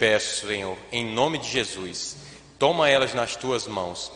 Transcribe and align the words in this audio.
peço, 0.00 0.46
Senhor, 0.46 0.78
em 0.90 1.04
nome 1.04 1.36
de 1.36 1.46
Jesus, 1.46 2.16
toma 2.58 2.88
elas 2.88 3.12
nas 3.12 3.36
tuas 3.36 3.66
mãos 3.66 4.10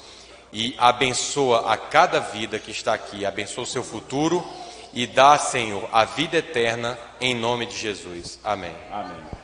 e 0.51 0.75
abençoa 0.79 1.71
a 1.71 1.77
cada 1.77 2.21
vida 2.21 2.59
que 2.59 2.71
está 2.71 2.95
aqui, 2.95 3.27
abençoa 3.27 3.65
o 3.65 3.67
seu 3.67 3.85
futuro 3.85 4.43
e 4.95 5.07
dá, 5.07 5.37
Senhor, 5.37 5.87
a 5.93 6.07
vida 6.07 6.39
eterna 6.39 6.99
em 7.21 7.35
nome 7.35 7.67
de 7.67 7.77
Jesus. 7.77 8.41
Amém. 8.43 8.75
Amém. 8.91 9.35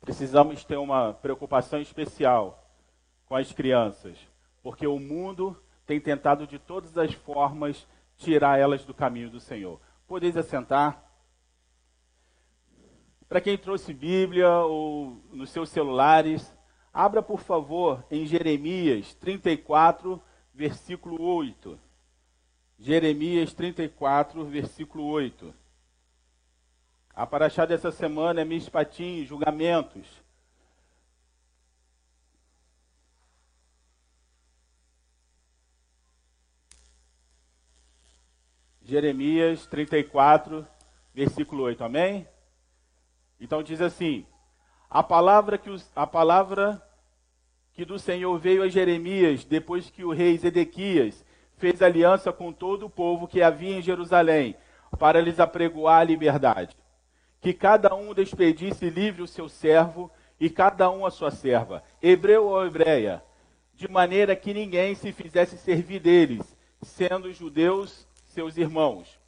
Precisamos 0.00 0.64
ter 0.64 0.76
uma 0.76 1.12
preocupação 1.12 1.80
especial 1.80 2.59
com 3.30 3.36
as 3.36 3.52
crianças, 3.52 4.18
porque 4.60 4.84
o 4.88 4.98
mundo 4.98 5.56
tem 5.86 6.00
tentado 6.00 6.48
de 6.48 6.58
todas 6.58 6.98
as 6.98 7.14
formas 7.14 7.86
tirar 8.16 8.58
elas 8.58 8.84
do 8.84 8.92
caminho 8.92 9.30
do 9.30 9.38
Senhor. 9.38 9.80
Podeis 10.08 10.36
assentar. 10.36 11.00
Para 13.28 13.40
quem 13.40 13.56
trouxe 13.56 13.94
Bíblia 13.94 14.50
ou 14.50 15.22
nos 15.30 15.50
seus 15.50 15.68
celulares, 15.68 16.52
abra 16.92 17.22
por 17.22 17.38
favor 17.38 18.04
em 18.10 18.26
Jeremias 18.26 19.14
34, 19.14 20.20
versículo 20.52 21.22
8. 21.22 21.78
Jeremias 22.80 23.54
34, 23.54 24.44
versículo 24.44 25.04
8. 25.04 25.54
A 27.14 27.24
paraxá 27.24 27.64
dessa 27.64 27.92
semana 27.92 28.40
é 28.40 28.44
Mishpatim, 28.44 29.24
julgamentos. 29.24 30.19
Jeremias 38.90 39.68
34, 39.68 40.66
versículo 41.14 41.62
8. 41.62 41.84
Amém? 41.84 42.26
Então 43.40 43.62
diz 43.62 43.80
assim: 43.80 44.26
A 44.90 45.00
palavra 45.00 45.56
que 45.56 45.70
os, 45.70 45.88
a 45.94 46.08
palavra 46.08 46.82
que 47.72 47.84
do 47.84 48.00
Senhor 48.00 48.36
veio 48.36 48.64
a 48.64 48.68
Jeremias 48.68 49.44
depois 49.44 49.88
que 49.88 50.02
o 50.04 50.10
rei 50.10 50.36
Zedequias 50.36 51.24
fez 51.56 51.80
aliança 51.80 52.32
com 52.32 52.52
todo 52.52 52.86
o 52.86 52.90
povo 52.90 53.28
que 53.28 53.40
havia 53.40 53.76
em 53.76 53.80
Jerusalém 53.80 54.56
para 54.98 55.20
lhes 55.20 55.38
apregoar 55.38 56.00
a 56.00 56.04
liberdade. 56.04 56.76
Que 57.40 57.54
cada 57.54 57.94
um 57.94 58.12
despedisse 58.12 58.90
livre 58.90 59.22
o 59.22 59.28
seu 59.28 59.48
servo 59.48 60.10
e 60.40 60.50
cada 60.50 60.90
um 60.90 61.06
a 61.06 61.12
sua 61.12 61.30
serva, 61.30 61.84
hebreu 62.02 62.48
ou 62.48 62.66
hebreia, 62.66 63.22
de 63.72 63.86
maneira 63.86 64.34
que 64.34 64.52
ninguém 64.52 64.96
se 64.96 65.12
fizesse 65.12 65.56
servir 65.56 66.00
deles, 66.00 66.56
sendo 66.82 67.32
judeus 67.32 68.09
seus 68.30 68.56
irmãos. 68.56 69.18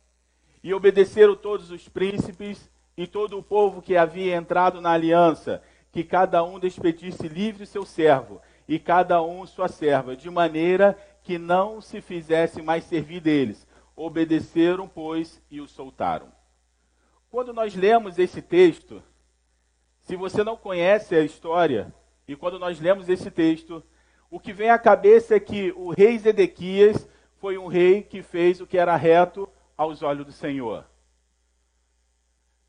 E 0.62 0.72
obedeceram 0.72 1.34
todos 1.34 1.70
os 1.70 1.89
príncipes 1.89 2.70
e 2.97 3.06
todo 3.06 3.39
o 3.39 3.42
povo 3.42 3.83
que 3.83 3.97
havia 3.97 4.36
entrado 4.36 4.81
na 4.81 4.92
aliança, 4.92 5.62
que 5.91 6.05
cada 6.05 6.42
um 6.42 6.59
despedisse 6.59 7.28
livre 7.28 7.67
seu 7.67 7.84
servo 7.84 8.41
e 8.69 8.78
cada 8.78 9.22
um 9.22 9.44
sua 9.47 9.69
serva, 9.69 10.17
de 10.17 10.31
maneira 10.31 10.97
que 11.22 11.39
não 11.39 11.81
se 11.81 12.00
fizesse 12.00 12.62
mais 12.62 12.84
servir 12.84 13.20
deles. 13.20 13.67
Obedeceram, 13.94 14.89
pois, 14.89 15.42
e 15.50 15.61
o 15.61 15.69
soltaram. 15.69 16.33
Quando 17.31 17.53
nós 17.53 17.75
lemos 17.75 18.19
esse 18.19 18.41
texto, 18.41 19.03
se 20.03 20.16
você 20.16 20.42
não 20.42 20.56
conhece 20.56 21.14
a 21.14 21.22
história, 21.22 21.92
e 22.27 22.37
quando 22.37 22.59
nós 22.59 22.81
lemos 22.81 23.09
esse 23.09 23.31
texto, 23.31 23.83
o 24.31 24.41
que 24.41 24.53
vem 24.53 24.70
à 24.70 24.78
cabeça 24.78 25.34
é 25.34 25.41
que 25.41 25.72
o 25.77 25.91
rei 25.91 26.19
Zedequias 26.19 27.06
foi 27.43 27.59
um 27.59 27.67
rei 27.67 28.03
que 28.03 28.23
fez 28.23 28.61
o 28.61 28.67
que 28.69 28.79
era 28.79 28.95
reto 28.95 29.48
aos 29.77 30.01
olhos 30.01 30.25
do 30.25 30.31
Senhor. 30.31 30.85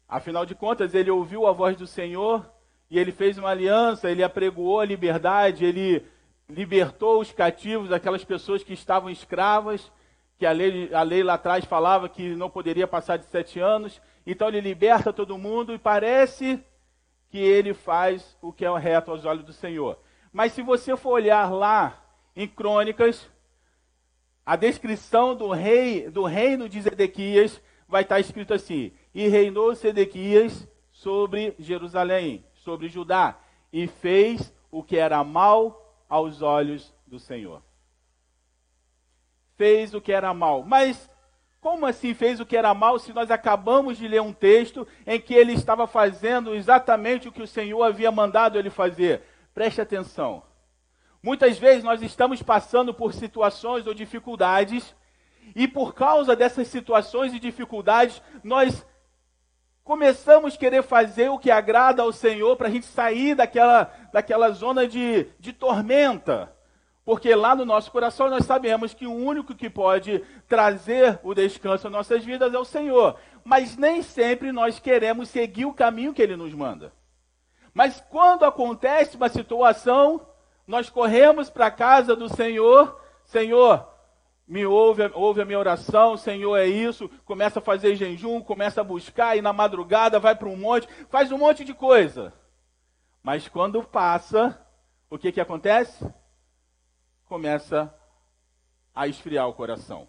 Afinal 0.10 0.48
de 0.48 0.56
contas, 0.56 0.96
ele 0.96 1.12
ouviu 1.12 1.46
a 1.46 1.52
voz 1.52 1.78
do 1.78 1.86
Senhor 1.86 2.44
e 2.90 2.98
ele 2.98 3.12
fez 3.12 3.38
uma 3.38 3.50
aliança, 3.50 4.10
ele 4.10 4.24
apregoou 4.24 4.80
a 4.80 4.86
liberdade, 4.86 5.64
ele 5.64 6.04
libertou 6.50 7.22
os 7.22 7.32
cativos, 7.32 7.92
aquelas 7.92 8.24
pessoas 8.24 8.64
que 8.64 8.74
estavam 8.74 9.12
escravas, 9.12 9.92
que 10.40 10.46
a 10.46 10.52
lei, 10.52 10.92
a 10.92 11.04
lei 11.04 11.22
lá 11.22 11.36
atrás 11.36 11.64
falava 11.66 12.10
que 12.10 12.34
não 12.34 12.50
poderia 12.50 12.88
passar 12.88 13.18
de 13.18 13.26
sete 13.26 13.60
anos. 13.60 14.02
Então 14.26 14.48
ele 14.48 14.60
liberta 14.60 15.14
todo 15.14 15.38
mundo 15.38 15.72
e 15.72 15.78
parece 15.78 16.60
que 17.30 17.38
ele 17.38 17.76
faz 17.76 18.36
o 18.42 18.52
que 18.52 18.66
é 18.66 18.80
reto 18.80 19.12
aos 19.12 19.24
olhos 19.24 19.46
do 19.46 19.54
Senhor. 19.54 20.00
Mas 20.32 20.54
se 20.54 20.64
você 20.64 20.98
for 20.98 21.12
olhar 21.12 21.54
lá 21.54 22.04
em 22.36 22.48
Crônicas, 22.48 23.30
a 24.46 24.56
descrição 24.56 25.36
do 25.36 25.50
rei, 25.52 26.10
do 26.10 26.24
reino 26.24 26.68
de 26.68 26.82
Zedequias 26.82 27.62
vai 27.88 28.04
estar 28.04 28.20
escrito 28.20 28.54
assim: 28.54 28.92
E 29.14 29.28
reinou 29.28 29.74
Zedequias 29.74 30.68
sobre 30.92 31.56
Jerusalém, 31.58 32.46
sobre 32.54 32.90
Judá, 32.90 33.40
e 33.72 33.88
fez 33.88 34.54
o 34.70 34.84
que 34.84 34.98
era 34.98 35.24
mal 35.24 36.04
aos 36.10 36.42
olhos 36.42 36.94
do 37.08 37.20
Senhor. 37.20 37.62
Fez 39.56 39.94
o 39.94 40.02
que 40.02 40.12
era 40.12 40.34
mal. 40.34 40.64
Mas 40.64 41.10
como 41.62 41.86
assim 41.86 42.14
fez 42.14 42.42
o 42.42 42.46
que 42.46 42.58
era 42.58 42.74
mal 42.74 43.00
se 43.00 43.14
nós 43.14 43.32
acabamos 43.32 43.98
de 43.98 44.08
ler 44.08 44.22
um 44.22 44.34
texto 44.34 44.86
em 45.08 45.20
que 45.20 45.34
ele 45.34 45.54
estava 45.54 45.88
fazendo 45.88 46.54
exatamente 46.54 47.30
o 47.30 47.32
que 47.32 47.42
o 47.42 47.48
Senhor 47.48 47.82
havia 47.82 48.12
mandado 48.12 48.60
ele 48.60 48.70
fazer? 48.70 49.22
Preste 49.54 49.80
atenção. 49.80 50.44
Muitas 51.24 51.58
vezes 51.58 51.86
nós 51.86 52.02
estamos 52.02 52.44
passando 52.44 52.94
por 52.94 53.14
situações 53.14 53.88
ou 53.88 53.94
dificuldades, 53.94 54.94
e 55.56 55.68
por 55.68 55.94
causa 55.94 56.36
dessas 56.36 56.68
situações 56.68 57.34
e 57.34 57.40
dificuldades, 57.40 58.22
nós 58.44 58.86
começamos 59.86 60.54
a 60.54 60.58
querer 60.58 60.84
fazer 60.84 61.30
o 61.30 61.40
que 61.40 61.50
agrada 61.50 62.02
ao 62.02 62.12
Senhor 62.12 62.58
para 62.58 62.68
a 62.68 62.72
gente 62.72 62.86
sair 62.86 63.36
daquela, 63.36 63.90
daquela 64.12 64.50
zona 64.52 64.86
de, 64.86 65.28
de 65.40 65.54
tormenta. 65.54 66.54
Porque 67.06 67.34
lá 67.36 67.56
no 67.56 67.66
nosso 67.66 67.92
coração 67.92 68.30
nós 68.30 68.46
sabemos 68.46 68.94
que 68.94 69.08
o 69.08 69.14
único 69.14 69.56
que 69.56 69.70
pode 69.70 70.20
trazer 70.48 71.20
o 71.24 71.34
descanso 71.34 71.88
às 71.88 71.94
nossas 71.94 72.24
vidas 72.24 72.54
é 72.54 72.60
o 72.60 72.66
Senhor. 72.66 73.18
Mas 73.44 73.78
nem 73.78 74.02
sempre 74.02 74.52
nós 74.52 74.80
queremos 74.80 75.30
seguir 75.30 75.66
o 75.66 75.74
caminho 75.74 76.14
que 76.14 76.22
Ele 76.22 76.36
nos 76.36 76.54
manda. 76.54 76.92
Mas 77.74 78.02
quando 78.10 78.44
acontece 78.44 79.18
uma 79.18 79.30
situação 79.30 80.26
nós 80.68 80.90
corremos 80.90 81.50
para 81.50 81.68
a 81.68 81.72
casa 81.72 82.16
do 82.16 82.30
Senhor, 82.30 83.00
Senhor, 83.26 83.88
me 84.48 84.66
ouve, 84.66 85.10
ouve 85.14 85.42
a 85.42 85.46
minha 85.46 85.60
oração, 85.60 86.18
Senhor 86.18 86.56
é 86.58 86.66
isso, 86.66 87.10
começa 87.26 87.60
a 87.60 87.62
fazer 87.62 87.96
jejum, 87.96 88.42
começa 88.42 88.82
a 88.82 88.84
buscar, 88.84 89.38
e 89.38 89.42
na 89.42 89.54
madrugada 89.54 90.20
vai 90.20 90.36
para 90.36 90.50
um 90.50 90.58
monte, 90.58 90.88
faz 91.10 91.32
um 91.32 91.38
monte 91.38 91.64
de 91.64 91.74
coisa. 91.74 92.34
Mas 93.22 93.48
quando 93.48 93.84
passa, 93.84 94.60
o 95.10 95.18
que, 95.18 95.32
que 95.32 95.42
acontece? 95.42 96.06
Começa 97.26 97.94
a 98.94 99.08
esfriar 99.08 99.48
o 99.48 99.54
coração. 99.54 100.08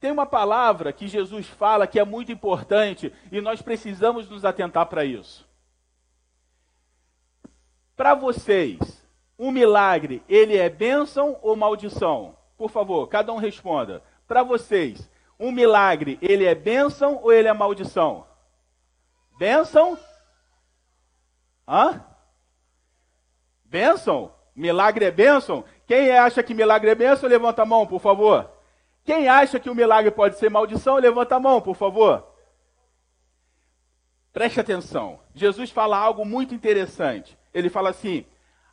Tem 0.00 0.12
uma 0.12 0.26
palavra 0.26 0.92
que 0.92 1.08
Jesus 1.08 1.46
fala 1.48 1.86
que 1.86 1.98
é 1.98 2.04
muito 2.04 2.30
importante 2.30 3.12
e 3.32 3.40
nós 3.40 3.62
precisamos 3.62 4.28
nos 4.28 4.44
atentar 4.44 4.86
para 4.86 5.04
isso. 5.04 5.47
Para 7.98 8.14
vocês, 8.14 8.78
um 9.36 9.50
milagre, 9.50 10.22
ele 10.28 10.56
é 10.56 10.68
bênção 10.68 11.36
ou 11.42 11.56
maldição? 11.56 12.36
Por 12.56 12.70
favor, 12.70 13.08
cada 13.08 13.32
um 13.32 13.38
responda. 13.38 14.04
Para 14.24 14.44
vocês, 14.44 15.10
um 15.38 15.50
milagre, 15.50 16.16
ele 16.22 16.44
é 16.44 16.54
bênção 16.54 17.18
ou 17.20 17.32
ele 17.32 17.48
é 17.48 17.52
maldição? 17.52 18.24
Bênção? 19.36 19.98
Hã? 21.66 22.04
Bênção? 23.64 24.32
Milagre 24.54 25.04
é 25.04 25.10
bênção? 25.10 25.64
Quem 25.84 26.16
acha 26.16 26.40
que 26.40 26.54
milagre 26.54 26.90
é 26.90 26.94
bênção, 26.94 27.28
levanta 27.28 27.62
a 27.62 27.66
mão, 27.66 27.84
por 27.84 28.00
favor. 28.00 28.48
Quem 29.04 29.28
acha 29.28 29.58
que 29.58 29.68
o 29.68 29.74
milagre 29.74 30.12
pode 30.12 30.38
ser 30.38 30.48
maldição, 30.48 30.98
levanta 30.98 31.34
a 31.34 31.40
mão, 31.40 31.60
por 31.60 31.74
favor. 31.74 32.24
Preste 34.32 34.60
atenção. 34.60 35.18
Jesus 35.34 35.72
fala 35.72 35.98
algo 35.98 36.24
muito 36.24 36.54
interessante 36.54 37.36
ele 37.58 37.68
fala 37.68 37.90
assim: 37.90 38.24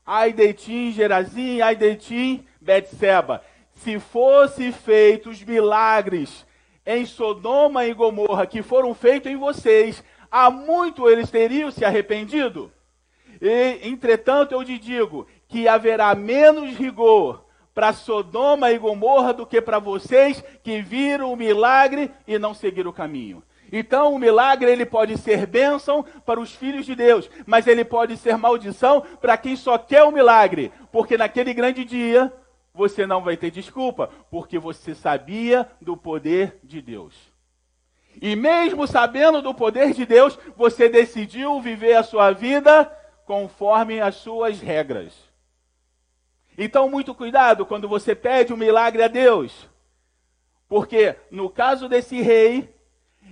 Ai 0.06 0.32
de 0.32 0.54
ti, 0.54 0.92
Gerazim, 0.92 1.62
ai 1.62 1.76
de 1.76 1.96
ti, 1.96 2.48
Betseba. 2.62 3.44
Se 3.74 4.00
fosse 4.00 4.72
feitos 4.72 5.44
milagres 5.44 6.46
em 6.86 7.06
Sodoma 7.06 7.86
e 7.86 7.94
Gomorra 7.94 8.46
que 8.46 8.62
foram 8.62 8.94
feitos 8.94 9.32
em 9.32 9.36
vocês, 9.36 10.04
há 10.32 10.50
muito 10.50 11.10
eles 11.10 11.32
teriam 11.32 11.72
se 11.72 11.84
arrependido. 11.84 12.72
E, 13.42 13.80
entretanto, 13.90 14.54
eu 14.54 14.64
te 14.64 14.78
digo 14.78 15.28
que 15.48 15.68
haverá 15.68 16.14
menos 16.16 16.76
rigor 16.76 17.44
para 17.74 17.92
Sodoma 17.92 18.72
e 18.72 18.78
Gomorra 18.78 19.34
do 19.34 19.46
que 19.46 19.60
para 19.60 19.80
vocês 19.80 20.44
que 20.64 20.82
viram 20.82 21.34
o 21.34 21.36
milagre 21.36 22.10
e 22.26 22.40
não 22.40 22.54
seguiram 22.54 22.92
o 22.92 22.94
caminho. 22.94 23.44
Então, 23.78 24.14
o 24.14 24.18
milagre 24.18 24.72
ele 24.72 24.86
pode 24.86 25.18
ser 25.18 25.46
bênção 25.46 26.02
para 26.26 26.40
os 26.40 26.56
filhos 26.56 26.86
de 26.86 26.96
Deus, 26.96 27.30
mas 27.46 27.68
ele 27.68 27.84
pode 27.84 28.16
ser 28.16 28.38
maldição 28.38 29.02
para 29.20 29.36
quem 29.36 29.58
só 29.58 29.78
quer 29.78 30.02
o 30.04 30.14
milagre, 30.14 30.72
porque 30.94 31.18
naquele 31.18 31.54
grande 31.54 31.84
dia 31.84 32.32
você 32.74 33.06
não 33.06 33.22
vai 33.22 33.36
ter 33.36 33.52
desculpa, 33.52 34.10
porque 34.32 34.58
você 34.58 34.96
sabia 34.96 35.70
do 35.82 35.98
poder 35.98 36.58
de 36.64 36.82
Deus. 36.82 37.14
E 38.22 38.34
mesmo 38.34 38.88
sabendo 38.88 39.42
do 39.42 39.54
poder 39.54 39.92
de 39.92 40.06
Deus, 40.06 40.40
você 40.56 40.88
decidiu 40.88 41.60
viver 41.60 41.96
a 41.96 42.04
sua 42.04 42.32
vida 42.32 42.86
conforme 43.26 44.00
as 44.00 44.16
suas 44.16 44.62
regras. 44.62 45.14
Então, 46.58 46.90
muito 46.90 47.14
cuidado 47.14 47.66
quando 47.66 47.90
você 47.90 48.16
pede 48.16 48.54
um 48.54 48.58
milagre 48.58 49.04
a 49.04 49.10
Deus. 49.10 49.70
Porque 50.66 51.18
no 51.30 51.50
caso 51.50 51.90
desse 51.90 52.22
rei, 52.22 52.74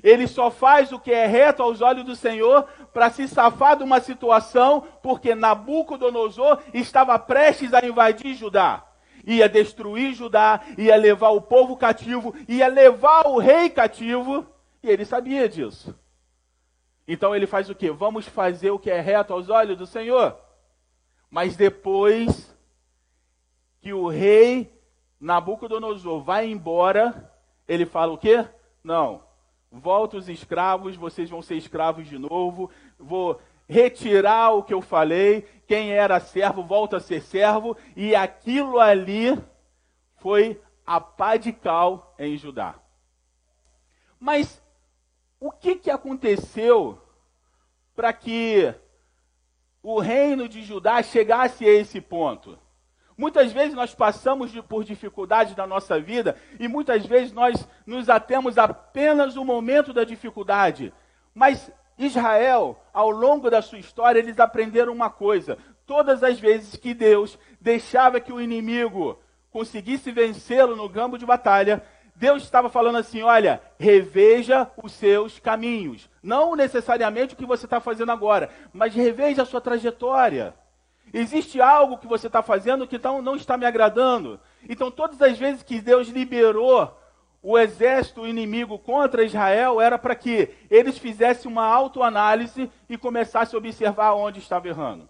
ele 0.04 0.28
só 0.28 0.52
faz 0.52 0.92
o 0.92 1.00
que 1.00 1.12
é 1.12 1.26
reto 1.26 1.64
aos 1.64 1.80
olhos 1.82 2.04
do 2.04 2.16
Senhor 2.16 2.64
para 2.94 3.10
se 3.10 3.26
safar 3.26 3.78
de 3.78 3.84
uma 3.84 4.02
situação, 4.02 4.86
porque 5.02 5.34
Nabucodonosor 5.34 6.62
estava 6.74 7.18
prestes 7.18 7.74
a 7.74 7.84
invadir 7.86 8.36
Judá. 8.36 8.86
Ia 9.26 9.48
destruir 9.48 10.14
Judá, 10.14 10.62
ia 10.78 10.98
levar 10.98 11.30
o 11.30 11.42
povo 11.42 11.78
cativo, 11.78 12.36
ia 12.50 12.68
levar 12.68 13.26
o 13.28 13.38
rei 13.38 13.70
cativo, 13.70 14.46
e 14.84 14.90
ele 14.90 15.06
sabia 15.06 15.48
disso. 15.48 15.98
Então 17.08 17.34
ele 17.34 17.48
faz 17.48 17.70
o 17.70 17.76
que? 17.76 17.90
Vamos 17.90 18.28
fazer 18.28 18.72
o 18.72 18.80
que 18.80 18.92
é 18.92 19.00
reto 19.00 19.32
aos 19.32 19.50
olhos 19.50 19.78
do 19.78 19.88
Senhor. 19.88 20.38
Mas 21.30 21.56
depois 21.56 22.54
que 23.82 23.94
o 23.94 24.10
rei 24.10 24.70
Nabucodonosor 25.20 26.22
vai 26.22 26.50
embora, 26.50 27.32
ele 27.66 27.86
fala 27.86 28.12
o 28.12 28.18
quê? 28.18 28.46
Não. 28.84 29.24
Volta 29.76 30.18
os 30.18 30.30
escravos, 30.30 30.96
vocês 30.96 31.28
vão 31.32 31.42
ser 31.42 31.56
escravos 31.56 32.08
de 32.08 32.20
novo. 32.20 32.70
Vou 33.00 33.42
retirar 33.68 34.52
o 34.52 34.62
que 34.62 34.72
eu 34.72 34.82
falei. 34.82 35.42
Quem 35.66 35.92
era 35.92 36.20
servo 36.20 36.64
volta 36.64 36.98
a 36.98 37.00
ser 37.00 37.24
servo. 37.24 37.76
E 37.96 38.14
aquilo 38.14 38.80
ali 38.80 39.36
foi 40.18 40.62
a 40.86 41.02
pá 41.02 41.38
de 41.38 41.52
cal 41.52 42.14
em 42.20 42.38
Judá. 42.38 42.76
Mas 44.20 44.62
o 45.40 45.52
que, 45.52 45.76
que 45.76 45.90
aconteceu 45.90 47.02
para 47.96 48.14
que 48.14 48.72
o 49.82 50.00
reino 50.00 50.48
de 50.48 50.62
Judá 50.62 51.02
chegasse 51.02 51.66
a 51.66 51.74
esse 51.74 52.00
ponto? 52.00 52.60
Muitas 53.18 53.52
vezes 53.52 53.74
nós 53.74 53.94
passamos 53.94 54.52
por 54.62 54.84
dificuldades 54.84 55.56
na 55.56 55.68
nossa 55.68 56.00
vida 56.00 56.36
e 56.60 56.68
muitas 56.68 57.06
vezes 57.06 57.32
nós 57.32 57.68
nos 57.86 58.10
atemos 58.10 58.58
apenas 58.58 59.36
o 59.36 59.46
momento 59.46 59.94
da 59.94 60.04
dificuldade. 60.04 60.94
Mas 61.34 61.72
Israel, 61.98 62.80
ao 62.94 63.10
longo 63.10 63.50
da 63.50 63.62
sua 63.62 63.80
história, 63.80 64.20
eles 64.20 64.40
aprenderam 64.40 64.92
uma 64.92 65.10
coisa: 65.10 65.58
todas 65.86 66.24
as 66.24 66.40
vezes 66.40 66.76
que 66.76 66.94
Deus 66.94 67.38
deixava 67.62 68.20
que 68.20 68.34
o 68.34 68.42
inimigo 68.42 69.20
conseguisse 69.52 70.12
vencê-lo 70.12 70.76
no 70.76 70.90
campo 70.90 71.18
de 71.18 71.26
batalha, 71.26 71.84
Deus 72.16 72.44
estava 72.44 72.70
falando 72.70 72.98
assim: 72.98 73.22
olha, 73.22 73.62
reveja 73.80 74.70
os 74.82 74.92
seus 74.94 75.40
caminhos. 75.40 76.10
Não 76.22 76.56
necessariamente 76.56 77.34
o 77.34 77.38
que 77.38 77.46
você 77.46 77.66
está 77.66 77.80
fazendo 77.80 78.12
agora, 78.12 78.50
mas 78.72 78.96
reveja 78.96 79.44
a 79.44 79.46
sua 79.46 79.62
trajetória. 79.62 80.56
Existe 81.14 81.62
algo 81.62 82.00
que 82.00 82.08
você 82.08 82.26
está 82.26 82.42
fazendo 82.42 82.88
que 82.88 82.98
não 82.98 83.36
está 83.36 83.56
me 83.56 83.68
agradando. 83.68 84.40
Então, 84.68 84.90
todas 84.90 85.22
as 85.22 85.38
vezes 85.38 85.62
que 85.62 85.80
Deus 85.80 86.08
liberou 86.08 86.98
o 87.44 87.60
exército 87.60 88.26
inimigo 88.26 88.80
contra 88.80 89.24
Israel, 89.24 89.80
era 89.80 90.00
para 90.00 90.16
que 90.16 90.50
eles 90.72 90.98
fizessem 90.98 91.52
uma 91.52 91.66
autoanálise 91.66 92.72
e 92.90 92.98
começassem 92.98 93.56
a 93.56 93.60
observar 93.60 94.14
onde 94.14 94.40
estava 94.40 94.68
errando. 94.68 95.08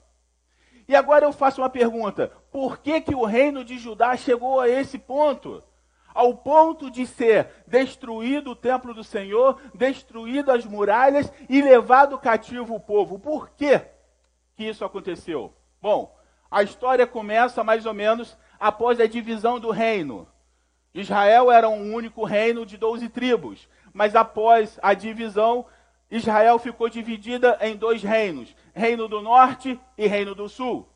E 0.88 0.95
agora 0.95 1.25
eu 1.25 1.31
faço 1.31 1.61
uma 1.61 1.69
pergunta: 1.69 2.31
por 2.51 2.79
que, 2.79 3.00
que 3.00 3.15
o 3.15 3.23
reino 3.23 3.63
de 3.63 3.77
Judá 3.77 4.17
chegou 4.17 4.59
a 4.59 4.67
esse 4.67 4.97
ponto? 4.97 5.63
Ao 6.13 6.35
ponto 6.35 6.91
de 6.91 7.07
ser 7.07 7.50
destruído 7.65 8.51
o 8.51 8.55
templo 8.55 8.94
do 8.94 9.03
Senhor, 9.03 9.59
destruído 9.73 10.51
as 10.51 10.65
muralhas 10.65 11.31
e 11.50 11.61
levado 11.61 12.19
cativo 12.19 12.75
o 12.75 12.79
povo. 12.79 13.17
Por 13.17 13.50
que, 13.51 13.79
que 14.55 14.65
isso 14.65 14.85
aconteceu? 14.85 15.51
Bom, 15.83 16.15
a 16.50 16.63
história 16.63 17.06
começa 17.06 17.62
mais 17.62 17.85
ou 17.85 17.94
menos 17.94 18.38
após 18.57 19.01
a 19.01 19.06
divisão 19.06 19.59
do 19.59 19.69
reino. 19.69 20.25
Israel 20.94 21.51
era 21.51 21.68
um 21.68 21.94
único 21.94 22.24
reino 22.24 22.65
de 22.65 22.77
12 22.77 23.09
tribos, 23.09 23.68
mas 23.91 24.15
após 24.15 24.80
a 24.81 24.94
divisão, 24.94 25.65
Israel 26.09 26.57
ficou 26.57 26.88
dividida 26.88 27.57
em 27.59 27.75
dois 27.75 28.01
reinos: 28.01 28.56
Reino 28.74 29.09
do 29.09 29.21
Norte 29.21 29.77
e 29.97 30.07
Reino 30.07 30.33
do 30.33 30.47
Sul. 30.47 30.88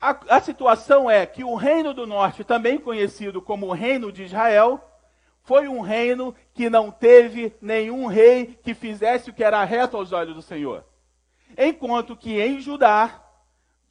A, 0.00 0.36
a, 0.36 0.40
situação 0.40 1.10
é 1.10 1.26
que 1.26 1.44
o 1.44 1.54
Reino 1.54 1.92
do 1.92 2.06
Norte, 2.06 2.44
também 2.44 2.78
conhecido 2.78 3.42
como 3.42 3.70
Reino 3.74 4.10
de 4.10 4.22
Israel, 4.22 4.82
foi 5.42 5.68
um 5.68 5.82
reino 5.82 6.34
que 6.54 6.70
não 6.70 6.90
teve 6.90 7.54
nenhum 7.60 8.06
rei 8.06 8.58
que 8.62 8.72
fizesse 8.72 9.28
o 9.28 9.34
que 9.34 9.44
era 9.44 9.62
reto 9.62 9.98
aos 9.98 10.10
olhos 10.10 10.34
do 10.34 10.40
Senhor. 10.40 10.86
Enquanto 11.54 12.16
que 12.16 12.40
em 12.40 12.60
Judá, 12.60 13.27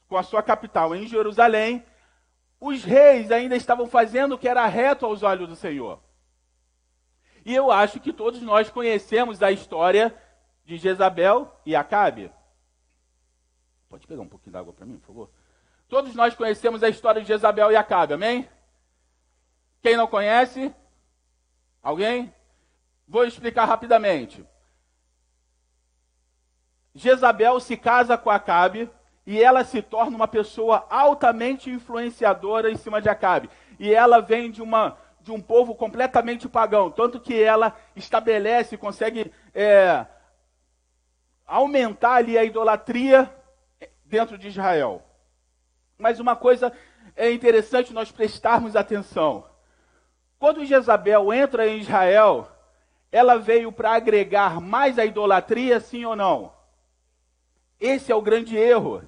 com 0.07 0.18
a 0.18 0.24
sua 0.24 0.42
capital 0.42 0.95
em 0.95 1.07
Jerusalém, 1.07 1.86
os 2.59 2.83
reis 2.83 3.31
ainda 3.31 3.56
estavam 3.56 3.88
fazendo 3.88 4.36
o 4.36 4.38
que 4.38 4.48
era 4.48 4.65
reto 4.65 5.06
aos 5.06 5.24
olhos 5.24 5.48
do 5.48 5.56
Senhor. 5.56 6.01
E 7.45 7.54
eu 7.54 7.71
acho 7.71 8.00
que 8.00 8.12
todos 8.12 8.42
nós 8.42 8.69
conhecemos 8.69 9.42
a 9.42 9.51
história 9.51 10.15
de 10.65 10.77
Jezabel 10.77 11.51
e 11.65 11.75
Acabe. 11.75 12.31
Pode 13.89 14.06
pegar 14.06 14.21
um 14.21 14.27
pouquinho 14.27 14.54
d'água 14.54 14.74
para 14.74 14.86
mim, 14.86 14.98
por 14.98 15.07
favor? 15.07 15.30
Todos 15.88 16.13
nós 16.13 16.36
conhecemos 16.36 16.83
a 16.83 16.89
história 16.89 17.21
de 17.21 17.27
Jezabel 17.27 17.71
e 17.71 17.75
Acabe, 17.75 18.13
amém? 18.13 18.50
Quem 19.81 19.95
não 19.95 20.07
conhece? 20.07 20.74
Alguém? 21.81 22.33
Vou 23.07 23.24
explicar 23.24 23.65
rapidamente. 23.65 24.45
Jezabel 26.94 27.59
se 27.59 27.77
casa 27.77 28.18
com 28.18 28.30
Acabe 28.30 28.89
e 29.27 29.44
ela 29.44 29.65
se 29.65 29.81
torna 29.81 30.15
uma 30.15 30.27
pessoa 30.27 30.88
altamente 30.89 31.69
influenciadora 31.69 32.71
em 32.71 32.77
cima 32.77 33.01
de 33.01 33.09
Acabe. 33.09 33.50
E 33.77 33.94
ela 33.94 34.21
vem 34.21 34.50
de, 34.50 34.62
uma, 34.62 34.97
de 35.19 35.33
um 35.33 35.41
povo 35.41 35.75
completamente 35.75 36.47
pagão, 36.47 36.89
tanto 36.89 37.19
que 37.19 37.44
ela 37.44 37.75
estabelece, 37.94 38.77
consegue 38.77 39.29
é, 39.53 40.06
aumentar 41.45 42.13
ali 42.13 42.38
a 42.38 42.45
idolatria 42.45 43.29
dentro 44.06 44.38
de 44.38 44.47
Israel. 44.47 45.03
Mas 45.97 46.21
uma 46.21 46.38
coisa 46.38 46.71
é 47.13 47.30
interessante 47.30 47.94
nós 47.94 48.09
prestarmos 48.09 48.78
atenção. 48.78 49.44
Quando 50.40 50.63
Jezabel 50.63 51.33
entra 51.33 51.68
em 51.68 51.80
Israel, 51.80 52.47
ela 53.11 53.37
veio 53.37 53.73
para 53.73 53.92
agregar 53.92 54.61
mais 54.61 54.97
a 54.97 55.04
idolatria, 55.04 55.81
sim 55.81 56.06
ou 56.06 56.16
não? 56.16 56.54
Esse 57.78 58.09
é 58.09 58.16
o 58.16 58.21
grande 58.21 58.56
erro. 58.56 59.04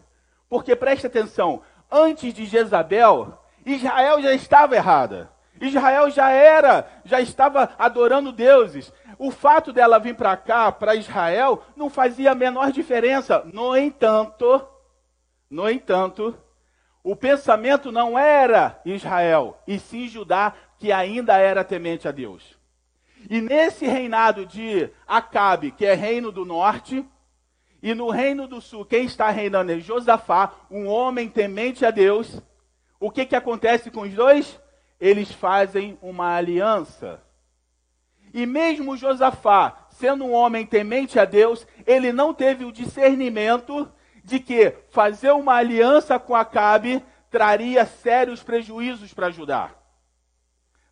Porque 0.49 0.75
preste 0.75 1.07
atenção, 1.07 1.61
antes 1.91 2.33
de 2.33 2.45
Jezabel, 2.45 3.37
Israel 3.65 4.21
já 4.21 4.33
estava 4.33 4.75
errada. 4.75 5.31
Israel 5.61 6.09
já 6.09 6.29
era, 6.29 6.87
já 7.03 7.19
estava 7.19 7.69
adorando 7.77 8.31
deuses. 8.31 8.91
O 9.17 9.29
fato 9.29 9.73
dela 9.73 9.99
vir 9.99 10.15
para 10.15 10.35
cá, 10.37 10.71
para 10.71 10.95
Israel, 10.95 11.63
não 11.75 11.89
fazia 11.89 12.31
a 12.31 12.35
menor 12.35 12.71
diferença. 12.71 13.43
No 13.53 13.75
entanto, 13.75 14.65
no 15.49 15.69
entanto, 15.69 16.35
o 17.03 17.15
pensamento 17.15 17.91
não 17.91 18.17
era 18.17 18.79
Israel, 18.85 19.57
e 19.67 19.79
sim 19.79 20.07
Judá, 20.07 20.53
que 20.77 20.91
ainda 20.91 21.37
era 21.37 21.63
temente 21.63 22.07
a 22.07 22.11
Deus. 22.11 22.57
E 23.29 23.41
nesse 23.41 23.85
reinado 23.85 24.45
de 24.45 24.89
Acabe, 25.05 25.71
que 25.71 25.85
é 25.85 25.93
reino 25.93 26.31
do 26.31 26.45
norte, 26.45 27.05
e 27.81 27.93
no 27.93 28.09
reino 28.09 28.47
do 28.47 28.59
sul, 28.59 28.85
quem 28.85 29.05
está 29.05 29.29
reinando 29.29 29.71
é 29.71 29.79
Josafá, 29.79 30.53
um 30.69 30.87
homem 30.87 31.29
temente 31.29 31.85
a 31.85 31.91
Deus. 31.91 32.41
O 32.99 33.09
que, 33.09 33.25
que 33.25 33.35
acontece 33.35 33.89
com 33.89 34.01
os 34.01 34.13
dois? 34.13 34.59
Eles 34.99 35.31
fazem 35.31 35.97
uma 36.01 36.35
aliança. 36.35 37.21
E 38.33 38.45
mesmo 38.45 38.97
Josafá, 38.97 39.87
sendo 39.91 40.25
um 40.25 40.33
homem 40.33 40.65
temente 40.65 41.17
a 41.17 41.25
Deus, 41.25 41.65
ele 41.87 42.11
não 42.11 42.33
teve 42.33 42.65
o 42.65 42.71
discernimento 42.71 43.89
de 44.23 44.39
que 44.39 44.75
fazer 44.89 45.31
uma 45.31 45.53
aliança 45.53 46.19
com 46.19 46.35
Acabe 46.35 47.03
traria 47.31 47.85
sérios 47.85 48.43
prejuízos 48.43 49.13
para 49.13 49.31
Judá. 49.31 49.71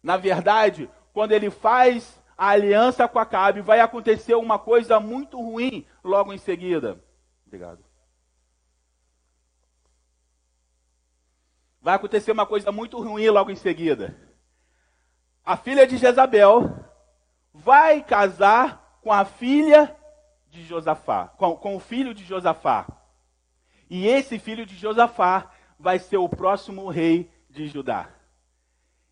Na 0.02 0.16
verdade, 0.16 0.90
quando 1.14 1.34
ele 1.34 1.50
faz 1.50 2.18
a 2.38 2.50
aliança 2.50 3.08
com 3.08 3.20
Acabe, 3.20 3.62
vai 3.62 3.80
acontecer 3.80 4.36
uma 4.36 4.60
coisa 4.60 5.00
muito 5.00 5.42
ruim 5.42 5.86
logo 6.08 6.34
em 6.34 6.38
seguida. 6.38 7.04
Obrigado. 7.46 7.84
Vai 11.82 11.96
acontecer 11.96 12.32
uma 12.32 12.46
coisa 12.46 12.72
muito 12.72 13.02
ruim 13.02 13.30
logo 13.30 13.52
em 13.52 13.56
seguida. 13.56 14.16
A 15.46 15.56
filha 15.56 15.88
de 15.88 15.98
Jezabel 15.98 16.70
vai 17.54 18.04
casar 18.04 19.00
com 19.02 19.14
a 19.14 19.24
filha 19.24 19.96
de 20.50 20.64
Josafá, 20.64 21.30
com, 21.30 21.56
com 21.56 21.76
o 21.76 21.80
filho 21.80 22.14
de 22.14 22.24
Josafá. 22.24 22.86
E 23.90 24.06
esse 24.06 24.38
filho 24.38 24.66
de 24.66 24.76
Josafá 24.76 25.50
vai 25.80 26.00
ser 26.00 26.18
o 26.18 26.28
próximo 26.28 26.90
rei 26.90 27.32
de 27.50 27.68
Judá. 27.68 28.10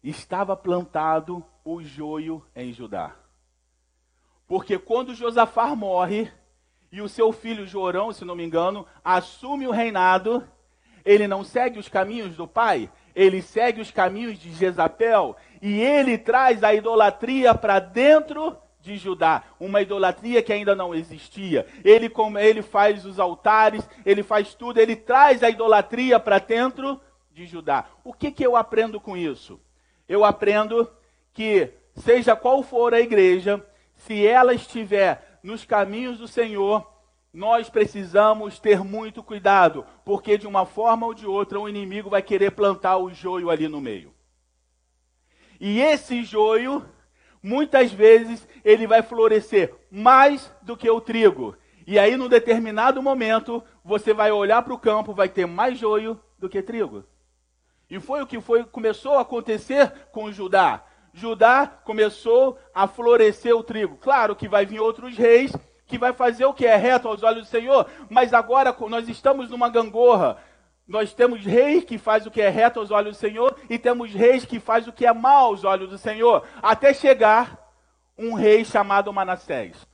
Estava 0.04 0.56
plantado 0.56 1.46
o 1.64 1.82
joio 1.82 2.46
em 2.56 2.74
Judá. 2.74 3.16
Porque 4.48 4.78
quando 4.78 5.16
Josafá 5.16 5.76
morre 5.76 6.32
e 6.96 7.02
o 7.02 7.10
seu 7.10 7.34
filho 7.34 7.68
Jorão, 7.68 8.14
se 8.14 8.24
não 8.24 8.36
me 8.36 8.46
engano, 8.46 8.86
assume 9.04 9.68
o 9.68 9.72
reinado, 9.72 10.42
ele 11.04 11.28
não 11.28 11.44
segue 11.44 11.78
os 11.78 11.90
caminhos 11.90 12.38
do 12.38 12.48
pai, 12.48 12.90
ele 13.14 13.42
segue 13.42 13.82
os 13.82 13.92
caminhos 13.92 14.40
de 14.40 14.54
Jezabel 14.54 15.36
e 15.62 15.82
ele 15.82 16.18
traz 16.18 16.64
a 16.64 16.74
idolatria 16.74 17.54
para 17.54 17.80
dentro 17.80 18.56
de 18.80 18.96
Judá, 18.96 19.44
uma 19.60 19.82
idolatria 19.82 20.42
que 20.42 20.54
ainda 20.54 20.74
não 20.74 20.96
existia. 20.96 21.68
Ele, 21.84 22.08
como 22.08 22.40
ele 22.40 22.62
faz 22.62 23.06
os 23.06 23.20
altares, 23.20 23.86
ele 24.06 24.24
faz 24.24 24.54
tudo, 24.54 24.80
ele 24.80 24.96
traz 24.96 25.44
a 25.44 25.50
idolatria 25.50 26.18
para 26.18 26.40
dentro 26.40 27.02
de 27.34 27.46
Judá. 27.46 27.88
O 28.06 28.14
que, 28.14 28.32
que 28.32 28.46
eu 28.46 28.56
aprendo 28.56 29.02
com 29.02 29.18
isso? 29.18 29.60
Eu 30.08 30.24
aprendo 30.24 30.90
que, 31.34 31.74
seja 31.94 32.38
qual 32.38 32.64
for 32.64 32.94
a 32.94 33.02
igreja, 33.02 33.62
se 33.98 34.26
ela 34.26 34.54
estiver 34.54 35.25
nos 35.46 35.64
caminhos 35.64 36.18
do 36.18 36.28
Senhor, 36.28 36.92
nós 37.32 37.70
precisamos 37.70 38.58
ter 38.58 38.84
muito 38.84 39.22
cuidado, 39.22 39.86
porque 40.04 40.40
de 40.40 40.48
uma 40.48 40.66
forma 40.66 41.06
ou 41.06 41.14
de 41.14 41.28
outra 41.28 41.60
o 41.60 41.70
inimigo 41.70 42.10
vai 42.10 42.24
querer 42.24 42.52
plantar 42.52 42.98
o 42.98 43.14
joio 43.14 43.52
ali 43.52 43.68
no 43.68 43.80
meio. 43.80 44.12
E 45.60 45.80
esse 45.80 46.24
joio 46.24 46.84
muitas 47.44 47.92
vezes 47.92 48.48
ele 48.64 48.88
vai 48.88 49.04
florescer 49.04 49.72
mais 49.92 50.52
do 50.64 50.76
que 50.76 50.90
o 50.90 51.00
trigo. 51.00 51.56
E 51.86 52.00
aí, 52.00 52.18
num 52.18 52.28
determinado 52.28 53.00
momento, 53.04 53.64
você 53.84 54.16
vai 54.16 54.32
olhar 54.32 54.64
para 54.64 54.74
o 54.74 54.80
campo, 54.80 55.14
vai 55.14 55.30
ter 55.30 55.46
mais 55.46 55.78
joio 55.78 56.20
do 56.40 56.50
que 56.50 56.64
trigo. 56.64 57.04
E 57.88 58.00
foi 58.00 58.24
o 58.24 58.26
que 58.26 58.42
foi, 58.42 58.64
começou 58.64 59.14
a 59.14 59.22
acontecer 59.22 59.92
com 60.12 60.32
Judá. 60.32 60.84
Judá 61.16 61.66
começou 61.86 62.60
a 62.74 62.88
florescer 62.88 63.56
o 63.56 63.64
trigo. 63.64 63.96
Claro 63.96 64.36
que 64.36 64.50
vai 64.50 64.66
vir 64.66 64.82
outros 64.82 65.18
reis 65.18 65.56
que 65.88 65.98
vai 65.98 66.12
fazer 66.12 66.44
o 66.44 66.54
que 66.54 66.66
é 66.66 66.76
reto 66.76 67.08
aos 67.08 67.24
olhos 67.24 67.44
do 67.46 67.50
Senhor, 67.50 67.88
mas 68.10 68.34
agora 68.34 68.76
nós 68.90 69.08
estamos 69.08 69.50
numa 69.50 69.70
gangorra. 69.70 70.38
Nós 70.86 71.14
temos 71.14 71.46
reis 71.46 71.86
que 71.86 71.98
faz 71.98 72.26
o 72.26 72.32
que 72.32 72.42
é 72.42 72.50
reto 72.50 72.82
aos 72.82 72.92
olhos 72.92 73.16
do 73.16 73.20
Senhor 73.20 73.56
e 73.70 73.80
temos 73.80 74.12
reis 74.12 74.44
que 74.44 74.60
faz 74.60 74.88
o 74.88 74.92
que 74.92 75.06
é 75.06 75.14
mal 75.14 75.46
aos 75.46 75.64
olhos 75.64 75.90
do 75.90 75.98
Senhor, 75.98 76.44
até 76.62 76.94
chegar 76.94 77.58
um 78.18 78.34
rei 78.34 78.66
chamado 78.66 79.14
Manassés. 79.14 79.88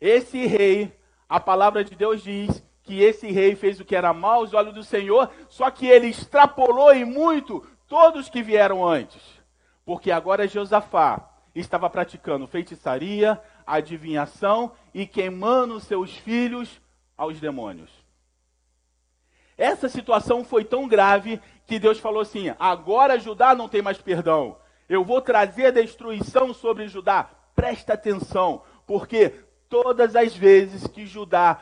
Esse 0.00 0.46
rei, 0.46 0.96
a 1.28 1.40
palavra 1.40 1.82
de 1.82 1.96
Deus 1.96 2.22
diz 2.22 2.62
que 2.84 3.02
esse 3.02 3.32
rei 3.32 3.56
fez 3.56 3.80
o 3.80 3.84
que 3.84 3.96
era 3.96 4.12
mal 4.14 4.42
aos 4.42 4.54
olhos 4.54 4.74
do 4.74 4.84
Senhor, 4.84 5.28
só 5.48 5.72
que 5.72 5.88
ele 5.88 6.06
extrapolou 6.06 6.94
em 6.94 7.04
muito 7.04 7.66
todos 7.88 8.28
que 8.28 8.44
vieram 8.44 8.86
antes. 8.86 9.35
Porque 9.86 10.10
agora 10.10 10.48
Josafá 10.48 11.30
estava 11.54 11.88
praticando 11.88 12.46
feitiçaria, 12.48 13.40
adivinhação 13.64 14.72
e 14.92 15.06
queimando 15.06 15.78
seus 15.78 16.14
filhos 16.14 16.80
aos 17.16 17.40
demônios. 17.40 17.90
Essa 19.56 19.88
situação 19.88 20.44
foi 20.44 20.64
tão 20.64 20.88
grave 20.88 21.40
que 21.66 21.78
Deus 21.78 22.00
falou 22.00 22.20
assim: 22.20 22.52
agora 22.58 23.18
Judá 23.18 23.54
não 23.54 23.68
tem 23.68 23.80
mais 23.80 23.96
perdão. 23.96 24.58
Eu 24.88 25.04
vou 25.04 25.22
trazer 25.22 25.72
destruição 25.72 26.52
sobre 26.52 26.88
Judá. 26.88 27.30
Presta 27.54 27.94
atenção, 27.94 28.62
porque 28.86 29.30
todas 29.68 30.14
as 30.16 30.36
vezes 30.36 30.86
que 30.88 31.06
Judá 31.06 31.60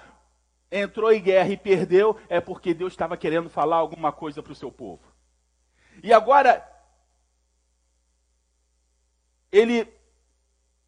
entrou 0.72 1.12
em 1.12 1.22
guerra 1.22 1.50
e 1.50 1.56
perdeu, 1.56 2.18
é 2.28 2.40
porque 2.40 2.74
Deus 2.74 2.94
estava 2.94 3.18
querendo 3.18 3.48
falar 3.50 3.76
alguma 3.76 4.10
coisa 4.10 4.42
para 4.42 4.52
o 4.52 4.56
seu 4.56 4.72
povo. 4.72 5.02
E 6.02 6.12
agora, 6.12 6.66
ele 9.54 9.88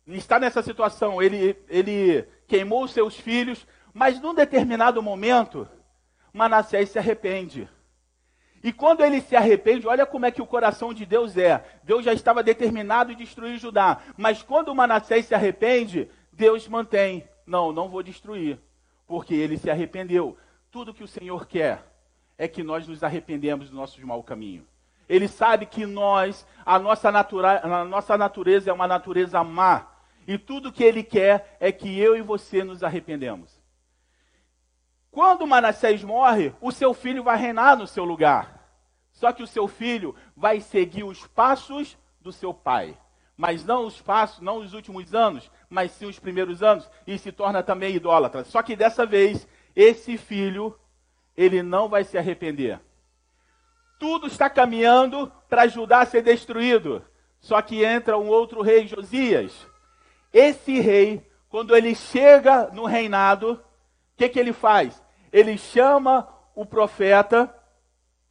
está 0.08 0.40
nessa 0.40 0.60
situação, 0.60 1.22
ele, 1.22 1.56
ele 1.68 2.26
queimou 2.48 2.88
seus 2.88 3.16
filhos, 3.16 3.64
mas 3.94 4.20
num 4.20 4.34
determinado 4.34 5.00
momento, 5.00 5.68
Manassés 6.32 6.90
se 6.90 6.98
arrepende. 6.98 7.68
E 8.64 8.72
quando 8.72 9.04
ele 9.04 9.20
se 9.20 9.36
arrepende, 9.36 9.86
olha 9.86 10.04
como 10.04 10.26
é 10.26 10.32
que 10.32 10.42
o 10.42 10.46
coração 10.46 10.92
de 10.92 11.06
Deus 11.06 11.36
é. 11.36 11.64
Deus 11.84 12.04
já 12.04 12.12
estava 12.12 12.42
determinado 12.42 13.12
em 13.12 13.16
destruir 13.16 13.56
Judá. 13.56 14.00
Mas 14.16 14.42
quando 14.42 14.74
Manassés 14.74 15.26
se 15.26 15.34
arrepende, 15.34 16.10
Deus 16.32 16.66
mantém. 16.66 17.28
Não, 17.46 17.70
não 17.70 17.88
vou 17.88 18.02
destruir. 18.02 18.58
Porque 19.06 19.34
ele 19.34 19.56
se 19.56 19.70
arrependeu. 19.70 20.36
Tudo 20.72 20.92
que 20.92 21.04
o 21.04 21.08
Senhor 21.08 21.46
quer 21.46 21.84
é 22.36 22.48
que 22.48 22.64
nós 22.64 22.88
nos 22.88 23.04
arrependemos 23.04 23.70
do 23.70 23.76
nosso 23.76 24.04
mau 24.04 24.22
caminho. 24.24 24.66
Ele 25.08 25.28
sabe 25.28 25.66
que 25.66 25.86
nós, 25.86 26.46
a 26.64 26.78
nossa, 26.78 27.12
natura, 27.12 27.60
a 27.62 27.84
nossa 27.84 28.18
natureza 28.18 28.70
é 28.70 28.72
uma 28.72 28.88
natureza 28.88 29.42
má. 29.44 29.86
E 30.26 30.36
tudo 30.36 30.72
que 30.72 30.82
ele 30.82 31.02
quer 31.02 31.56
é 31.60 31.70
que 31.70 31.98
eu 31.98 32.16
e 32.16 32.22
você 32.22 32.64
nos 32.64 32.82
arrependemos. 32.82 33.56
Quando 35.10 35.46
Manassés 35.46 36.02
morre, 36.02 36.52
o 36.60 36.72
seu 36.72 36.92
filho 36.92 37.22
vai 37.22 37.38
reinar 37.38 37.76
no 37.76 37.86
seu 37.86 38.04
lugar. 38.04 38.56
Só 39.12 39.32
que 39.32 39.42
o 39.42 39.46
seu 39.46 39.66
filho 39.66 40.14
vai 40.36 40.60
seguir 40.60 41.04
os 41.04 41.26
passos 41.26 41.96
do 42.20 42.32
seu 42.32 42.52
pai. 42.52 42.98
Mas 43.36 43.64
não 43.64 43.86
os 43.86 44.00
passos, 44.00 44.40
não 44.40 44.58
os 44.58 44.74
últimos 44.74 45.14
anos, 45.14 45.50
mas 45.70 45.92
sim 45.92 46.06
os 46.06 46.18
primeiros 46.18 46.62
anos, 46.62 46.90
e 47.06 47.16
se 47.18 47.30
torna 47.30 47.62
também 47.62 47.94
idólatra. 47.94 48.44
Só 48.44 48.62
que 48.62 48.74
dessa 48.74 49.06
vez, 49.06 49.46
esse 49.74 50.18
filho, 50.18 50.78
ele 51.36 51.62
não 51.62 51.88
vai 51.88 52.04
se 52.04 52.18
arrepender. 52.18 52.80
Tudo 53.98 54.26
está 54.26 54.50
caminhando 54.50 55.32
para 55.48 55.64
a 55.64 56.06
ser 56.06 56.22
destruído. 56.22 57.04
Só 57.40 57.60
que 57.62 57.84
entra 57.84 58.18
um 58.18 58.28
outro 58.28 58.62
rei, 58.62 58.86
Josias. 58.86 59.66
Esse 60.32 60.80
rei, 60.80 61.26
quando 61.48 61.74
ele 61.74 61.94
chega 61.94 62.70
no 62.72 62.84
reinado, 62.84 63.52
o 63.52 63.58
que, 64.16 64.28
que 64.28 64.38
ele 64.38 64.52
faz? 64.52 65.00
ele 65.32 65.58
chama 65.58 66.26
o 66.54 66.64
profeta, 66.64 67.54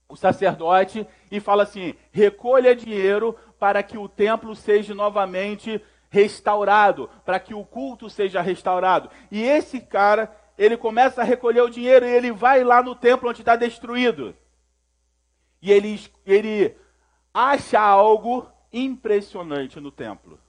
o 0.10 0.16
sacerdote, 0.16 1.08
e 1.30 1.40
fala 1.40 1.62
assim: 1.62 1.94
recolha 2.12 2.76
dinheiro 2.76 3.38
para 3.60 3.84
que 3.84 3.96
o 3.96 4.10
templo 4.10 4.56
seja 4.56 4.96
novamente 4.96 5.80
restaurado, 6.10 7.08
para 7.24 7.40
que 7.40 7.54
o 7.54 7.64
culto 7.64 8.10
seja 8.10 8.42
restaurado. 8.42 9.10
E 9.30 9.44
esse 9.44 9.80
cara, 9.80 10.36
ele 10.58 10.78
começa 10.78 11.22
a 11.22 11.26
recolher 11.26 11.62
o 11.62 11.70
dinheiro 11.70 12.06
e 12.06 12.10
ele 12.10 12.32
vai 12.32 12.64
lá 12.64 12.82
no 12.82 12.96
templo 12.96 13.30
onde 13.30 13.42
está 13.42 13.56
destruído. 13.56 14.36
E 15.66 15.72
ele, 15.72 16.00
ele 16.26 16.76
acha 17.34 17.80
algo 17.80 18.48
impressionante 18.72 19.80
no 19.80 19.92
templo 19.92 20.40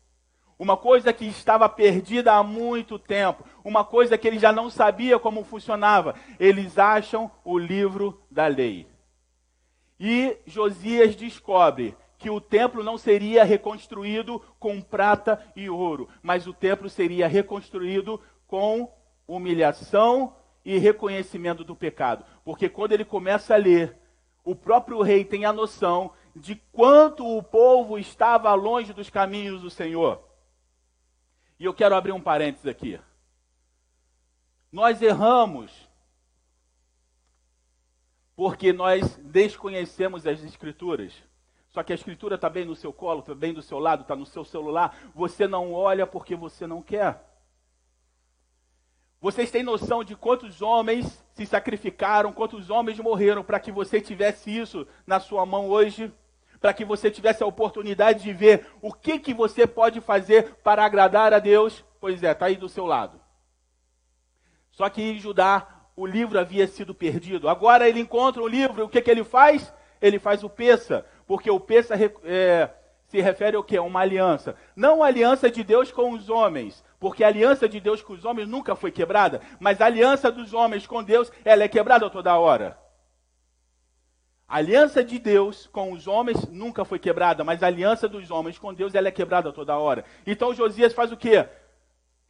uma 0.59 0.77
coisa 0.77 1.13
que 1.13 1.27
estava 1.27 1.69
perdida 1.69 2.33
há 2.33 2.43
muito 2.43 2.99
tempo, 2.99 3.45
uma 3.63 3.85
coisa 3.85 4.17
que 4.17 4.27
ele 4.27 4.39
já 4.39 4.53
não 4.53 4.71
sabia 4.71 5.19
como 5.19 5.45
funcionava. 5.45 6.15
Eles 6.41 6.79
acham 6.79 7.31
o 7.45 7.59
livro 7.59 8.23
da 8.31 8.47
lei. 8.47 8.87
E 10.01 10.37
Josias 10.47 11.15
descobre 11.15 11.97
que 12.19 12.31
o 12.31 12.41
templo 12.41 12.83
não 12.83 12.97
seria 12.97 13.45
reconstruído 13.45 14.41
com 14.59 14.81
prata 14.81 15.41
e 15.55 15.69
ouro, 15.69 16.09
mas 16.23 16.47
o 16.47 16.55
templo 16.55 16.89
seria 16.89 17.29
reconstruído 17.29 18.21
com 18.47 18.91
humilhação 19.29 20.35
e 20.65 20.79
reconhecimento 20.79 21.63
do 21.63 21.77
pecado. 21.77 22.25
Porque 22.45 22.69
quando 22.69 22.93
ele 22.93 23.05
começa 23.05 23.55
a 23.55 23.59
ler, 23.59 23.97
o 24.47 24.55
próprio 24.55 25.03
rei 25.03 25.25
tem 25.25 25.45
a 25.45 25.53
noção 25.53 26.13
de 26.35 26.55
quanto 26.71 27.27
o 27.27 27.43
povo 27.43 27.99
estava 27.99 28.55
longe 28.55 28.93
dos 28.93 29.11
caminhos 29.11 29.61
do 29.61 29.69
Senhor. 29.69 30.23
E 31.59 31.65
eu 31.65 31.75
quero 31.75 31.97
abrir 31.97 32.13
um 32.13 32.21
parênteses 32.21 32.67
aqui. 32.67 33.01
Nós 34.71 35.03
erramos 35.03 35.91
porque 38.37 38.73
nós 38.73 39.17
desconhecemos 39.17 40.25
as 40.25 40.45
Escrituras. 40.45 41.13
Só 41.71 41.83
que 41.83 41.93
a 41.93 41.97
Escritura 41.97 42.37
está 42.37 42.49
bem 42.49 42.65
no 42.65 42.77
seu 42.77 42.93
colo, 42.93 43.21
está 43.21 43.35
bem 43.35 43.53
do 43.53 43.63
seu 43.63 43.81
lado, 43.81 44.03
está 44.03 44.15
no 44.15 44.27
seu 44.27 44.45
celular. 44.45 44.97
Você 45.13 45.49
não 45.49 45.73
olha 45.73 46.07
porque 46.07 46.37
você 46.37 46.69
não 46.69 46.81
quer. 46.81 47.36
Vocês 49.27 49.51
têm 49.51 49.65
noção 49.65 50.05
de 50.05 50.15
quantos 50.15 50.63
homens 50.63 51.21
se 51.33 51.45
sacrificaram, 51.45 52.33
quantos 52.33 52.71
homens 52.71 53.01
morreram 53.01 53.43
para 53.43 53.59
que 53.59 53.73
você 53.73 54.01
tivesse 54.01 54.57
isso 54.57 54.87
na 55.05 55.19
sua 55.19 55.45
mão 55.45 55.69
hoje? 55.69 56.13
para 56.61 56.73
que 56.73 56.85
você 56.85 57.11
tivesse 57.11 57.43
a 57.43 57.47
oportunidade 57.47 58.23
de 58.23 58.33
ver 58.33 58.67
o 58.81 58.93
que, 58.93 59.19
que 59.19 59.35
você 59.35 59.67
pode 59.67 60.01
fazer 60.01 60.55
para 60.63 60.85
agradar 60.85 61.33
a 61.35 61.39
Deus. 61.41 61.85
Pois 62.01 62.23
é, 62.23 62.31
está 62.31 62.47
aí 62.47 62.57
do 62.57 62.69
seu 62.69 62.87
lado. 62.87 63.21
Só 64.71 64.89
que 64.89 65.03
em 65.03 65.19
Judá 65.19 65.67
o 65.97 66.07
livro 66.07 66.39
havia 66.39 66.67
sido 66.69 66.95
perdido. 66.95 67.49
Agora 67.49 67.89
ele 67.89 68.01
encontra 68.01 68.41
o 68.41 68.49
livro, 68.49 68.85
o 68.85 68.89
que, 68.89 69.03
que 69.03 69.11
ele 69.11 69.25
faz? 69.25 69.73
Ele 70.01 70.21
faz 70.21 70.45
o 70.45 70.49
peça, 70.49 71.05
porque 71.27 71.51
o 71.51 71.61
peça 71.61 71.95
é, 72.25 72.71
se 73.09 73.21
refere 73.21 73.57
ao 73.57 73.65
que? 73.65 73.79
Uma 73.79 74.01
aliança. 74.01 74.57
Não 74.77 75.03
a 75.03 75.09
aliança 75.09 75.51
de 75.51 75.65
Deus 75.65 75.91
com 75.91 76.13
os 76.13 76.31
homens, 76.31 76.83
Porque 76.99 77.23
a 77.23 77.29
aliança 77.29 77.69
de 77.69 77.81
Deus 77.81 78.03
com 78.03 78.13
os 78.13 78.25
homens 78.25 78.49
nunca 78.49 78.75
foi 78.75 78.91
quebrada, 78.91 79.41
mas 79.61 79.81
a 79.81 79.87
aliança 79.87 80.31
dos 80.31 80.55
homens 80.55 80.87
com 80.87 81.03
Deus, 81.03 81.31
ela 81.45 81.65
é 81.65 81.69
quebrada 81.69 82.09
toda 82.09 82.39
hora. 82.39 82.79
A 84.49 84.59
aliança 84.59 85.03
de 85.03 85.19
Deus 85.19 85.67
com 85.67 85.93
os 85.93 86.07
homens 86.07 86.47
nunca 86.49 86.85
foi 86.85 86.99
quebrada, 87.01 87.43
mas 87.43 87.63
a 87.63 87.67
aliança 87.67 88.09
dos 88.09 88.31
homens 88.31 88.59
com 88.59 88.73
Deus 88.73 88.95
ela 88.95 89.09
é 89.09 89.11
quebrada 89.11 89.53
toda 89.53 89.77
hora. 89.77 90.05
Então 90.25 90.55
Josias 90.55 90.95
faz 90.95 91.11
o 91.11 91.17
quê? 91.17 91.49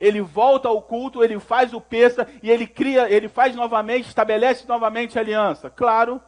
Ele 0.01 0.21
volta 0.21 0.69
ao 0.69 0.81
culto, 0.81 1.23
ele 1.23 1.39
faz 1.39 1.75
o 1.75 1.81
peça 1.81 2.27
e 2.43 2.51
ele 2.51 2.67
cria, 2.67 3.11
ele 3.11 3.29
faz 3.29 3.55
novamente, 3.55 4.09
estabelece 4.09 4.67
novamente 4.67 5.19
a 5.19 5.23
aliança. 5.23 5.69
Claro 5.69 6.23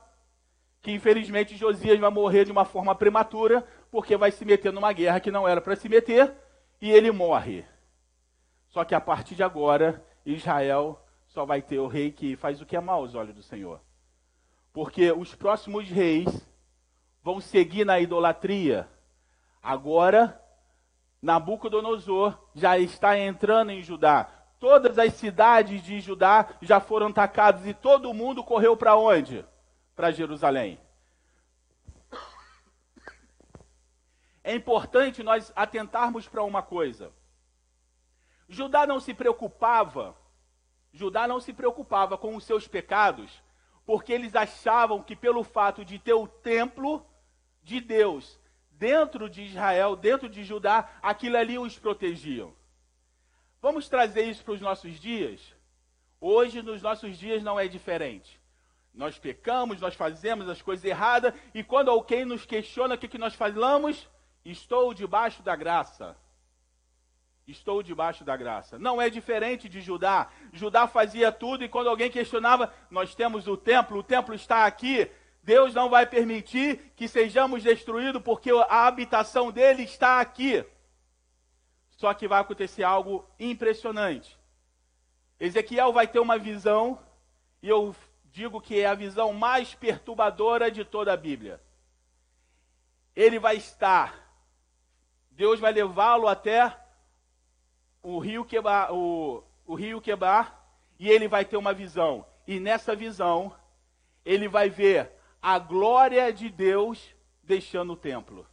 que 0.80 0.92
infelizmente 0.92 1.56
Josias 1.56 1.98
vai 1.98 2.10
morrer 2.10 2.44
de 2.44 2.52
uma 2.52 2.64
forma 2.64 2.94
prematura, 2.94 3.66
porque 3.90 4.16
vai 4.16 4.30
se 4.30 4.44
meter 4.44 4.72
numa 4.72 4.92
guerra 4.92 5.20
que 5.20 5.30
não 5.30 5.48
era 5.48 5.60
para 5.60 5.74
se 5.74 5.88
meter, 5.88 6.34
e 6.80 6.90
ele 6.90 7.10
morre. 7.10 7.64
Só 8.68 8.84
que 8.84 8.94
a 8.94 9.00
partir 9.00 9.34
de 9.34 9.42
agora, 9.42 10.04
Israel 10.24 11.00
só 11.26 11.44
vai 11.44 11.62
ter 11.62 11.78
o 11.78 11.86
rei 11.86 12.10
que 12.10 12.36
faz 12.36 12.60
o 12.60 12.66
que 12.66 12.76
é 12.76 12.80
mal 12.80 13.00
aos 13.00 13.14
olhos 13.14 13.34
do 13.34 13.42
Senhor. 13.42 13.80
Porque 14.72 15.10
os 15.12 15.34
próximos 15.34 15.88
reis 15.88 16.48
vão 17.22 17.40
seguir 17.40 17.84
na 17.84 17.98
idolatria. 17.98 18.88
Agora, 19.62 20.40
Nabucodonosor 21.20 22.38
já 22.54 22.78
está 22.78 23.18
entrando 23.18 23.70
em 23.70 23.82
Judá. 23.82 24.30
Todas 24.58 24.98
as 24.98 25.14
cidades 25.14 25.82
de 25.82 26.00
Judá 26.00 26.48
já 26.60 26.80
foram 26.80 27.08
atacadas 27.08 27.66
e 27.66 27.74
todo 27.74 28.14
mundo 28.14 28.42
correu 28.44 28.76
para 28.76 28.96
onde? 28.96 29.44
Para 29.94 30.10
Jerusalém. 30.10 30.78
É 34.42 34.54
importante 34.54 35.22
nós 35.22 35.52
atentarmos 35.54 36.26
para 36.26 36.42
uma 36.42 36.62
coisa. 36.62 37.12
Judá 38.48 38.86
não 38.86 38.98
se 38.98 39.12
preocupava, 39.12 40.16
Judá 40.92 41.28
não 41.28 41.38
se 41.38 41.52
preocupava 41.52 42.16
com 42.16 42.34
os 42.34 42.44
seus 42.44 42.66
pecados, 42.66 43.42
porque 43.84 44.12
eles 44.12 44.34
achavam 44.34 45.02
que 45.02 45.14
pelo 45.14 45.44
fato 45.44 45.84
de 45.84 45.98
ter 45.98 46.14
o 46.14 46.26
templo 46.26 47.04
de 47.62 47.80
Deus 47.80 48.40
dentro 48.70 49.28
de 49.28 49.42
Israel, 49.42 49.96
dentro 49.96 50.28
de 50.28 50.44
Judá, 50.44 50.88
aquilo 51.02 51.36
ali 51.36 51.58
os 51.58 51.78
protegiam. 51.78 52.54
Vamos 53.60 53.88
trazer 53.88 54.22
isso 54.22 54.44
para 54.44 54.54
os 54.54 54.60
nossos 54.60 54.98
dias? 54.98 55.54
Hoje, 56.20 56.62
nos 56.62 56.80
nossos 56.80 57.18
dias, 57.18 57.42
não 57.42 57.58
é 57.58 57.68
diferente. 57.68 58.40
Nós 58.94 59.18
pecamos, 59.18 59.80
nós 59.80 59.94
fazemos 59.94 60.48
as 60.48 60.62
coisas 60.62 60.84
erradas, 60.84 61.34
e 61.52 61.62
quando 61.62 61.90
alguém 61.90 62.24
nos 62.24 62.46
questiona 62.46 62.94
o 62.94 62.98
que, 62.98 63.08
que 63.08 63.18
nós 63.18 63.34
falamos, 63.34 64.08
estou 64.44 64.94
debaixo 64.94 65.42
da 65.42 65.54
graça. 65.54 66.16
Estou 67.48 67.82
debaixo 67.82 68.24
da 68.24 68.36
graça. 68.36 68.78
Não 68.78 69.00
é 69.00 69.08
diferente 69.08 69.70
de 69.70 69.80
Judá. 69.80 70.28
Judá 70.52 70.86
fazia 70.86 71.32
tudo 71.32 71.64
e 71.64 71.68
quando 71.68 71.88
alguém 71.88 72.10
questionava, 72.10 72.70
nós 72.90 73.14
temos 73.14 73.48
o 73.48 73.56
templo, 73.56 73.98
o 73.98 74.02
templo 74.02 74.34
está 74.34 74.66
aqui. 74.66 75.10
Deus 75.42 75.72
não 75.72 75.88
vai 75.88 76.04
permitir 76.04 76.92
que 76.94 77.08
sejamos 77.08 77.62
destruídos 77.62 78.20
porque 78.22 78.50
a 78.50 78.86
habitação 78.86 79.50
dele 79.50 79.84
está 79.84 80.20
aqui. 80.20 80.62
Só 81.96 82.12
que 82.12 82.28
vai 82.28 82.42
acontecer 82.42 82.82
algo 82.82 83.26
impressionante. 83.40 84.38
Ezequiel 85.40 85.90
vai 85.90 86.06
ter 86.06 86.18
uma 86.18 86.36
visão, 86.36 87.00
e 87.62 87.68
eu 87.68 87.96
digo 88.26 88.60
que 88.60 88.78
é 88.78 88.86
a 88.86 88.94
visão 88.94 89.32
mais 89.32 89.74
perturbadora 89.74 90.70
de 90.70 90.84
toda 90.84 91.14
a 91.14 91.16
Bíblia. 91.16 91.62
Ele 93.16 93.38
vai 93.38 93.56
estar, 93.56 94.14
Deus 95.30 95.58
vai 95.58 95.72
levá-lo 95.72 96.28
até 96.28 96.76
o 98.02 98.18
rio 98.18 98.44
Quebar, 98.44 98.92
o, 98.92 99.42
o 99.66 99.74
rio 99.74 100.00
Quebar, 100.00 100.58
e 100.98 101.08
ele 101.08 101.28
vai 101.28 101.44
ter 101.44 101.56
uma 101.56 101.72
visão. 101.72 102.24
E 102.46 102.58
nessa 102.58 102.94
visão, 102.94 103.52
ele 104.24 104.48
vai 104.48 104.68
ver 104.68 105.12
a 105.40 105.58
glória 105.58 106.32
de 106.32 106.48
Deus 106.48 107.14
deixando 107.42 107.92
o 107.92 107.96
templo. 107.96 108.46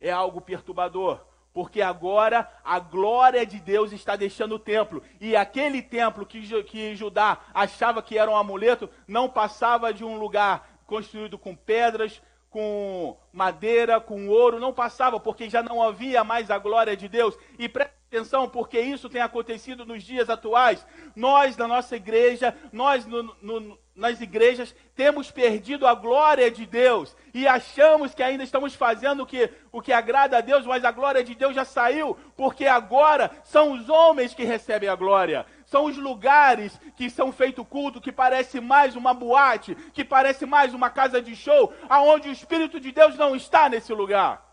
É 0.00 0.10
algo 0.10 0.40
perturbador, 0.40 1.20
porque 1.52 1.82
agora 1.82 2.50
a 2.64 2.78
glória 2.78 3.44
de 3.44 3.60
Deus 3.60 3.92
está 3.92 4.16
deixando 4.16 4.56
o 4.56 4.58
templo. 4.58 5.02
E 5.20 5.36
aquele 5.36 5.82
templo 5.82 6.26
que, 6.26 6.62
que 6.64 6.94
Judá 6.96 7.40
achava 7.52 8.02
que 8.02 8.18
era 8.18 8.30
um 8.30 8.36
amuleto, 8.36 8.88
não 9.06 9.28
passava 9.28 9.92
de 9.92 10.04
um 10.04 10.18
lugar 10.18 10.80
construído 10.86 11.38
com 11.38 11.54
pedras, 11.54 12.20
com 12.50 13.16
madeira, 13.32 14.00
com 14.00 14.28
ouro, 14.28 14.60
não 14.60 14.72
passava, 14.72 15.18
porque 15.18 15.48
já 15.48 15.62
não 15.62 15.82
havia 15.82 16.22
mais 16.22 16.50
a 16.50 16.58
glória 16.58 16.96
de 16.96 17.08
Deus. 17.08 17.36
E 17.58 17.68
presta 17.68 18.01
atenção, 18.12 18.46
porque 18.46 18.78
isso 18.78 19.08
tem 19.08 19.22
acontecido 19.22 19.86
nos 19.86 20.02
dias 20.02 20.28
atuais. 20.28 20.86
Nós, 21.16 21.56
na 21.56 21.66
nossa 21.66 21.96
igreja, 21.96 22.54
nós 22.70 23.06
no, 23.06 23.34
no, 23.40 23.78
nas 23.96 24.20
igrejas, 24.20 24.74
temos 24.94 25.30
perdido 25.30 25.86
a 25.86 25.94
glória 25.94 26.50
de 26.50 26.66
Deus 26.66 27.16
e 27.32 27.48
achamos 27.48 28.14
que 28.14 28.22
ainda 28.22 28.44
estamos 28.44 28.74
fazendo 28.74 29.22
o 29.22 29.26
que, 29.26 29.50
o 29.72 29.80
que 29.80 29.92
agrada 29.92 30.36
a 30.36 30.40
Deus, 30.42 30.66
mas 30.66 30.84
a 30.84 30.92
glória 30.92 31.24
de 31.24 31.34
Deus 31.34 31.54
já 31.54 31.64
saiu, 31.64 32.14
porque 32.36 32.66
agora 32.66 33.30
são 33.44 33.72
os 33.72 33.88
homens 33.88 34.34
que 34.34 34.44
recebem 34.44 34.90
a 34.90 34.94
glória. 34.94 35.46
São 35.64 35.86
os 35.86 35.96
lugares 35.96 36.78
que 36.94 37.08
são 37.08 37.32
feito 37.32 37.64
culto, 37.64 37.98
que 37.98 38.12
parece 38.12 38.60
mais 38.60 38.94
uma 38.94 39.14
boate, 39.14 39.74
que 39.94 40.04
parece 40.04 40.44
mais 40.44 40.74
uma 40.74 40.90
casa 40.90 41.22
de 41.22 41.34
show, 41.34 41.72
aonde 41.88 42.28
o 42.28 42.32
Espírito 42.32 42.78
de 42.78 42.92
Deus 42.92 43.16
não 43.16 43.34
está 43.34 43.70
nesse 43.70 43.90
lugar. 43.94 44.52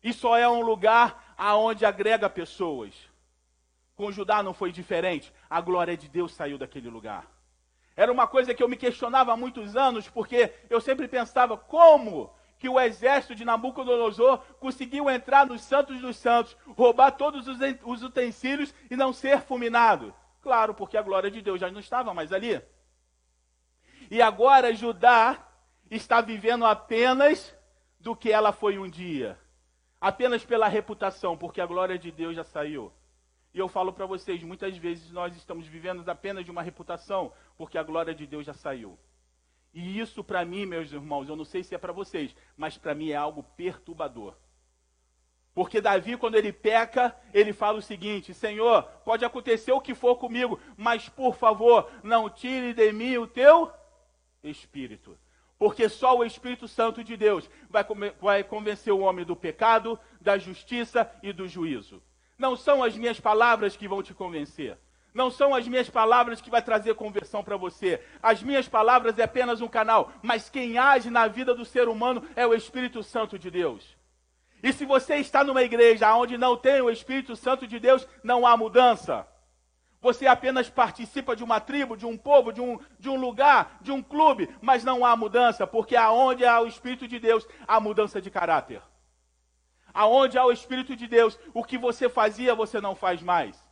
E 0.00 0.12
só 0.12 0.36
é 0.36 0.48
um 0.48 0.60
lugar 0.60 1.27
aonde 1.38 1.86
agrega 1.86 2.28
pessoas. 2.28 2.92
Com 3.94 4.10
Judá 4.10 4.42
não 4.42 4.52
foi 4.52 4.72
diferente. 4.72 5.32
A 5.48 5.60
glória 5.60 5.96
de 5.96 6.08
Deus 6.08 6.34
saiu 6.34 6.58
daquele 6.58 6.90
lugar. 6.90 7.26
Era 7.96 8.12
uma 8.12 8.26
coisa 8.26 8.52
que 8.52 8.62
eu 8.62 8.68
me 8.68 8.76
questionava 8.76 9.32
há 9.32 9.36
muitos 9.36 9.76
anos, 9.76 10.08
porque 10.08 10.52
eu 10.68 10.80
sempre 10.80 11.06
pensava 11.08 11.56
como 11.56 12.30
que 12.58 12.68
o 12.68 12.78
exército 12.78 13.36
de 13.36 13.44
Nabucodonosor 13.44 14.38
conseguiu 14.58 15.08
entrar 15.08 15.46
nos 15.46 15.62
santos 15.62 16.00
dos 16.00 16.16
santos, 16.16 16.56
roubar 16.76 17.12
todos 17.12 17.46
os 17.48 18.02
utensílios 18.02 18.74
e 18.90 18.96
não 18.96 19.12
ser 19.12 19.40
fulminado. 19.42 20.12
Claro, 20.42 20.74
porque 20.74 20.96
a 20.96 21.02
glória 21.02 21.30
de 21.30 21.40
Deus 21.40 21.60
já 21.60 21.70
não 21.70 21.80
estava 21.80 22.12
mais 22.12 22.32
ali. 22.32 22.60
E 24.10 24.22
agora 24.22 24.74
Judá 24.74 25.46
está 25.90 26.20
vivendo 26.20 26.64
apenas 26.64 27.54
do 28.00 28.14
que 28.14 28.30
ela 28.30 28.52
foi 28.52 28.78
um 28.78 28.88
dia. 28.88 29.38
Apenas 30.00 30.44
pela 30.44 30.68
reputação, 30.68 31.36
porque 31.36 31.60
a 31.60 31.66
glória 31.66 31.98
de 31.98 32.10
Deus 32.10 32.36
já 32.36 32.44
saiu. 32.44 32.92
E 33.52 33.58
eu 33.58 33.68
falo 33.68 33.92
para 33.92 34.06
vocês, 34.06 34.42
muitas 34.42 34.76
vezes 34.76 35.10
nós 35.10 35.36
estamos 35.36 35.66
vivendo 35.66 36.08
apenas 36.08 36.44
de 36.44 36.50
uma 36.50 36.62
reputação, 36.62 37.32
porque 37.56 37.78
a 37.78 37.82
glória 37.82 38.14
de 38.14 38.26
Deus 38.26 38.46
já 38.46 38.54
saiu. 38.54 38.98
E 39.72 39.98
isso 39.98 40.22
para 40.22 40.44
mim, 40.44 40.66
meus 40.66 40.92
irmãos, 40.92 41.28
eu 41.28 41.36
não 41.36 41.44
sei 41.44 41.64
se 41.64 41.74
é 41.74 41.78
para 41.78 41.92
vocês, 41.92 42.34
mas 42.56 42.78
para 42.78 42.94
mim 42.94 43.10
é 43.10 43.16
algo 43.16 43.42
perturbador. 43.56 44.36
Porque 45.54 45.80
Davi, 45.80 46.16
quando 46.16 46.36
ele 46.36 46.52
peca, 46.52 47.16
ele 47.34 47.52
fala 47.52 47.78
o 47.78 47.82
seguinte: 47.82 48.32
Senhor, 48.32 48.84
pode 49.04 49.24
acontecer 49.24 49.72
o 49.72 49.80
que 49.80 49.94
for 49.94 50.16
comigo, 50.16 50.60
mas 50.76 51.08
por 51.08 51.34
favor, 51.34 51.90
não 52.02 52.30
tire 52.30 52.72
de 52.72 52.92
mim 52.92 53.16
o 53.16 53.26
teu 53.26 53.72
espírito. 54.42 55.18
Porque 55.58 55.88
só 55.88 56.16
o 56.16 56.24
Espírito 56.24 56.68
Santo 56.68 57.02
de 57.02 57.16
Deus 57.16 57.50
vai, 57.68 57.84
vai 58.20 58.44
convencer 58.44 58.92
o 58.92 59.00
homem 59.00 59.24
do 59.24 59.34
pecado, 59.34 59.98
da 60.20 60.38
justiça 60.38 61.10
e 61.22 61.32
do 61.32 61.48
juízo. 61.48 62.00
Não 62.38 62.56
são 62.56 62.84
as 62.84 62.96
minhas 62.96 63.18
palavras 63.18 63.76
que 63.76 63.88
vão 63.88 64.02
te 64.02 64.14
convencer. 64.14 64.78
Não 65.12 65.30
são 65.30 65.52
as 65.54 65.66
minhas 65.66 65.90
palavras 65.90 66.40
que 66.40 66.50
vai 66.50 66.62
trazer 66.62 66.94
conversão 66.94 67.42
para 67.42 67.56
você. 67.56 68.00
As 68.22 68.40
minhas 68.40 68.68
palavras 68.68 69.18
é 69.18 69.24
apenas 69.24 69.60
um 69.60 69.66
canal, 69.66 70.12
mas 70.22 70.48
quem 70.48 70.78
age 70.78 71.10
na 71.10 71.26
vida 71.26 71.52
do 71.54 71.64
ser 71.64 71.88
humano 71.88 72.22
é 72.36 72.46
o 72.46 72.54
Espírito 72.54 73.02
Santo 73.02 73.36
de 73.36 73.50
Deus. 73.50 73.96
E 74.62 74.72
se 74.72 74.84
você 74.84 75.16
está 75.16 75.42
numa 75.42 75.62
igreja 75.62 76.14
onde 76.14 76.38
não 76.38 76.56
tem 76.56 76.80
o 76.80 76.90
Espírito 76.90 77.34
Santo 77.34 77.66
de 77.66 77.80
Deus, 77.80 78.06
não 78.22 78.46
há 78.46 78.56
mudança. 78.56 79.26
Você 80.00 80.26
apenas 80.26 80.70
participa 80.70 81.34
de 81.34 81.42
uma 81.42 81.60
tribo, 81.60 81.96
de 81.96 82.06
um 82.06 82.16
povo, 82.16 82.52
de 82.52 82.60
um, 82.60 82.78
de 82.98 83.08
um 83.08 83.16
lugar, 83.16 83.78
de 83.80 83.90
um 83.90 84.02
clube, 84.02 84.48
mas 84.60 84.84
não 84.84 85.04
há 85.04 85.16
mudança, 85.16 85.66
porque 85.66 85.96
aonde 85.96 86.44
há 86.44 86.60
o 86.60 86.68
Espírito 86.68 87.08
de 87.08 87.18
Deus, 87.18 87.46
há 87.66 87.80
mudança 87.80 88.20
de 88.20 88.30
caráter. 88.30 88.80
Aonde 89.92 90.38
há 90.38 90.44
o 90.44 90.52
Espírito 90.52 90.94
de 90.94 91.08
Deus, 91.08 91.38
o 91.52 91.64
que 91.64 91.76
você 91.76 92.08
fazia, 92.08 92.54
você 92.54 92.80
não 92.80 92.94
faz 92.94 93.20
mais. 93.20 93.68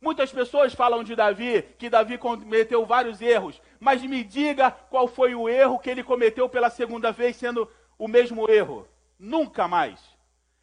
Muitas 0.00 0.32
pessoas 0.32 0.74
falam 0.74 1.04
de 1.04 1.14
Davi, 1.14 1.62
que 1.78 1.88
Davi 1.88 2.18
cometeu 2.18 2.84
vários 2.84 3.22
erros, 3.22 3.62
mas 3.78 4.02
me 4.02 4.24
diga 4.24 4.68
qual 4.72 5.06
foi 5.06 5.32
o 5.32 5.48
erro 5.48 5.78
que 5.78 5.88
ele 5.88 6.02
cometeu 6.02 6.48
pela 6.48 6.70
segunda 6.70 7.12
vez, 7.12 7.36
sendo 7.36 7.70
o 7.96 8.08
mesmo 8.08 8.50
erro. 8.50 8.88
Nunca 9.16 9.68
mais. 9.68 10.00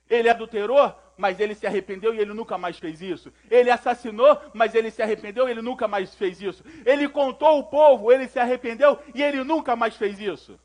Ele 0.09 0.29
adulterou, 0.29 0.93
mas 1.19 1.37
ele 1.37 1.53
se 1.53 1.67
arrependeu 1.67 2.15
e 2.15 2.19
ele 2.19 2.33
nunca 2.33 2.57
mais 2.57 2.79
fez 2.79 3.01
isso. 3.01 3.31
Ele 3.51 3.69
assassinou, 3.69 4.41
mas 4.53 4.73
ele 4.73 4.89
se 4.89 5.01
arrependeu 5.01 5.47
e 5.47 5.51
ele 5.51 5.61
nunca 5.61 5.85
mais 5.85 6.15
fez 6.15 6.41
isso. 6.41 6.63
Ele 6.85 7.09
contou 7.09 7.59
o 7.59 7.65
povo, 7.65 8.09
ele 8.09 8.25
se 8.25 8.39
arrependeu 8.39 8.97
e 9.13 9.21
ele 9.21 9.43
nunca 9.43 9.75
mais 9.75 9.97
fez 9.97 10.17
isso. 10.17 10.57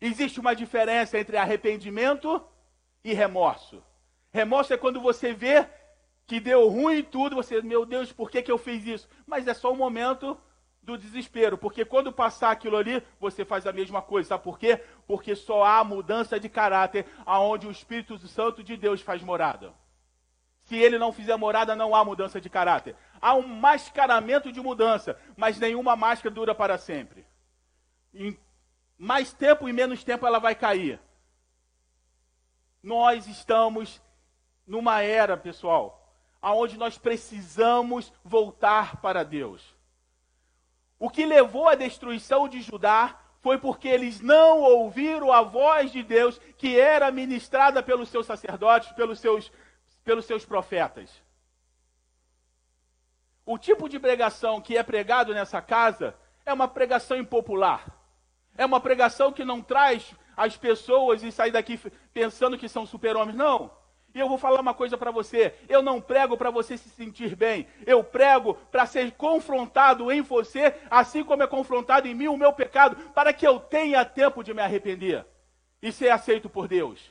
Existe 0.00 0.40
uma 0.40 0.56
diferença 0.56 1.18
entre 1.18 1.36
arrependimento 1.36 2.42
e 3.04 3.12
remorso. 3.12 3.84
Remorso 4.32 4.72
é 4.72 4.78
quando 4.78 4.98
você 4.98 5.34
vê 5.34 5.66
que 6.26 6.40
deu 6.40 6.66
ruim 6.68 7.02
tudo, 7.02 7.36
você, 7.36 7.60
meu 7.60 7.84
Deus, 7.84 8.10
por 8.10 8.30
que, 8.30 8.40
que 8.40 8.50
eu 8.50 8.56
fiz 8.56 8.86
isso? 8.86 9.08
Mas 9.26 9.46
é 9.46 9.52
só 9.52 9.70
um 9.70 9.76
momento 9.76 10.40
do 10.90 10.98
desespero, 10.98 11.56
porque 11.56 11.84
quando 11.84 12.12
passar 12.12 12.50
aquilo 12.50 12.76
ali, 12.76 13.02
você 13.18 13.44
faz 13.44 13.66
a 13.66 13.72
mesma 13.72 14.02
coisa. 14.02 14.30
Sabe 14.30 14.44
por 14.44 14.58
quê? 14.58 14.82
Porque 15.06 15.34
só 15.36 15.64
há 15.64 15.84
mudança 15.84 16.38
de 16.38 16.48
caráter 16.48 17.06
aonde 17.24 17.66
o 17.66 17.70
Espírito 17.70 18.18
Santo 18.26 18.62
de 18.62 18.76
Deus 18.76 19.00
faz 19.00 19.22
morada. 19.22 19.72
Se 20.66 20.76
ele 20.76 20.98
não 20.98 21.12
fizer 21.12 21.36
morada, 21.36 21.74
não 21.74 21.94
há 21.94 22.04
mudança 22.04 22.40
de 22.40 22.48
caráter. 22.50 22.96
Há 23.20 23.34
um 23.34 23.46
mascaramento 23.46 24.52
de 24.52 24.60
mudança, 24.60 25.18
mas 25.36 25.58
nenhuma 25.58 25.96
máscara 25.96 26.34
dura 26.34 26.54
para 26.54 26.78
sempre. 26.78 27.26
Em 28.12 28.38
mais 28.98 29.32
tempo 29.32 29.68
e 29.68 29.72
menos 29.72 30.04
tempo 30.04 30.26
ela 30.26 30.38
vai 30.38 30.54
cair. 30.54 31.00
Nós 32.82 33.26
estamos 33.26 34.00
numa 34.66 35.02
era, 35.02 35.36
pessoal, 35.36 36.14
aonde 36.40 36.76
nós 36.76 36.96
precisamos 36.96 38.12
voltar 38.24 39.00
para 39.00 39.24
Deus. 39.24 39.79
O 41.00 41.08
que 41.08 41.24
levou 41.24 41.66
à 41.66 41.74
destruição 41.74 42.46
de 42.46 42.60
Judá 42.60 43.18
foi 43.40 43.56
porque 43.56 43.88
eles 43.88 44.20
não 44.20 44.60
ouviram 44.60 45.32
a 45.32 45.40
voz 45.40 45.90
de 45.90 46.02
Deus 46.02 46.38
que 46.58 46.78
era 46.78 47.10
ministrada 47.10 47.82
pelos 47.82 48.10
seus 48.10 48.26
sacerdotes, 48.26 48.92
pelos 48.92 49.18
seus, 49.18 49.50
pelos 50.04 50.26
seus 50.26 50.44
profetas. 50.44 51.10
O 53.46 53.56
tipo 53.56 53.88
de 53.88 53.98
pregação 53.98 54.60
que 54.60 54.76
é 54.76 54.82
pregado 54.82 55.32
nessa 55.32 55.62
casa 55.62 56.14
é 56.44 56.52
uma 56.52 56.68
pregação 56.68 57.16
impopular. 57.16 57.90
É 58.58 58.66
uma 58.66 58.78
pregação 58.78 59.32
que 59.32 59.42
não 59.42 59.62
traz 59.62 60.14
as 60.36 60.54
pessoas 60.58 61.22
e 61.22 61.32
sair 61.32 61.50
daqui 61.50 61.80
pensando 62.12 62.58
que 62.58 62.68
são 62.68 62.84
super-homens. 62.84 63.38
Não. 63.38 63.70
E 64.14 64.18
eu 64.18 64.28
vou 64.28 64.38
falar 64.38 64.60
uma 64.60 64.74
coisa 64.74 64.98
para 64.98 65.10
você: 65.10 65.54
eu 65.68 65.82
não 65.82 66.00
prego 66.00 66.36
para 66.36 66.50
você 66.50 66.76
se 66.76 66.88
sentir 66.90 67.36
bem, 67.36 67.66
eu 67.86 68.02
prego 68.02 68.54
para 68.70 68.86
ser 68.86 69.12
confrontado 69.12 70.10
em 70.10 70.20
você, 70.20 70.74
assim 70.90 71.22
como 71.22 71.42
é 71.42 71.46
confrontado 71.46 72.08
em 72.08 72.14
mim 72.14 72.28
o 72.28 72.36
meu 72.36 72.52
pecado, 72.52 72.96
para 73.12 73.32
que 73.32 73.46
eu 73.46 73.60
tenha 73.60 74.04
tempo 74.04 74.42
de 74.42 74.52
me 74.52 74.62
arrepender 74.62 75.24
e 75.82 75.92
ser 75.92 76.10
aceito 76.10 76.48
por 76.48 76.66
Deus. 76.66 77.10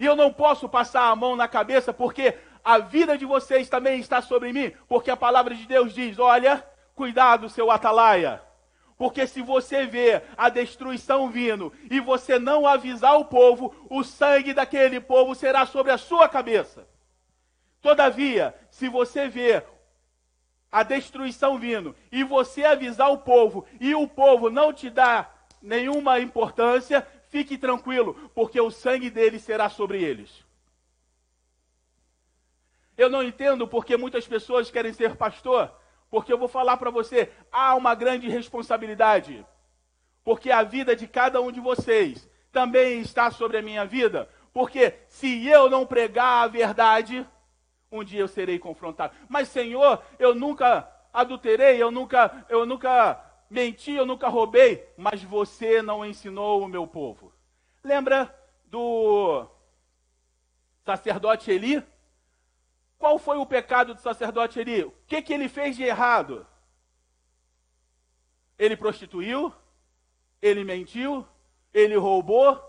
E 0.00 0.06
eu 0.06 0.16
não 0.16 0.32
posso 0.32 0.68
passar 0.68 1.08
a 1.08 1.16
mão 1.16 1.36
na 1.36 1.46
cabeça, 1.46 1.92
porque 1.92 2.34
a 2.64 2.78
vida 2.78 3.16
de 3.18 3.26
vocês 3.26 3.68
também 3.68 4.00
está 4.00 4.22
sobre 4.22 4.52
mim, 4.52 4.72
porque 4.88 5.10
a 5.10 5.16
palavra 5.16 5.54
de 5.54 5.66
Deus 5.66 5.92
diz: 5.92 6.18
olha, 6.18 6.64
cuidado, 6.94 7.48
seu 7.48 7.70
atalaia. 7.70 8.42
Porque 9.02 9.26
se 9.26 9.42
você 9.42 9.84
vê 9.84 10.22
a 10.36 10.48
destruição 10.48 11.28
vindo 11.28 11.72
e 11.90 11.98
você 11.98 12.38
não 12.38 12.68
avisar 12.68 13.18
o 13.18 13.24
povo, 13.24 13.74
o 13.90 14.04
sangue 14.04 14.54
daquele 14.54 15.00
povo 15.00 15.34
será 15.34 15.66
sobre 15.66 15.90
a 15.90 15.98
sua 15.98 16.28
cabeça. 16.28 16.86
Todavia, 17.80 18.54
se 18.70 18.88
você 18.88 19.28
vê 19.28 19.60
a 20.70 20.84
destruição 20.84 21.58
vindo 21.58 21.96
e 22.12 22.22
você 22.22 22.62
avisar 22.62 23.10
o 23.10 23.18
povo 23.18 23.66
e 23.80 23.92
o 23.92 24.06
povo 24.06 24.48
não 24.48 24.72
te 24.72 24.88
dá 24.88 25.28
nenhuma 25.60 26.20
importância, 26.20 27.04
fique 27.28 27.58
tranquilo, 27.58 28.30
porque 28.32 28.60
o 28.60 28.70
sangue 28.70 29.10
deles 29.10 29.42
será 29.42 29.68
sobre 29.68 30.00
eles. 30.00 30.44
Eu 32.96 33.10
não 33.10 33.20
entendo 33.20 33.66
porque 33.66 33.96
muitas 33.96 34.28
pessoas 34.28 34.70
querem 34.70 34.92
ser 34.92 35.16
pastor 35.16 35.74
porque 36.12 36.30
eu 36.30 36.36
vou 36.36 36.46
falar 36.46 36.76
para 36.76 36.90
você, 36.90 37.32
há 37.50 37.74
uma 37.74 37.94
grande 37.94 38.28
responsabilidade. 38.28 39.46
Porque 40.22 40.50
a 40.50 40.62
vida 40.62 40.94
de 40.94 41.08
cada 41.08 41.40
um 41.40 41.50
de 41.50 41.58
vocês 41.58 42.28
também 42.52 43.00
está 43.00 43.30
sobre 43.30 43.56
a 43.56 43.62
minha 43.62 43.86
vida. 43.86 44.28
Porque 44.52 44.92
se 45.08 45.48
eu 45.48 45.70
não 45.70 45.86
pregar 45.86 46.44
a 46.44 46.48
verdade, 46.48 47.26
um 47.90 48.04
dia 48.04 48.20
eu 48.20 48.28
serei 48.28 48.58
confrontado. 48.58 49.14
Mas 49.26 49.48
Senhor, 49.48 50.02
eu 50.18 50.34
nunca 50.34 50.86
adulterei, 51.14 51.82
eu 51.82 51.90
nunca, 51.90 52.44
eu 52.50 52.66
nunca 52.66 53.18
menti, 53.48 53.92
eu 53.92 54.04
nunca 54.04 54.28
roubei, 54.28 54.86
mas 54.98 55.22
você 55.22 55.80
não 55.80 56.04
ensinou 56.04 56.62
o 56.62 56.68
meu 56.68 56.86
povo. 56.86 57.32
Lembra 57.82 58.38
do 58.66 59.46
sacerdote 60.84 61.50
Eli? 61.50 61.82
Qual 63.02 63.18
foi 63.18 63.36
o 63.36 63.44
pecado 63.44 63.94
do 63.94 64.00
sacerdote 64.00 64.60
Eli? 64.60 64.84
O 64.84 64.94
que, 65.08 65.20
que 65.20 65.32
ele 65.32 65.48
fez 65.48 65.74
de 65.74 65.82
errado? 65.82 66.46
Ele 68.56 68.76
prostituiu? 68.76 69.52
Ele 70.40 70.62
mentiu? 70.62 71.26
Ele 71.74 71.96
roubou? 71.96 72.62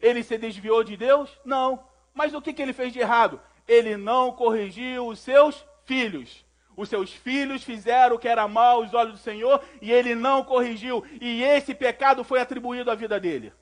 Ele 0.00 0.22
se 0.22 0.38
desviou 0.38 0.84
de 0.84 0.96
Deus? 0.96 1.36
Não. 1.44 1.84
Mas 2.14 2.32
o 2.32 2.40
que, 2.40 2.52
que 2.52 2.62
ele 2.62 2.72
fez 2.72 2.92
de 2.92 3.00
errado? 3.00 3.40
Ele 3.66 3.96
não 3.96 4.30
corrigiu 4.30 5.08
os 5.08 5.18
seus 5.18 5.66
filhos. 5.84 6.46
Os 6.76 6.88
seus 6.88 7.12
filhos 7.12 7.64
fizeram 7.64 8.14
o 8.14 8.18
que 8.20 8.28
era 8.28 8.46
mal 8.46 8.82
aos 8.82 8.94
olhos 8.94 9.14
do 9.14 9.18
Senhor 9.18 9.60
e 9.82 9.90
ele 9.90 10.14
não 10.14 10.44
corrigiu. 10.44 11.04
E 11.20 11.42
esse 11.42 11.74
pecado 11.74 12.22
foi 12.22 12.38
atribuído 12.38 12.88
à 12.88 12.94
vida 12.94 13.18
dele. 13.18 13.52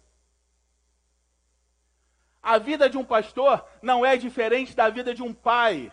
A 2.45 2.59
vida 2.59 2.91
de 2.91 2.99
um 2.99 3.05
pastor 3.05 3.65
não 3.81 4.05
é 4.05 4.19
diferente 4.19 4.77
da 4.77 4.91
vida 4.91 5.15
de 5.15 5.23
um 5.23 5.33
pai, 5.33 5.91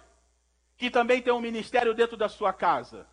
que 0.76 0.90
também 0.90 1.22
tem 1.22 1.32
um 1.32 1.40
ministério 1.40 1.94
dentro 1.94 2.18
da 2.18 2.28
sua 2.28 2.52
casa, 2.52 3.08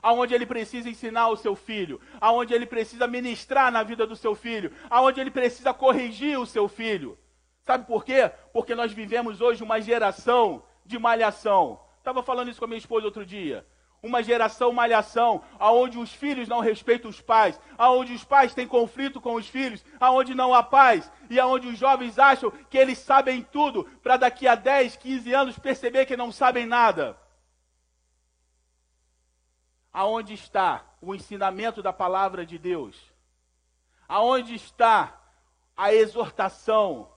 aonde 0.00 0.32
ele 0.32 0.46
precisa 0.46 0.88
ensinar 0.88 1.28
o 1.28 1.36
seu 1.36 1.56
filho, 1.56 2.00
aonde 2.20 2.54
ele 2.54 2.64
precisa 2.64 3.08
ministrar 3.08 3.72
na 3.72 3.82
vida 3.82 4.06
do 4.06 4.14
seu 4.14 4.36
filho, 4.36 4.72
aonde 4.88 5.20
ele 5.20 5.32
precisa 5.32 5.74
corrigir 5.74 6.38
o 6.38 6.46
seu 6.46 6.68
filho. 6.68 7.18
Sabe 7.64 7.84
por 7.88 8.04
quê? 8.04 8.30
Porque 8.52 8.72
nós 8.76 8.92
vivemos 8.92 9.40
hoje 9.40 9.64
uma 9.64 9.80
geração 9.80 10.62
de 10.84 10.96
malhação. 10.96 11.80
Estava 11.98 12.22
falando 12.22 12.50
isso 12.50 12.60
com 12.60 12.66
a 12.66 12.68
minha 12.68 12.78
esposa 12.78 13.06
outro 13.06 13.26
dia 13.26 13.66
uma 14.02 14.22
geração 14.22 14.72
malhação, 14.72 15.42
aonde 15.58 15.98
os 15.98 16.12
filhos 16.12 16.48
não 16.48 16.60
respeitam 16.60 17.10
os 17.10 17.20
pais, 17.20 17.60
aonde 17.76 18.12
os 18.14 18.24
pais 18.24 18.54
têm 18.54 18.66
conflito 18.66 19.20
com 19.20 19.34
os 19.34 19.48
filhos, 19.48 19.84
aonde 19.98 20.34
não 20.34 20.54
há 20.54 20.62
paz 20.62 21.10
e 21.28 21.40
aonde 21.40 21.68
os 21.68 21.78
jovens 21.78 22.18
acham 22.18 22.50
que 22.50 22.78
eles 22.78 22.98
sabem 22.98 23.42
tudo 23.42 23.84
para 24.02 24.16
daqui 24.16 24.46
a 24.46 24.54
10, 24.54 24.96
15 24.96 25.32
anos 25.34 25.58
perceber 25.58 26.06
que 26.06 26.16
não 26.16 26.30
sabem 26.30 26.66
nada. 26.66 27.18
Aonde 29.92 30.34
está 30.34 30.84
o 31.00 31.14
ensinamento 31.14 31.82
da 31.82 31.92
palavra 31.92 32.44
de 32.44 32.58
Deus? 32.58 32.96
Aonde 34.06 34.54
está 34.54 35.18
a 35.76 35.92
exortação? 35.92 37.15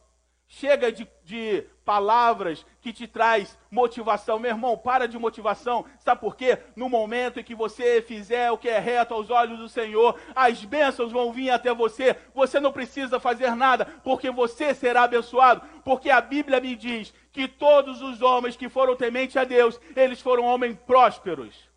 Chega 0.52 0.92
de, 0.92 1.08
de 1.24 1.64
palavras 1.86 2.66
que 2.82 2.92
te 2.92 3.06
traz 3.06 3.56
motivação. 3.70 4.40
Meu 4.40 4.50
irmão, 4.50 4.76
para 4.76 5.08
de 5.08 5.16
motivação. 5.16 5.86
Sabe 6.00 6.20
por 6.20 6.36
quê? 6.36 6.58
No 6.76 6.90
momento 6.90 7.40
em 7.40 7.44
que 7.44 7.54
você 7.54 8.02
fizer 8.02 8.50
o 8.50 8.58
que 8.58 8.68
é 8.68 8.80
reto 8.80 9.14
aos 9.14 9.30
olhos 9.30 9.60
do 9.60 9.70
Senhor, 9.70 10.20
as 10.36 10.66
bênçãos 10.66 11.12
vão 11.12 11.32
vir 11.32 11.52
até 11.52 11.72
você. 11.72 12.18
Você 12.34 12.60
não 12.60 12.72
precisa 12.72 13.20
fazer 13.20 13.56
nada, 13.56 13.86
porque 14.04 14.32
você 14.32 14.74
será 14.74 15.04
abençoado. 15.04 15.62
Porque 15.86 16.10
a 16.10 16.20
Bíblia 16.20 16.60
me 16.60 16.76
diz 16.76 17.14
que 17.32 17.48
todos 17.48 18.02
os 18.02 18.24
homens 18.24 18.58
que 18.58 18.68
foram 18.68 18.96
tementes 18.96 19.38
a 19.38 19.44
Deus, 19.44 19.80
eles 19.96 20.20
foram 20.20 20.46
homens 20.46 20.76
prósperos. 20.88 21.70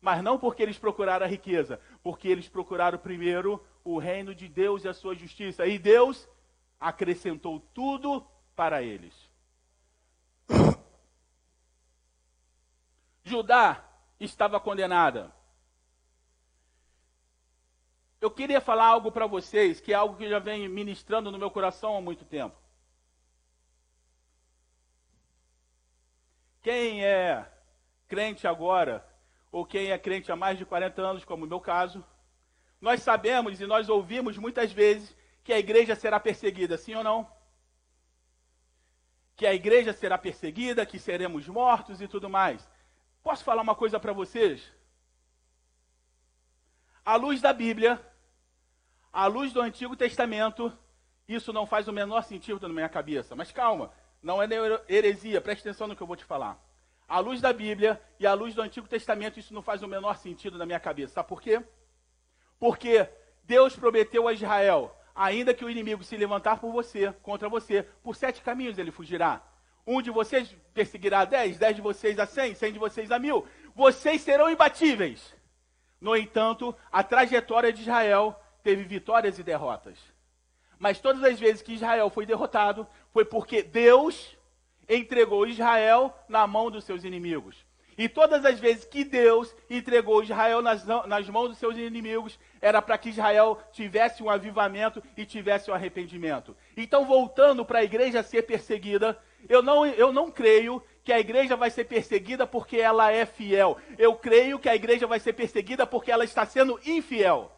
Mas 0.00 0.22
não 0.22 0.38
porque 0.38 0.62
eles 0.62 0.78
procuraram 0.78 1.26
a 1.26 1.28
riqueza, 1.28 1.78
porque 2.02 2.26
eles 2.26 2.48
procuraram 2.48 2.96
primeiro 2.96 3.62
o 3.84 3.98
reino 3.98 4.34
de 4.34 4.48
Deus 4.48 4.84
e 4.84 4.88
a 4.88 4.94
sua 4.94 5.14
justiça. 5.14 5.66
E 5.66 5.78
Deus 5.78 6.26
acrescentou 6.80 7.60
tudo 7.74 8.26
para 8.54 8.82
eles. 8.82 9.14
Judá 13.24 13.84
estava 14.18 14.58
condenada. 14.60 15.32
Eu 18.20 18.30
queria 18.30 18.60
falar 18.60 18.86
algo 18.86 19.12
para 19.12 19.26
vocês, 19.26 19.80
que 19.80 19.92
é 19.92 19.96
algo 19.96 20.16
que 20.16 20.28
já 20.28 20.40
vem 20.40 20.68
ministrando 20.68 21.30
no 21.30 21.38
meu 21.38 21.50
coração 21.50 21.96
há 21.96 22.00
muito 22.00 22.24
tempo. 22.24 22.56
Quem 26.60 27.04
é 27.04 27.48
crente 28.08 28.46
agora, 28.46 29.06
ou 29.52 29.64
quem 29.64 29.92
é 29.92 29.98
crente 29.98 30.32
há 30.32 30.36
mais 30.36 30.58
de 30.58 30.64
40 30.64 31.00
anos, 31.00 31.24
como 31.24 31.44
o 31.44 31.48
meu 31.48 31.60
caso, 31.60 32.04
nós 32.80 33.02
sabemos 33.02 33.60
e 33.60 33.66
nós 33.66 33.88
ouvimos 33.88 34.36
muitas 34.36 34.72
vezes 34.72 35.16
que 35.48 35.52
a 35.54 35.58
igreja 35.58 35.96
será 35.96 36.20
perseguida, 36.20 36.76
sim 36.76 36.94
ou 36.94 37.02
não? 37.02 37.26
Que 39.34 39.46
a 39.46 39.54
igreja 39.54 39.94
será 39.94 40.18
perseguida, 40.18 40.84
que 40.84 40.98
seremos 40.98 41.48
mortos 41.48 42.02
e 42.02 42.06
tudo 42.06 42.28
mais. 42.28 42.68
Posso 43.22 43.42
falar 43.44 43.62
uma 43.62 43.74
coisa 43.74 43.98
para 43.98 44.12
vocês? 44.12 44.70
À 47.02 47.16
luz 47.16 47.40
da 47.40 47.50
Bíblia, 47.54 47.98
à 49.10 49.24
luz 49.26 49.50
do 49.50 49.62
Antigo 49.62 49.96
Testamento, 49.96 50.70
isso 51.26 51.50
não 51.50 51.64
faz 51.64 51.88
o 51.88 51.94
menor 51.94 52.24
sentido 52.24 52.68
na 52.68 52.74
minha 52.74 52.88
cabeça. 52.90 53.34
Mas 53.34 53.50
calma, 53.50 53.90
não 54.22 54.42
é 54.42 54.46
heresia, 54.86 55.40
preste 55.40 55.62
atenção 55.62 55.86
no 55.86 55.96
que 55.96 56.02
eu 56.02 56.06
vou 56.06 56.14
te 56.14 56.26
falar. 56.26 56.62
À 57.08 57.20
luz 57.20 57.40
da 57.40 57.54
Bíblia 57.54 57.98
e 58.20 58.26
à 58.26 58.34
luz 58.34 58.54
do 58.54 58.60
Antigo 58.60 58.86
Testamento, 58.86 59.40
isso 59.40 59.54
não 59.54 59.62
faz 59.62 59.82
o 59.82 59.88
menor 59.88 60.18
sentido 60.18 60.58
na 60.58 60.66
minha 60.66 60.78
cabeça. 60.78 61.14
Sabe 61.14 61.28
por 61.30 61.40
quê? 61.40 61.64
Porque 62.58 63.08
Deus 63.44 63.74
prometeu 63.74 64.28
a 64.28 64.34
Israel, 64.34 64.94
ainda 65.18 65.52
que 65.52 65.64
o 65.64 65.68
inimigo 65.68 66.04
se 66.04 66.16
levantar 66.16 66.58
por 66.60 66.70
você, 66.72 67.12
contra 67.22 67.48
você, 67.48 67.82
por 68.04 68.14
sete 68.14 68.40
caminhos 68.40 68.78
ele 68.78 68.92
fugirá. 68.92 69.42
um 69.84 70.00
de 70.00 70.10
vocês 70.10 70.54
perseguirá 70.72 71.20
a 71.20 71.24
dez, 71.24 71.58
dez 71.58 71.74
de 71.74 71.82
vocês 71.82 72.18
a 72.18 72.26
cem, 72.26 72.54
cem 72.54 72.72
de 72.72 72.78
vocês 72.78 73.10
a 73.10 73.18
mil. 73.18 73.46
Vocês 73.74 74.20
serão 74.20 74.50
imbatíveis. 74.50 75.34
No 76.00 76.14
entanto, 76.14 76.76
a 76.92 77.02
trajetória 77.02 77.72
de 77.72 77.80
Israel 77.82 78.38
teve 78.62 78.84
vitórias 78.84 79.38
e 79.38 79.42
derrotas. 79.42 79.98
Mas 80.78 81.00
todas 81.00 81.24
as 81.24 81.40
vezes 81.40 81.62
que 81.62 81.72
Israel 81.72 82.10
foi 82.10 82.24
derrotado, 82.24 82.86
foi 83.12 83.24
porque 83.24 83.62
Deus 83.62 84.36
entregou 84.88 85.46
Israel 85.46 86.14
na 86.28 86.46
mão 86.46 86.70
dos 86.70 86.84
seus 86.84 87.02
inimigos. 87.02 87.66
E 87.98 88.08
todas 88.08 88.44
as 88.44 88.60
vezes 88.60 88.84
que 88.84 89.02
Deus 89.02 89.52
entregou 89.68 90.22
Israel 90.22 90.62
nas, 90.62 90.86
nas 90.86 91.28
mãos 91.28 91.48
dos 91.48 91.58
seus 91.58 91.76
inimigos, 91.76 92.38
era 92.60 92.80
para 92.80 92.96
que 92.96 93.08
Israel 93.08 93.58
tivesse 93.72 94.22
um 94.22 94.30
avivamento 94.30 95.02
e 95.16 95.26
tivesse 95.26 95.68
um 95.68 95.74
arrependimento. 95.74 96.56
Então, 96.76 97.04
voltando 97.04 97.64
para 97.64 97.80
a 97.80 97.84
igreja 97.84 98.22
ser 98.22 98.42
perseguida, 98.42 99.18
eu 99.48 99.62
não, 99.62 99.84
eu 99.84 100.12
não 100.12 100.30
creio 100.30 100.80
que 101.02 101.12
a 101.12 101.18
igreja 101.18 101.56
vai 101.56 101.70
ser 101.70 101.86
perseguida 101.86 102.46
porque 102.46 102.76
ela 102.76 103.10
é 103.10 103.26
fiel. 103.26 103.76
Eu 103.98 104.14
creio 104.14 104.60
que 104.60 104.68
a 104.68 104.76
igreja 104.76 105.04
vai 105.04 105.18
ser 105.18 105.32
perseguida 105.32 105.84
porque 105.84 106.12
ela 106.12 106.22
está 106.22 106.46
sendo 106.46 106.78
infiel. 106.86 107.50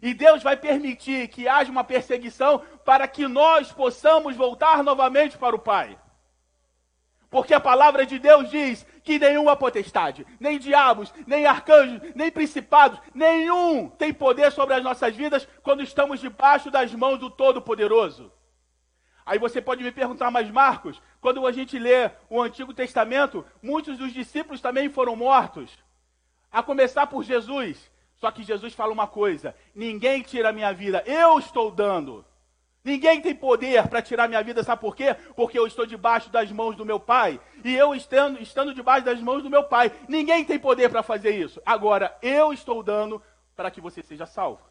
E 0.00 0.14
Deus 0.14 0.42
vai 0.42 0.56
permitir 0.56 1.28
que 1.28 1.46
haja 1.46 1.70
uma 1.70 1.84
perseguição 1.84 2.62
para 2.82 3.06
que 3.06 3.28
nós 3.28 3.70
possamos 3.72 4.34
voltar 4.36 4.82
novamente 4.82 5.36
para 5.36 5.54
o 5.54 5.58
Pai. 5.58 5.98
Porque 7.34 7.52
a 7.52 7.58
palavra 7.58 8.06
de 8.06 8.16
Deus 8.18 8.48
diz 8.48 8.86
que 9.04 9.18
nenhuma 9.18 9.54
potestade, 9.54 10.26
nem 10.40 10.58
diabos, 10.58 11.12
nem 11.26 11.44
arcanjos, 11.44 12.00
nem 12.14 12.30
principados, 12.30 12.98
nenhum 13.14 13.90
tem 13.90 14.14
poder 14.14 14.50
sobre 14.50 14.74
as 14.74 14.82
nossas 14.82 15.14
vidas 15.14 15.46
quando 15.62 15.82
estamos 15.82 16.20
debaixo 16.20 16.70
das 16.70 16.92
mãos 16.94 17.18
do 17.18 17.28
Todo-Poderoso. 17.28 18.32
Aí 19.26 19.38
você 19.38 19.60
pode 19.60 19.84
me 19.84 19.92
perguntar, 19.92 20.30
mas 20.30 20.50
Marcos, 20.50 21.00
quando 21.20 21.46
a 21.46 21.52
gente 21.52 21.78
lê 21.78 22.10
o 22.30 22.40
Antigo 22.42 22.72
Testamento, 22.72 23.44
muitos 23.62 23.98
dos 23.98 24.12
discípulos 24.12 24.60
também 24.60 24.88
foram 24.88 25.14
mortos. 25.14 25.70
A 26.50 26.62
começar 26.62 27.06
por 27.06 27.22
Jesus. 27.22 27.90
Só 28.16 28.30
que 28.30 28.42
Jesus 28.42 28.72
fala 28.72 28.92
uma 28.92 29.06
coisa: 29.06 29.54
ninguém 29.74 30.22
tira 30.22 30.48
a 30.48 30.52
minha 30.52 30.72
vida, 30.72 31.02
eu 31.06 31.38
estou 31.38 31.70
dando. 31.70 32.24
Ninguém 32.84 33.20
tem 33.22 33.34
poder 33.34 33.88
para 33.88 34.02
tirar 34.02 34.28
minha 34.28 34.42
vida, 34.42 34.62
sabe 34.62 34.82
por 34.82 34.94
quê? 34.94 35.16
Porque 35.34 35.58
eu 35.58 35.66
estou 35.66 35.86
debaixo 35.86 36.28
das 36.30 36.52
mãos 36.52 36.76
do 36.76 36.84
meu 36.84 37.00
Pai. 37.00 37.40
E 37.64 37.74
eu 37.74 37.94
estando, 37.94 38.40
estando 38.42 38.74
debaixo 38.74 39.06
das 39.06 39.20
mãos 39.20 39.42
do 39.42 39.48
meu 39.48 39.64
Pai, 39.64 39.90
ninguém 40.06 40.44
tem 40.44 40.58
poder 40.58 40.90
para 40.90 41.02
fazer 41.02 41.30
isso. 41.30 41.62
Agora, 41.64 42.14
eu 42.20 42.52
estou 42.52 42.82
dando 42.82 43.22
para 43.56 43.70
que 43.70 43.80
você 43.80 44.02
seja 44.02 44.26
salvo. 44.26 44.62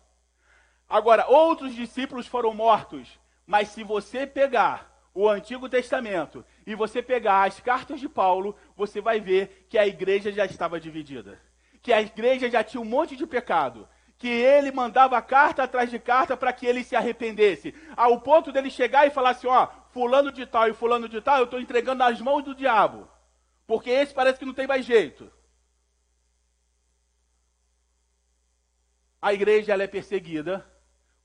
Agora, 0.87 1.25
outros 1.27 1.73
discípulos 1.73 2.27
foram 2.27 2.53
mortos, 2.53 3.19
mas 3.47 3.69
se 3.69 3.83
você 3.83 4.27
pegar 4.27 4.93
o 5.11 5.27
Antigo 5.27 5.67
Testamento 5.67 6.45
e 6.67 6.75
você 6.75 7.01
pegar 7.01 7.47
as 7.47 7.59
cartas 7.59 7.99
de 7.99 8.07
Paulo, 8.07 8.55
você 8.75 9.01
vai 9.01 9.19
ver 9.19 9.65
que 9.67 9.77
a 9.77 9.87
igreja 9.87 10.31
já 10.31 10.45
estava 10.45 10.79
dividida 10.79 11.41
que 11.83 11.91
a 11.91 12.01
igreja 12.01 12.49
já 12.49 12.63
tinha 12.63 12.79
um 12.79 12.85
monte 12.85 13.13
de 13.17 13.27
pecado, 13.27 13.87
que 14.23 14.29
ele 14.29 14.71
mandava 14.71 15.21
carta 15.21 15.63
atrás 15.63 15.91
de 15.91 15.99
carta 15.99 16.37
para 16.37 16.53
que 16.53 16.65
ele 16.65 16.81
se 16.81 16.95
arrependesse, 16.95 17.75
ao 17.93 18.21
ponto 18.21 18.53
dele 18.53 18.69
chegar 18.69 19.05
e 19.05 19.11
falar 19.11 19.31
assim: 19.31 19.47
ó, 19.47 19.67
fulano 19.89 20.31
de 20.31 20.45
tal 20.45 20.69
e 20.69 20.73
fulano 20.73 21.09
de 21.09 21.19
tal, 21.19 21.39
eu 21.39 21.43
estou 21.43 21.59
entregando 21.59 21.97
nas 21.97 22.21
mãos 22.21 22.41
do 22.41 22.55
diabo, 22.55 23.05
porque 23.67 23.89
esse 23.89 24.13
parece 24.13 24.39
que 24.39 24.45
não 24.45 24.53
tem 24.53 24.65
mais 24.65 24.85
jeito. 24.85 25.29
A 29.21 29.33
igreja 29.33 29.73
ela 29.73 29.83
é 29.83 29.87
perseguida 29.87 30.65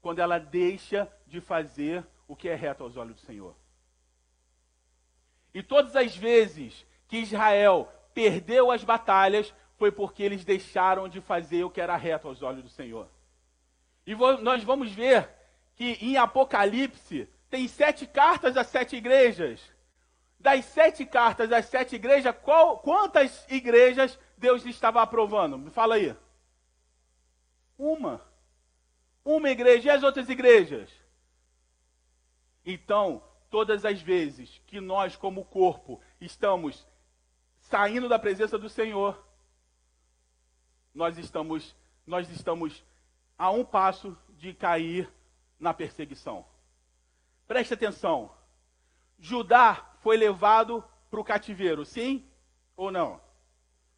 quando 0.02 0.18
ela 0.18 0.40
deixa 0.40 1.08
de 1.24 1.40
fazer 1.40 2.04
o 2.26 2.34
que 2.34 2.48
é 2.48 2.56
reto 2.56 2.82
aos 2.82 2.96
olhos 2.96 3.14
do 3.14 3.20
Senhor. 3.20 3.54
E 5.54 5.62
todas 5.62 5.94
as 5.94 6.16
vezes 6.16 6.84
que 7.06 7.18
Israel 7.18 7.88
perdeu 8.12 8.72
as 8.72 8.82
batalhas 8.82 9.54
foi 9.78 9.92
porque 9.92 10.22
eles 10.22 10.44
deixaram 10.44 11.08
de 11.08 11.20
fazer 11.20 11.62
o 11.62 11.70
que 11.70 11.80
era 11.80 11.96
reto 11.96 12.26
aos 12.26 12.42
olhos 12.42 12.64
do 12.64 12.68
Senhor. 12.68 13.08
E 14.04 14.14
nós 14.42 14.64
vamos 14.64 14.90
ver 14.92 15.30
que 15.76 15.96
em 16.00 16.16
Apocalipse 16.16 17.28
tem 17.48 17.68
sete 17.68 18.06
cartas 18.06 18.56
às 18.56 18.66
sete 18.66 18.96
igrejas. 18.96 19.60
Das 20.38 20.64
sete 20.64 21.06
cartas 21.06 21.52
às 21.52 21.66
sete 21.66 21.94
igrejas, 21.96 22.34
qual, 22.42 22.78
quantas 22.78 23.46
igrejas 23.48 24.18
Deus 24.36 24.66
estava 24.66 25.00
aprovando? 25.00 25.56
Me 25.56 25.70
fala 25.70 25.94
aí. 25.94 26.14
Uma. 27.78 28.20
Uma 29.24 29.50
igreja 29.50 29.88
e 29.88 29.90
as 29.90 30.02
outras 30.02 30.28
igrejas? 30.28 30.90
Então, 32.64 33.22
todas 33.48 33.84
as 33.84 34.02
vezes 34.02 34.60
que 34.66 34.80
nós, 34.80 35.14
como 35.14 35.44
corpo, 35.44 36.00
estamos 36.20 36.86
saindo 37.60 38.08
da 38.08 38.18
presença 38.18 38.58
do 38.58 38.68
Senhor, 38.68 39.27
nós 40.94 41.18
estamos, 41.18 41.74
nós 42.06 42.28
estamos 42.30 42.84
a 43.36 43.50
um 43.50 43.64
passo 43.64 44.16
de 44.30 44.52
cair 44.52 45.10
na 45.58 45.72
perseguição. 45.72 46.44
Preste 47.46 47.74
atenção. 47.74 48.30
Judá 49.18 49.94
foi 50.00 50.16
levado 50.16 50.84
para 51.10 51.20
o 51.20 51.24
cativeiro, 51.24 51.84
sim 51.84 52.28
ou 52.76 52.90
não? 52.90 53.20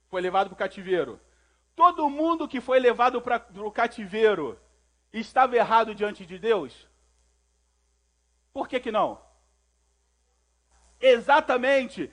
Foi 0.09 0.21
levado 0.21 0.49
para 0.49 0.55
o 0.55 0.59
cativeiro. 0.59 1.21
Todo 1.75 2.09
mundo 2.11 2.49
que 2.49 2.61
foi 2.61 2.79
levado 2.79 3.21
para 3.21 3.45
o 3.57 3.71
cativeiro 3.71 4.59
estava 5.13 5.57
errado 5.57 5.95
diante 5.95 6.25
de 6.25 6.39
Deus? 6.39 6.89
Por 8.53 8.69
que, 8.69 8.81
que 8.81 8.91
não? 8.91 9.21
Exatamente 11.01 12.11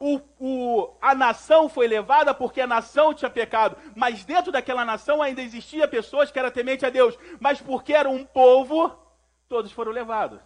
o, 0.00 0.18
o, 0.40 0.96
a 0.98 1.14
nação 1.14 1.68
foi 1.68 1.86
levada 1.86 2.32
porque 2.32 2.62
a 2.62 2.66
nação 2.66 3.12
tinha 3.12 3.30
pecado, 3.30 3.76
mas 3.94 4.24
dentro 4.24 4.50
daquela 4.50 4.82
nação 4.82 5.20
ainda 5.20 5.42
existia 5.42 5.86
pessoas 5.86 6.30
que 6.30 6.38
eram 6.38 6.50
temente 6.50 6.86
a 6.86 6.90
Deus, 6.90 7.18
mas 7.38 7.60
porque 7.60 7.92
era 7.92 8.08
um 8.08 8.24
povo, 8.24 8.90
todos 9.46 9.70
foram 9.70 9.92
levados. 9.92 10.40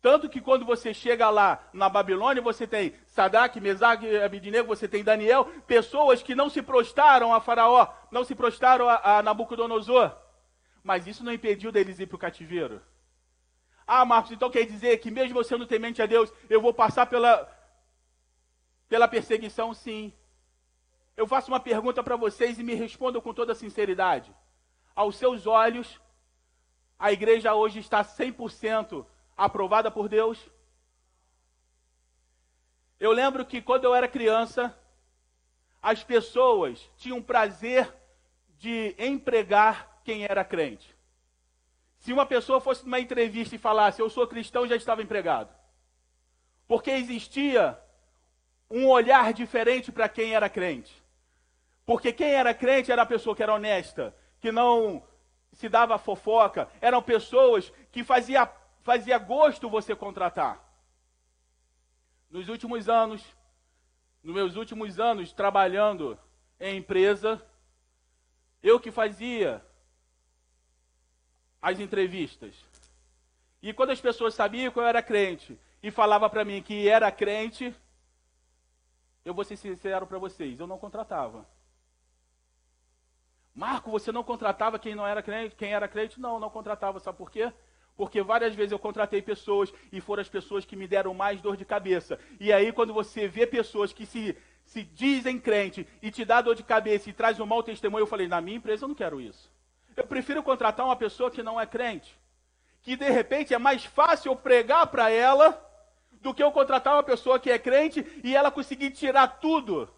Tanto 0.00 0.28
que 0.28 0.40
quando 0.40 0.64
você 0.64 0.94
chega 0.94 1.28
lá 1.28 1.68
na 1.72 1.88
Babilônia, 1.88 2.40
você 2.40 2.68
tem 2.68 2.94
Sadak, 3.08 3.60
Mesaque 3.60 4.16
Abidinego, 4.18 4.68
você 4.68 4.86
tem 4.86 5.02
Daniel, 5.02 5.46
pessoas 5.66 6.22
que 6.22 6.32
não 6.32 6.48
se 6.48 6.62
prostaram 6.62 7.34
a 7.34 7.40
Faraó, 7.40 7.88
não 8.12 8.22
se 8.22 8.36
prostaram 8.36 8.88
a, 8.88 9.18
a 9.18 9.22
Nabucodonosor. 9.24 10.12
Mas 10.84 11.08
isso 11.08 11.24
não 11.24 11.32
impediu 11.32 11.72
deles 11.72 11.98
ir 11.98 12.06
para 12.06 12.14
o 12.14 12.20
cativeiro. 12.20 12.80
Ah, 13.84 14.04
Marcos, 14.04 14.30
então 14.30 14.50
quer 14.50 14.64
dizer 14.66 14.98
que 14.98 15.10
mesmo 15.10 15.34
você 15.34 15.48
sendo 15.48 15.66
temente 15.66 16.00
a 16.00 16.06
Deus, 16.06 16.32
eu 16.48 16.60
vou 16.60 16.72
passar 16.72 17.06
pela, 17.06 17.48
pela 18.88 19.08
perseguição, 19.08 19.74
sim. 19.74 20.12
Eu 21.16 21.26
faço 21.26 21.50
uma 21.50 21.60
pergunta 21.60 22.02
para 22.02 22.16
vocês 22.16 22.58
e 22.58 22.62
me 22.62 22.74
respondam 22.74 23.22
com 23.22 23.32
toda 23.32 23.54
sinceridade. 23.54 24.34
Aos 24.94 25.16
seus 25.16 25.46
olhos, 25.46 26.00
a 26.98 27.12
igreja 27.12 27.54
hoje 27.54 27.78
está 27.78 28.04
100% 28.04 29.06
aprovada 29.36 29.90
por 29.90 30.08
Deus? 30.08 30.38
Eu 32.98 33.12
lembro 33.12 33.44
que 33.44 33.60
quando 33.60 33.84
eu 33.84 33.94
era 33.94 34.08
criança, 34.08 34.76
as 35.82 36.02
pessoas 36.02 36.90
tinham 36.96 37.22
prazer 37.22 37.94
de 38.58 38.94
empregar 38.98 40.00
quem 40.02 40.24
era 40.24 40.44
crente. 40.44 40.96
Se 41.98 42.12
uma 42.12 42.24
pessoa 42.24 42.60
fosse 42.60 42.84
numa 42.84 43.00
entrevista 43.00 43.54
e 43.54 43.58
falasse, 43.58 44.00
eu 44.00 44.08
sou 44.08 44.26
cristão, 44.26 44.66
já 44.66 44.76
estava 44.76 45.02
empregado. 45.02 45.54
Porque 46.66 46.90
existia 46.90 47.78
um 48.70 48.88
olhar 48.88 49.32
diferente 49.32 49.92
para 49.92 50.08
quem 50.08 50.34
era 50.34 50.48
crente. 50.48 51.02
Porque 51.84 52.12
quem 52.12 52.32
era 52.32 52.52
crente 52.52 52.90
era 52.90 53.02
a 53.02 53.06
pessoa 53.06 53.34
que 53.34 53.42
era 53.42 53.54
honesta, 53.54 54.14
que 54.40 54.50
não 54.50 55.02
se 55.52 55.68
dava 55.68 55.98
fofoca, 55.98 56.68
eram 56.80 57.02
pessoas 57.02 57.72
que 57.90 58.04
fazia, 58.04 58.50
fazia 58.82 59.18
gosto 59.18 59.70
você 59.70 59.94
contratar. 59.94 60.62
Nos 62.28 62.48
últimos 62.48 62.88
anos, 62.88 63.24
nos 64.22 64.34
meus 64.34 64.56
últimos 64.56 64.98
anos 64.98 65.32
trabalhando 65.32 66.18
em 66.58 66.76
empresa, 66.78 67.40
eu 68.62 68.80
que 68.80 68.90
fazia 68.90 69.64
as 71.62 71.78
entrevistas. 71.78 72.54
E 73.62 73.72
quando 73.72 73.90
as 73.90 74.00
pessoas 74.00 74.34
sabiam 74.34 74.72
que 74.72 74.78
eu 74.78 74.84
era 74.84 75.02
crente 75.02 75.58
e 75.82 75.90
falava 75.90 76.28
para 76.28 76.44
mim 76.44 76.62
que 76.62 76.88
era 76.88 77.10
crente, 77.10 77.74
eu 79.26 79.34
vou 79.34 79.44
ser 79.44 79.56
sincero 79.56 80.06
para 80.06 80.18
vocês, 80.18 80.60
eu 80.60 80.68
não 80.68 80.78
contratava. 80.78 81.44
Marco, 83.52 83.90
você 83.90 84.12
não 84.12 84.22
contratava 84.22 84.78
quem 84.78 84.94
não 84.94 85.04
era 85.04 85.20
crente, 85.20 85.56
quem 85.56 85.74
era 85.74 85.88
crente? 85.88 86.20
Não, 86.20 86.38
não 86.38 86.48
contratava, 86.48 87.00
sabe 87.00 87.18
por 87.18 87.28
quê? 87.28 87.52
Porque 87.96 88.22
várias 88.22 88.54
vezes 88.54 88.70
eu 88.70 88.78
contratei 88.78 89.20
pessoas 89.20 89.72
e 89.90 90.00
foram 90.00 90.20
as 90.20 90.28
pessoas 90.28 90.64
que 90.64 90.76
me 90.76 90.86
deram 90.86 91.12
mais 91.12 91.40
dor 91.40 91.56
de 91.56 91.64
cabeça. 91.64 92.20
E 92.38 92.52
aí, 92.52 92.70
quando 92.70 92.94
você 92.94 93.26
vê 93.26 93.46
pessoas 93.46 93.92
que 93.92 94.06
se, 94.06 94.36
se 94.64 94.84
dizem 94.84 95.40
crente 95.40 95.88
e 96.00 96.12
te 96.12 96.24
dá 96.24 96.40
dor 96.40 96.54
de 96.54 96.62
cabeça 96.62 97.10
e 97.10 97.12
traz 97.12 97.40
um 97.40 97.46
mau 97.46 97.64
testemunho, 97.64 98.02
eu 98.02 98.06
falei, 98.06 98.28
na 98.28 98.40
minha 98.40 98.58
empresa 98.58 98.84
eu 98.84 98.88
não 98.88 98.94
quero 98.94 99.20
isso. 99.20 99.50
Eu 99.96 100.06
prefiro 100.06 100.40
contratar 100.40 100.86
uma 100.86 100.94
pessoa 100.94 101.32
que 101.32 101.42
não 101.42 101.60
é 101.60 101.66
crente. 101.66 102.16
Que 102.80 102.94
de 102.94 103.10
repente 103.10 103.52
é 103.52 103.58
mais 103.58 103.84
fácil 103.84 104.30
eu 104.30 104.36
pregar 104.36 104.86
para 104.86 105.10
ela 105.10 105.66
do 106.20 106.34
que 106.34 106.42
eu 106.42 106.52
contratar 106.52 106.94
uma 106.94 107.02
pessoa 107.02 107.38
que 107.38 107.50
é 107.50 107.58
crente 107.58 108.04
e 108.22 108.34
ela 108.34 108.50
conseguir 108.50 108.90
tirar 108.90 109.38
tudo. 109.38 109.88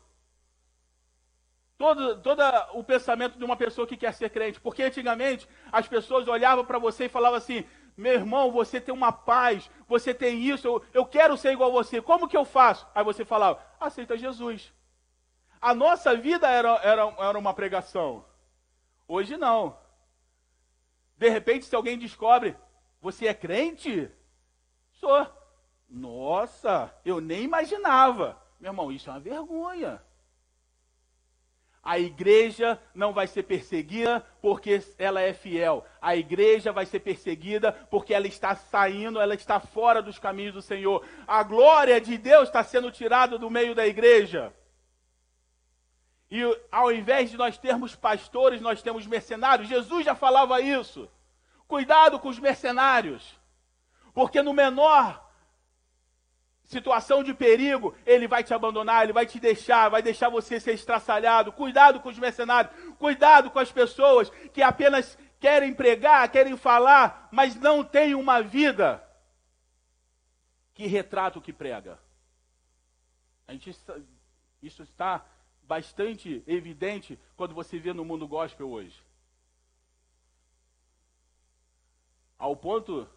Todo, 1.77 2.21
todo 2.21 2.43
o 2.75 2.83
pensamento 2.83 3.39
de 3.39 3.45
uma 3.45 3.57
pessoa 3.57 3.87
que 3.87 3.97
quer 3.97 4.13
ser 4.13 4.31
crente. 4.31 4.61
Porque 4.61 4.83
antigamente 4.83 5.49
as 5.71 5.87
pessoas 5.87 6.27
olhavam 6.27 6.65
para 6.65 6.79
você 6.79 7.05
e 7.05 7.09
falavam 7.09 7.39
assim: 7.39 7.65
meu 7.97 8.13
irmão, 8.13 8.51
você 8.53 8.81
tem 8.81 8.95
uma 8.95 9.13
paz, 9.13 9.71
você 9.89 10.15
tem 10.15 10.41
isso, 10.41 10.67
eu, 10.67 10.83
eu 10.95 11.05
quero 11.05 11.37
ser 11.37 11.53
igual 11.53 11.71
a 11.71 11.73
você, 11.73 12.01
como 12.01 12.29
que 12.29 12.37
eu 12.37 12.45
faço? 12.45 12.87
Aí 12.95 13.05
você 13.05 13.25
falava: 13.25 13.61
aceita 13.81 14.17
Jesus. 14.19 14.73
A 15.61 15.75
nossa 15.75 16.17
vida 16.17 16.49
era, 16.49 16.77
era, 16.83 17.15
era 17.19 17.39
uma 17.39 17.53
pregação. 17.53 18.25
Hoje 19.07 19.37
não. 19.37 19.77
De 21.17 21.29
repente, 21.29 21.65
se 21.65 21.75
alguém 21.75 21.99
descobre, 21.99 22.57
você 23.01 23.27
é 23.27 23.35
crente? 23.35 24.11
Sou. 24.93 25.38
Nossa, 25.89 26.93
eu 27.05 27.21
nem 27.21 27.43
imaginava. 27.43 28.41
Meu 28.61 28.71
irmão, 28.71 28.93
isso 28.93 29.09
é 29.09 29.13
uma 29.13 29.21
vergonha. 29.21 30.03
A 31.83 31.99
igreja 31.99 32.79
não 32.95 33.15
vai 33.15 33.27
ser 33.27 33.45
perseguida 33.45 34.21
porque 34.43 34.83
ela 34.99 35.23
é 35.23 35.33
fiel. 35.33 35.87
A 36.03 36.15
igreja 36.15 36.71
vai 36.71 36.85
ser 36.85 37.01
perseguida 37.01 37.73
porque 37.73 38.13
ela 38.13 38.27
está 38.27 38.55
saindo, 38.55 39.19
ela 39.19 39.35
está 39.35 39.59
fora 39.59 40.03
dos 40.03 40.19
caminhos 40.19 40.53
do 40.53 40.61
Senhor. 40.61 41.03
A 41.27 41.43
glória 41.43 41.99
de 41.99 42.19
Deus 42.19 42.49
está 42.49 42.63
sendo 42.63 42.91
tirada 42.91 43.39
do 43.39 43.49
meio 43.49 43.75
da 43.75 43.87
igreja. 43.87 44.53
E 46.31 46.43
ao 46.71 46.93
invés 46.93 47.31
de 47.31 47.39
nós 47.39 47.57
termos 47.57 47.97
pastores, 47.97 48.61
nós 48.61 48.83
temos 48.83 49.07
mercenários. 49.07 49.69
Jesus 49.69 50.05
já 50.05 50.15
falava 50.15 50.61
isso. 50.61 51.09
Cuidado 51.67 52.19
com 52.19 52.29
os 52.29 52.39
mercenários. 52.39 53.39
Porque 54.13 54.43
no 54.43 54.53
menor 54.53 55.27
situação 56.69 57.25
de 57.25 57.33
perigo, 57.33 57.97
ele 58.05 58.29
vai 58.29 58.45
te 58.45 58.53
abandonar, 58.53 59.03
ele 59.03 59.13
vai 59.13 59.25
te 59.25 59.41
deixar, 59.41 59.89
vai 59.89 60.03
deixar 60.03 60.29
você 60.29 60.61
ser 60.61 60.75
estraçalhado. 60.75 61.51
Cuidado 61.51 61.99
com 61.99 62.11
os 62.11 62.19
mercenários, 62.19 62.73
cuidado 62.99 63.51
com 63.51 63.59
as 63.59 63.73
pessoas 63.73 64.29
que 64.53 64.63
apenas 64.63 65.19
querem 65.41 65.73
pregar, 65.73 66.31
querem 66.31 66.57
falar, 66.59 67.29
mas 67.33 67.57
não 67.57 67.83
têm 67.83 68.15
uma 68.15 68.43
vida 68.43 69.03
que 70.75 70.87
retrata 70.87 71.39
o 71.39 71.43
que 71.43 71.55
prega. 71.55 71.99
A 73.47 73.53
gente, 73.53 73.75
isso 74.63 74.83
está 74.83 75.25
bastante 75.63 76.45
evidente 76.47 77.19
quando 77.35 77.55
você 77.55 77.79
vê 77.79 77.95
no 77.95 78.05
mundo 78.05 78.29
gospel 78.29 78.69
hoje. 78.69 79.03
Ao 82.39 82.55
ponto 82.55 83.09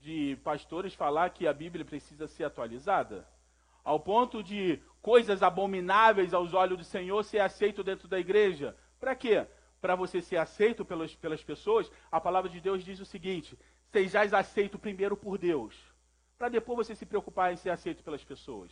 de 0.00 0.36
pastores 0.42 0.94
falar 0.94 1.30
que 1.30 1.46
a 1.46 1.52
Bíblia 1.52 1.84
precisa 1.84 2.26
ser 2.26 2.44
atualizada, 2.44 3.28
ao 3.84 4.00
ponto 4.00 4.42
de 4.42 4.80
coisas 5.02 5.42
abomináveis 5.42 6.34
aos 6.34 6.54
olhos 6.54 6.78
do 6.78 6.84
Senhor 6.84 7.22
ser 7.22 7.40
aceito 7.40 7.82
dentro 7.82 8.08
da 8.08 8.18
igreja. 8.18 8.76
Para 8.98 9.14
quê? 9.14 9.46
Para 9.80 9.94
você 9.94 10.20
ser 10.20 10.36
aceito 10.36 10.84
pelas, 10.84 11.14
pelas 11.14 11.42
pessoas, 11.42 11.90
a 12.10 12.20
palavra 12.20 12.50
de 12.50 12.60
Deus 12.60 12.84
diz 12.84 13.00
o 13.00 13.04
seguinte: 13.04 13.58
sejais 13.90 14.32
aceito 14.34 14.78
primeiro 14.78 15.16
por 15.16 15.38
Deus, 15.38 15.76
para 16.38 16.48
depois 16.48 16.86
você 16.86 16.94
se 16.94 17.06
preocupar 17.06 17.52
em 17.52 17.56
ser 17.56 17.70
aceito 17.70 18.02
pelas 18.02 18.24
pessoas. 18.24 18.70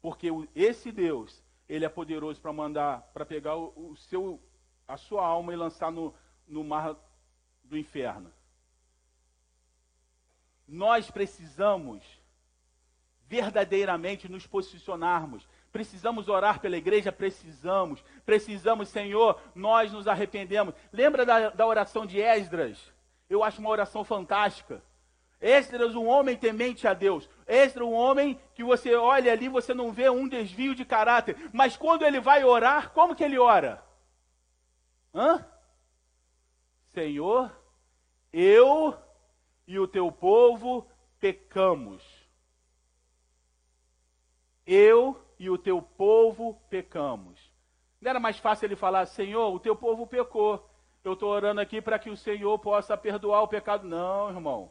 Porque 0.00 0.28
esse 0.54 0.90
Deus, 0.90 1.44
ele 1.68 1.84
é 1.84 1.88
poderoso 1.88 2.40
para 2.40 2.52
mandar, 2.52 3.02
para 3.14 3.24
pegar 3.24 3.56
o, 3.56 3.90
o, 3.90 3.96
seu, 3.96 4.42
a 4.86 4.96
sua 4.96 5.24
alma 5.24 5.52
e 5.52 5.56
lançar 5.56 5.92
no, 5.92 6.12
no 6.46 6.64
mar 6.64 6.96
do 7.62 7.78
inferno. 7.78 8.32
Nós 10.72 11.10
precisamos 11.10 12.02
verdadeiramente 13.28 14.26
nos 14.26 14.46
posicionarmos. 14.46 15.46
Precisamos 15.70 16.30
orar 16.30 16.60
pela 16.60 16.78
igreja? 16.78 17.12
Precisamos. 17.12 18.02
Precisamos, 18.24 18.88
Senhor, 18.88 19.38
nós 19.54 19.92
nos 19.92 20.08
arrependemos. 20.08 20.74
Lembra 20.90 21.26
da, 21.26 21.50
da 21.50 21.66
oração 21.66 22.06
de 22.06 22.18
Esdras? 22.22 22.90
Eu 23.28 23.44
acho 23.44 23.60
uma 23.60 23.68
oração 23.68 24.02
fantástica. 24.02 24.82
Esdras, 25.42 25.94
um 25.94 26.06
homem 26.06 26.38
temente 26.38 26.88
a 26.88 26.94
Deus. 26.94 27.28
Esdras, 27.46 27.86
um 27.86 27.92
homem 27.92 28.40
que 28.54 28.64
você 28.64 28.94
olha 28.94 29.30
ali, 29.30 29.50
você 29.50 29.74
não 29.74 29.92
vê 29.92 30.08
um 30.08 30.26
desvio 30.26 30.74
de 30.74 30.86
caráter. 30.86 31.36
Mas 31.52 31.76
quando 31.76 32.02
ele 32.02 32.18
vai 32.18 32.44
orar, 32.44 32.92
como 32.92 33.14
que 33.14 33.22
ele 33.22 33.38
ora? 33.38 33.84
Hã? 35.14 35.44
Senhor, 36.94 37.54
eu 38.32 38.96
e 39.72 39.78
o 39.78 39.88
teu 39.88 40.10
povo 40.12 40.86
pecamos. 41.18 42.02
Eu 44.66 45.20
e 45.38 45.50
o 45.50 45.58
teu 45.58 45.80
povo 45.80 46.60
pecamos. 46.68 47.52
Não 48.00 48.10
era 48.10 48.20
mais 48.20 48.38
fácil 48.38 48.66
ele 48.66 48.76
falar, 48.76 49.06
Senhor, 49.06 49.52
o 49.52 49.60
teu 49.60 49.74
povo 49.74 50.06
pecou. 50.06 50.68
Eu 51.02 51.14
estou 51.14 51.30
orando 51.30 51.60
aqui 51.60 51.80
para 51.80 51.98
que 51.98 52.10
o 52.10 52.16
Senhor 52.16 52.58
possa 52.58 52.96
perdoar 52.96 53.42
o 53.42 53.48
pecado. 53.48 53.86
Não, 53.86 54.28
irmão 54.28 54.70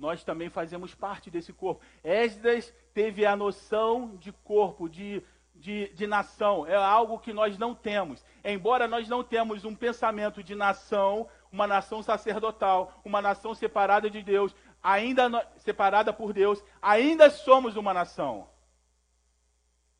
nós 0.00 0.24
também 0.24 0.48
fazemos 0.48 0.94
parte 0.94 1.30
desse 1.30 1.52
corpo. 1.52 1.84
Esdras 2.02 2.74
teve 2.94 3.26
a 3.26 3.36
noção 3.36 4.16
de 4.16 4.32
corpo, 4.32 4.88
de, 4.88 5.22
de, 5.60 5.88
de, 5.90 6.06
nação. 6.06 6.66
É 6.66 6.74
algo 6.74 7.18
que 7.18 7.32
nós 7.32 7.58
não 7.58 7.74
temos. 7.74 8.24
Embora 8.42 8.88
nós 8.88 9.08
não 9.08 9.22
temos 9.22 9.64
um 9.64 9.74
pensamento 9.74 10.42
de 10.42 10.54
nação, 10.54 11.28
uma 11.52 11.66
nação 11.66 12.02
sacerdotal, 12.02 13.00
uma 13.04 13.20
nação 13.20 13.54
separada 13.54 14.08
de 14.10 14.22
Deus, 14.22 14.54
ainda 14.82 15.28
no, 15.28 15.40
separada 15.58 16.12
por 16.12 16.32
Deus, 16.32 16.64
ainda 16.80 17.30
somos 17.30 17.76
uma 17.76 17.92
nação. 17.92 18.48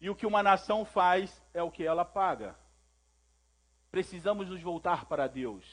E 0.01 0.09
o 0.09 0.15
que 0.15 0.27
uma 0.27 0.43
nação 0.43 0.85
faz 0.85 1.43
é 1.53 1.63
o 1.63 1.71
que 1.71 1.85
ela 1.85 2.05
paga. 2.05 2.57
Precisamos 3.91 4.49
nos 4.49 4.63
voltar 4.63 5.05
para 5.05 5.27
Deus. 5.27 5.65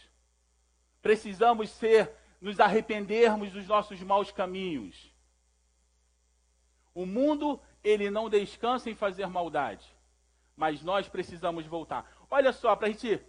Precisamos 1.02 1.70
ser 1.70 2.12
nos 2.42 2.60
arrependermos 2.60 3.54
dos 3.54 3.66
nossos 3.68 4.02
maus 4.02 4.32
caminhos. 4.32 5.14
O 6.94 7.06
mundo, 7.06 7.62
ele 7.84 8.10
não 8.10 8.30
descansa 8.30 8.90
em 8.90 8.96
fazer 8.96 9.28
maldade, 9.28 9.86
mas 10.56 10.82
nós 10.82 11.08
precisamos 11.08 11.66
voltar. 11.66 12.10
Olha 12.30 12.52
só, 12.52 12.76
para 12.76 12.88
a 12.88 12.92
gente 12.92 13.22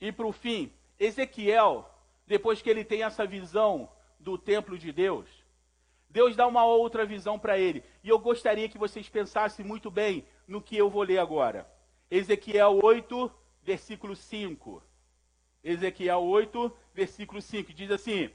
ir 0.00 0.12
para 0.12 0.26
o 0.26 0.32
fim, 0.32 0.72
Ezequiel, 0.98 1.88
depois 2.26 2.60
que 2.60 2.68
ele 2.68 2.84
tem 2.84 3.02
essa 3.02 3.26
visão 3.26 3.90
do 4.18 4.36
templo 4.36 4.78
de 4.78 4.92
Deus, 4.92 5.28
Deus 6.10 6.34
dá 6.34 6.46
uma 6.46 6.64
outra 6.64 7.06
visão 7.06 7.38
para 7.38 7.58
ele. 7.58 7.84
E 8.02 8.08
eu 8.08 8.18
gostaria 8.18 8.68
que 8.68 8.76
vocês 8.76 9.08
pensassem 9.08 9.64
muito 9.64 9.90
bem 9.90 10.26
no 10.46 10.60
que 10.60 10.76
eu 10.76 10.90
vou 10.90 11.02
ler 11.02 11.18
agora. 11.18 11.70
Ezequiel 12.10 12.80
8, 12.82 13.32
versículo 13.62 14.16
5. 14.16 14.82
Ezequiel 15.62 16.22
8, 16.22 16.72
versículo 16.92 17.40
5, 17.40 17.72
diz 17.72 17.90
assim: 17.90 18.30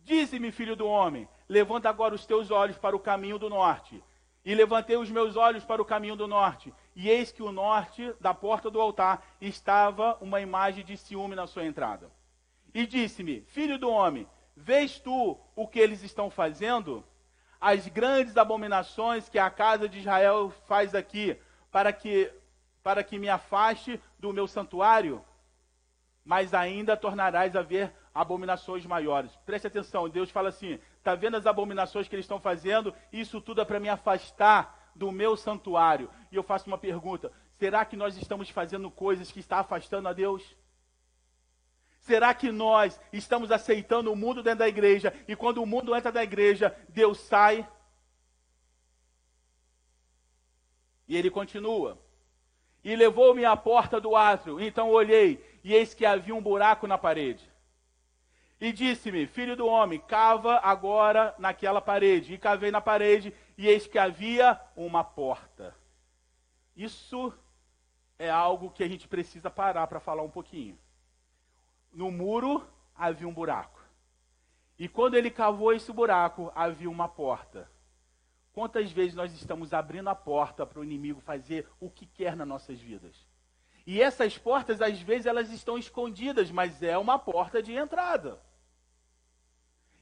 Dize-me, 0.00 0.50
filho 0.50 0.74
do 0.74 0.86
homem, 0.86 1.28
levanta 1.48 1.88
agora 1.88 2.14
os 2.14 2.24
teus 2.24 2.50
olhos 2.50 2.78
para 2.78 2.96
o 2.96 3.00
caminho 3.00 3.38
do 3.38 3.50
norte. 3.50 4.02
E 4.44 4.54
levantei 4.54 4.96
os 4.96 5.10
meus 5.10 5.36
olhos 5.36 5.64
para 5.64 5.80
o 5.80 5.84
caminho 5.84 6.16
do 6.16 6.28
norte, 6.28 6.72
e 6.94 7.08
eis 7.08 7.32
que 7.32 7.42
o 7.42 7.50
norte 7.50 8.12
da 8.20 8.34
porta 8.34 8.70
do 8.70 8.80
altar 8.80 9.24
estava 9.40 10.18
uma 10.20 10.40
imagem 10.40 10.84
de 10.84 10.96
ciúme 10.96 11.34
na 11.34 11.46
sua 11.46 11.64
entrada. 11.64 12.10
E 12.74 12.86
disse-me: 12.86 13.40
Filho 13.42 13.78
do 13.78 13.88
homem, 13.88 14.28
vês 14.56 15.00
tu 15.00 15.38
o 15.56 15.66
que 15.66 15.78
eles 15.78 16.02
estão 16.02 16.28
fazendo? 16.28 17.04
As 17.60 17.88
grandes 17.88 18.36
abominações 18.36 19.28
que 19.28 19.38
a 19.38 19.48
casa 19.48 19.88
de 19.88 20.00
Israel 20.00 20.52
faz 20.66 20.94
aqui, 20.94 21.38
para 21.72 21.92
que, 21.92 22.30
para 22.82 23.02
que 23.02 23.18
me 23.18 23.28
afaste 23.28 23.98
do 24.18 24.32
meu 24.32 24.46
santuário? 24.46 25.24
mas 26.24 26.54
ainda 26.54 26.96
tornarás 26.96 27.54
a 27.54 27.62
ver 27.62 27.92
abominações 28.14 28.86
maiores. 28.86 29.36
Preste 29.44 29.66
atenção, 29.66 30.08
Deus 30.08 30.30
fala 30.30 30.48
assim: 30.48 30.78
está 31.04 31.14
vendo 31.14 31.36
as 31.36 31.46
abominações 31.46 32.08
que 32.08 32.14
eles 32.14 32.24
estão 32.24 32.40
fazendo? 32.40 32.94
Isso 33.12 33.38
tudo 33.38 33.60
é 33.60 33.64
para 33.64 33.78
me 33.78 33.90
afastar 33.90 34.90
do 34.94 35.12
meu 35.12 35.36
santuário. 35.36 36.10
E 36.32 36.36
eu 36.36 36.42
faço 36.42 36.66
uma 36.66 36.78
pergunta: 36.78 37.30
será 37.52 37.84
que 37.84 37.94
nós 37.94 38.16
estamos 38.16 38.48
fazendo 38.48 38.90
coisas 38.90 39.30
que 39.30 39.38
está 39.38 39.58
afastando 39.58 40.08
a 40.08 40.14
Deus? 40.14 40.56
Será 42.00 42.32
que 42.32 42.50
nós 42.50 42.98
estamos 43.12 43.52
aceitando 43.52 44.10
o 44.10 44.16
mundo 44.16 44.42
dentro 44.42 44.60
da 44.60 44.68
igreja 44.68 45.12
e 45.28 45.36
quando 45.36 45.62
o 45.62 45.66
mundo 45.66 45.94
entra 45.94 46.10
da 46.10 46.22
igreja, 46.22 46.74
Deus 46.88 47.18
sai? 47.18 47.68
E 51.06 51.16
ele 51.16 51.30
continua. 51.30 51.98
E 52.82 52.96
levou-me 52.96 53.44
à 53.44 53.54
porta 53.56 54.00
do 54.00 54.16
átrio. 54.16 54.58
Então 54.58 54.90
olhei, 54.90 55.42
e 55.62 55.74
eis 55.74 55.92
que 55.92 56.06
havia 56.06 56.34
um 56.34 56.42
buraco 56.42 56.86
na 56.86 56.96
parede. 56.96 57.53
E 58.60 58.72
disse-me, 58.72 59.26
filho 59.26 59.56
do 59.56 59.66
homem, 59.66 59.98
cava 59.98 60.58
agora 60.58 61.34
naquela 61.38 61.80
parede. 61.80 62.34
E 62.34 62.38
cavei 62.38 62.70
na 62.70 62.80
parede, 62.80 63.34
e 63.58 63.66
eis 63.66 63.86
que 63.86 63.98
havia 63.98 64.60
uma 64.76 65.02
porta. 65.02 65.74
Isso 66.76 67.32
é 68.18 68.30
algo 68.30 68.70
que 68.70 68.82
a 68.82 68.88
gente 68.88 69.08
precisa 69.08 69.50
parar 69.50 69.86
para 69.86 70.00
falar 70.00 70.22
um 70.22 70.30
pouquinho. 70.30 70.78
No 71.92 72.10
muro 72.10 72.66
havia 72.94 73.28
um 73.28 73.34
buraco. 73.34 73.80
E 74.78 74.88
quando 74.88 75.14
ele 75.14 75.30
cavou 75.30 75.72
esse 75.72 75.92
buraco, 75.92 76.50
havia 76.54 76.90
uma 76.90 77.08
porta. 77.08 77.70
Quantas 78.52 78.90
vezes 78.90 79.14
nós 79.14 79.32
estamos 79.32 79.72
abrindo 79.72 80.08
a 80.08 80.14
porta 80.14 80.64
para 80.64 80.80
o 80.80 80.84
inimigo 80.84 81.20
fazer 81.20 81.68
o 81.80 81.90
que 81.90 82.06
quer 82.06 82.36
nas 82.36 82.46
nossas 82.46 82.80
vidas? 82.80 83.26
E 83.86 84.00
essas 84.00 84.38
portas, 84.38 84.80
às 84.80 84.98
vezes, 85.00 85.26
elas 85.26 85.50
estão 85.50 85.76
escondidas, 85.76 86.50
mas 86.50 86.82
é 86.82 86.96
uma 86.96 87.18
porta 87.18 87.62
de 87.62 87.72
entrada. 87.74 88.40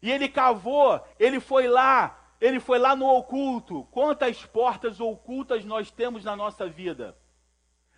E 0.01 0.11
ele 0.11 0.29
cavou, 0.29 1.01
ele 1.19 1.41
foi 1.41 1.69
lá, 1.69 2.19
ele 2.41 2.61
foi 2.61 2.79
lá 2.79 2.95
no 2.95 3.07
oculto. 3.07 3.85
Quantas 3.91 4.45
portas 4.45 5.01
ocultas 5.01 5.65
nós 5.65 5.91
temos 5.91 6.25
na 6.25 6.37
nossa 6.37 6.69
vida? 6.69 7.17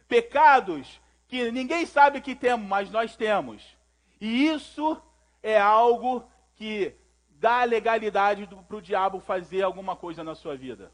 Pecados 0.06 1.00
que 1.26 1.50
ninguém 1.50 1.86
sabe 1.86 2.20
que 2.20 2.34
temos, 2.34 2.66
mas 2.66 2.90
nós 2.90 3.16
temos. 3.16 3.76
E 4.20 4.46
isso 4.46 5.00
é 5.42 5.58
algo 5.58 6.28
que 6.56 6.94
dá 7.30 7.64
legalidade 7.64 8.46
para 8.46 8.76
o 8.76 8.82
diabo 8.82 9.20
fazer 9.20 9.62
alguma 9.62 9.96
coisa 9.96 10.22
na 10.22 10.34
sua 10.34 10.56
vida. 10.56 10.92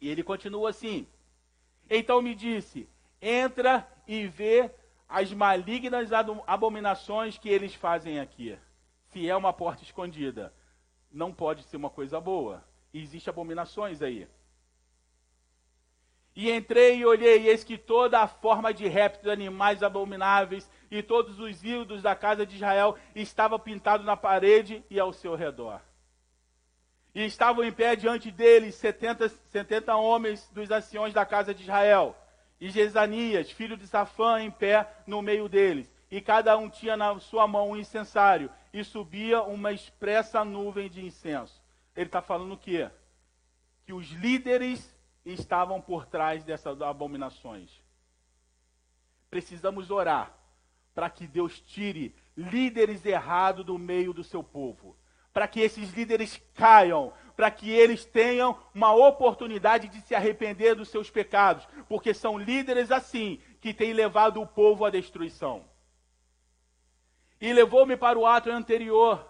E 0.00 0.08
ele 0.08 0.22
continua 0.22 0.70
assim. 0.70 1.06
Então 1.88 2.20
me 2.20 2.34
disse: 2.34 2.88
entra 3.24 3.88
e 4.06 4.26
vê 4.26 4.70
as 5.08 5.32
malignas 5.32 6.10
abominações 6.46 7.38
que 7.38 7.48
eles 7.48 7.74
fazem 7.74 8.20
aqui. 8.20 8.58
Se 9.10 9.28
é 9.28 9.34
uma 9.34 9.52
porta 9.52 9.82
escondida, 9.82 10.52
não 11.10 11.32
pode 11.32 11.62
ser 11.64 11.76
uma 11.76 11.90
coisa 11.90 12.20
boa. 12.20 12.62
Existem 12.92 13.30
abominações 13.30 14.02
aí. 14.02 14.28
E 16.36 16.50
entrei 16.50 16.98
e 16.98 17.06
olhei, 17.06 17.42
e 17.42 17.48
eis 17.48 17.62
que 17.62 17.78
toda 17.78 18.20
a 18.20 18.26
forma 18.26 18.74
de 18.74 18.88
répteis, 18.88 19.32
animais 19.32 19.84
abomináveis 19.84 20.68
e 20.90 21.00
todos 21.00 21.38
os 21.38 21.62
ídolos 21.62 22.02
da 22.02 22.16
casa 22.16 22.44
de 22.44 22.56
Israel 22.56 22.98
estava 23.14 23.56
pintado 23.56 24.02
na 24.02 24.16
parede 24.16 24.84
e 24.90 24.98
ao 24.98 25.12
seu 25.12 25.36
redor. 25.36 25.80
E 27.14 27.24
estavam 27.24 27.62
em 27.62 27.70
pé 27.70 27.94
diante 27.94 28.32
deles 28.32 28.74
setenta, 28.74 29.28
setenta 29.28 29.94
homens 29.94 30.48
dos 30.50 30.68
anciões 30.72 31.14
da 31.14 31.24
casa 31.24 31.54
de 31.54 31.62
Israel. 31.62 32.16
E 32.64 32.70
Jezanias, 32.70 33.50
filho 33.50 33.76
de 33.76 33.86
Safã, 33.86 34.40
em 34.40 34.50
pé 34.50 34.90
no 35.06 35.20
meio 35.20 35.50
deles. 35.50 35.92
E 36.10 36.18
cada 36.18 36.56
um 36.56 36.70
tinha 36.70 36.96
na 36.96 37.20
sua 37.20 37.46
mão 37.46 37.72
um 37.72 37.76
incensário. 37.76 38.50
E 38.72 38.82
subia 38.82 39.42
uma 39.42 39.70
expressa 39.70 40.42
nuvem 40.46 40.88
de 40.88 41.04
incenso. 41.04 41.62
Ele 41.94 42.06
está 42.06 42.22
falando 42.22 42.54
o 42.54 42.56
quê? 42.56 42.90
Que 43.84 43.92
os 43.92 44.08
líderes 44.12 44.96
estavam 45.26 45.78
por 45.78 46.06
trás 46.06 46.42
dessas 46.42 46.80
abominações. 46.80 47.82
Precisamos 49.28 49.90
orar 49.90 50.34
para 50.94 51.10
que 51.10 51.26
Deus 51.26 51.60
tire 51.60 52.16
líderes 52.34 53.04
errados 53.04 53.66
do 53.66 53.78
meio 53.78 54.14
do 54.14 54.24
seu 54.24 54.42
povo, 54.42 54.96
para 55.34 55.46
que 55.46 55.60
esses 55.60 55.92
líderes 55.92 56.40
caiam, 56.54 57.12
para 57.36 57.50
que 57.50 57.70
eles 57.70 58.04
tenham 58.04 58.56
uma 58.74 58.94
oportunidade 58.94 59.88
de 59.88 60.00
se 60.02 60.14
arrepender 60.14 60.74
dos 60.74 60.88
seus 60.88 61.10
pecados, 61.10 61.66
porque 61.88 62.14
são 62.14 62.38
líderes 62.38 62.90
assim 62.90 63.40
que 63.60 63.74
têm 63.74 63.92
levado 63.92 64.40
o 64.40 64.46
povo 64.46 64.84
à 64.84 64.90
destruição. 64.90 65.64
E 67.40 67.52
levou-me 67.52 67.96
para 67.96 68.18
o 68.18 68.26
ato 68.26 68.50
anterior 68.50 69.28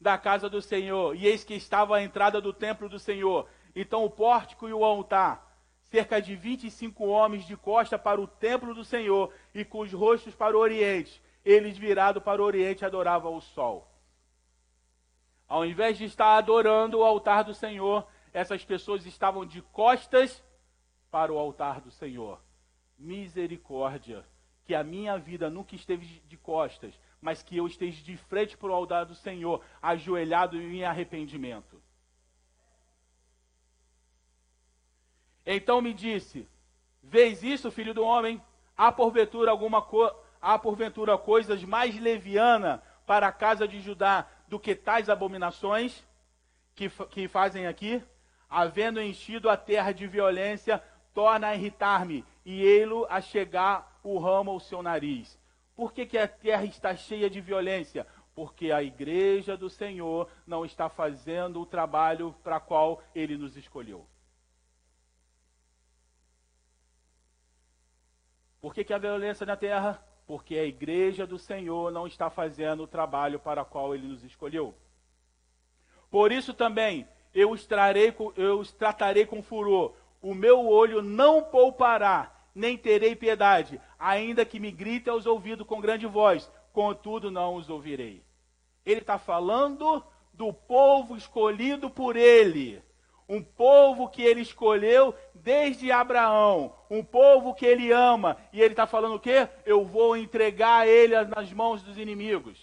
da 0.00 0.16
casa 0.16 0.48
do 0.48 0.62
Senhor, 0.62 1.14
e 1.14 1.26
eis 1.26 1.44
que 1.44 1.54
estava 1.54 1.96
a 1.96 2.02
entrada 2.02 2.40
do 2.40 2.52
templo 2.52 2.88
do 2.88 2.98
Senhor, 2.98 3.46
então 3.74 4.04
o 4.04 4.10
pórtico 4.10 4.68
e 4.68 4.72
o 4.72 4.84
altar, 4.84 5.50
cerca 5.90 6.22
de 6.22 6.36
25 6.36 7.04
homens 7.04 7.44
de 7.44 7.56
costa 7.56 7.98
para 7.98 8.20
o 8.20 8.26
templo 8.26 8.74
do 8.74 8.84
Senhor 8.84 9.32
e 9.52 9.64
com 9.64 9.80
os 9.80 9.92
rostos 9.92 10.34
para 10.34 10.56
o 10.56 10.60
oriente. 10.60 11.20
Eles 11.44 11.76
virados 11.76 12.22
para 12.22 12.40
o 12.40 12.44
oriente 12.44 12.84
adoravam 12.84 13.34
o 13.34 13.40
sol. 13.40 13.89
Ao 15.50 15.66
invés 15.66 15.98
de 15.98 16.04
estar 16.04 16.36
adorando 16.36 17.00
o 17.00 17.04
altar 17.04 17.42
do 17.42 17.52
Senhor, 17.52 18.06
essas 18.32 18.64
pessoas 18.64 19.04
estavam 19.04 19.44
de 19.44 19.60
costas 19.60 20.40
para 21.10 21.32
o 21.32 21.38
altar 21.38 21.80
do 21.80 21.90
Senhor. 21.90 22.40
Misericórdia, 22.96 24.24
que 24.64 24.76
a 24.76 24.84
minha 24.84 25.18
vida 25.18 25.50
nunca 25.50 25.74
esteve 25.74 26.06
de 26.24 26.36
costas, 26.36 26.94
mas 27.20 27.42
que 27.42 27.56
eu 27.56 27.66
esteja 27.66 28.00
de 28.00 28.16
frente 28.16 28.56
para 28.56 28.70
o 28.70 28.72
altar 28.72 29.04
do 29.04 29.14
Senhor, 29.16 29.60
ajoelhado 29.82 30.56
em 30.56 30.84
arrependimento. 30.84 31.82
Então 35.44 35.82
me 35.82 35.92
disse: 35.92 36.48
Vês 37.02 37.42
isso, 37.42 37.72
filho 37.72 37.92
do 37.92 38.04
homem? 38.04 38.40
Há 38.76 38.92
porventura 38.92 39.50
alguma 39.50 39.82
co 39.82 40.14
há 40.40 40.56
porventura 40.56 41.18
coisas 41.18 41.64
mais 41.64 41.98
leviana 41.98 42.80
para 43.04 43.26
a 43.26 43.32
casa 43.32 43.66
de 43.66 43.80
Judá 43.80 44.28
do 44.50 44.58
que 44.58 44.74
tais 44.74 45.08
abominações 45.08 46.04
que, 46.74 46.90
que 47.06 47.28
fazem 47.28 47.68
aqui? 47.68 48.02
Havendo 48.48 49.00
enchido 49.00 49.48
a 49.48 49.56
terra 49.56 49.92
de 49.92 50.08
violência, 50.08 50.82
torna 51.14 51.46
a 51.46 51.54
irritar-me, 51.54 52.24
e 52.44 52.60
ele 52.60 53.06
a 53.08 53.20
chegar 53.20 54.00
o 54.02 54.18
ramo 54.18 54.50
ao 54.50 54.58
seu 54.58 54.82
nariz. 54.82 55.38
Por 55.76 55.92
que, 55.92 56.04
que 56.04 56.18
a 56.18 56.26
terra 56.26 56.64
está 56.64 56.96
cheia 56.96 57.30
de 57.30 57.40
violência? 57.40 58.04
Porque 58.34 58.72
a 58.72 58.82
igreja 58.82 59.56
do 59.56 59.70
Senhor 59.70 60.28
não 60.44 60.64
está 60.64 60.88
fazendo 60.88 61.60
o 61.60 61.66
trabalho 61.66 62.34
para 62.42 62.58
qual 62.58 63.00
ele 63.14 63.36
nos 63.36 63.56
escolheu. 63.56 64.04
Por 68.60 68.74
que, 68.74 68.82
que 68.82 68.92
há 68.92 68.98
violência 68.98 69.46
na 69.46 69.56
terra? 69.56 70.02
Porque 70.30 70.54
a 70.54 70.64
igreja 70.64 71.26
do 71.26 71.40
Senhor 71.40 71.90
não 71.90 72.06
está 72.06 72.30
fazendo 72.30 72.84
o 72.84 72.86
trabalho 72.86 73.40
para 73.40 73.62
o 73.62 73.64
qual 73.64 73.96
ele 73.96 74.06
nos 74.06 74.22
escolheu. 74.22 74.72
Por 76.08 76.30
isso 76.30 76.54
também 76.54 77.04
eu 77.34 77.50
os, 77.50 77.66
trarei, 77.66 78.14
eu 78.36 78.60
os 78.60 78.70
tratarei 78.70 79.26
com 79.26 79.42
furor. 79.42 79.92
O 80.22 80.32
meu 80.32 80.68
olho 80.68 81.02
não 81.02 81.42
poupará, 81.42 82.32
nem 82.54 82.78
terei 82.78 83.16
piedade, 83.16 83.80
ainda 83.98 84.44
que 84.44 84.60
me 84.60 84.70
grite 84.70 85.10
aos 85.10 85.26
ouvidos 85.26 85.66
com 85.66 85.80
grande 85.80 86.06
voz, 86.06 86.48
contudo 86.72 87.28
não 87.28 87.56
os 87.56 87.68
ouvirei. 87.68 88.22
Ele 88.86 89.00
está 89.00 89.18
falando 89.18 90.00
do 90.32 90.52
povo 90.52 91.16
escolhido 91.16 91.90
por 91.90 92.14
ele 92.14 92.80
um 93.30 93.40
povo 93.40 94.08
que 94.08 94.22
ele 94.22 94.40
escolheu 94.40 95.14
desde 95.32 95.92
Abraão, 95.92 96.74
um 96.90 97.04
povo 97.04 97.54
que 97.54 97.64
ele 97.64 97.92
ama, 97.92 98.36
e 98.52 98.60
ele 98.60 98.72
está 98.72 98.88
falando 98.88 99.14
o 99.14 99.20
quê? 99.20 99.48
Eu 99.64 99.84
vou 99.84 100.16
entregar 100.16 100.88
ele 100.88 101.14
nas 101.24 101.52
mãos 101.52 101.80
dos 101.80 101.96
inimigos. 101.96 102.58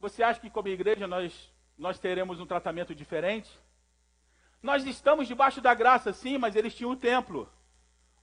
Você 0.00 0.24
acha 0.24 0.40
que 0.40 0.50
como 0.50 0.66
igreja 0.66 1.06
nós, 1.06 1.48
nós 1.78 1.96
teremos 1.96 2.40
um 2.40 2.46
tratamento 2.46 2.92
diferente? 2.92 3.48
Nós 4.60 4.84
estamos 4.84 5.28
debaixo 5.28 5.60
da 5.60 5.74
graça, 5.74 6.12
sim, 6.12 6.36
mas 6.36 6.56
eles 6.56 6.74
tinham 6.74 6.90
o 6.90 6.96
templo. 6.96 7.48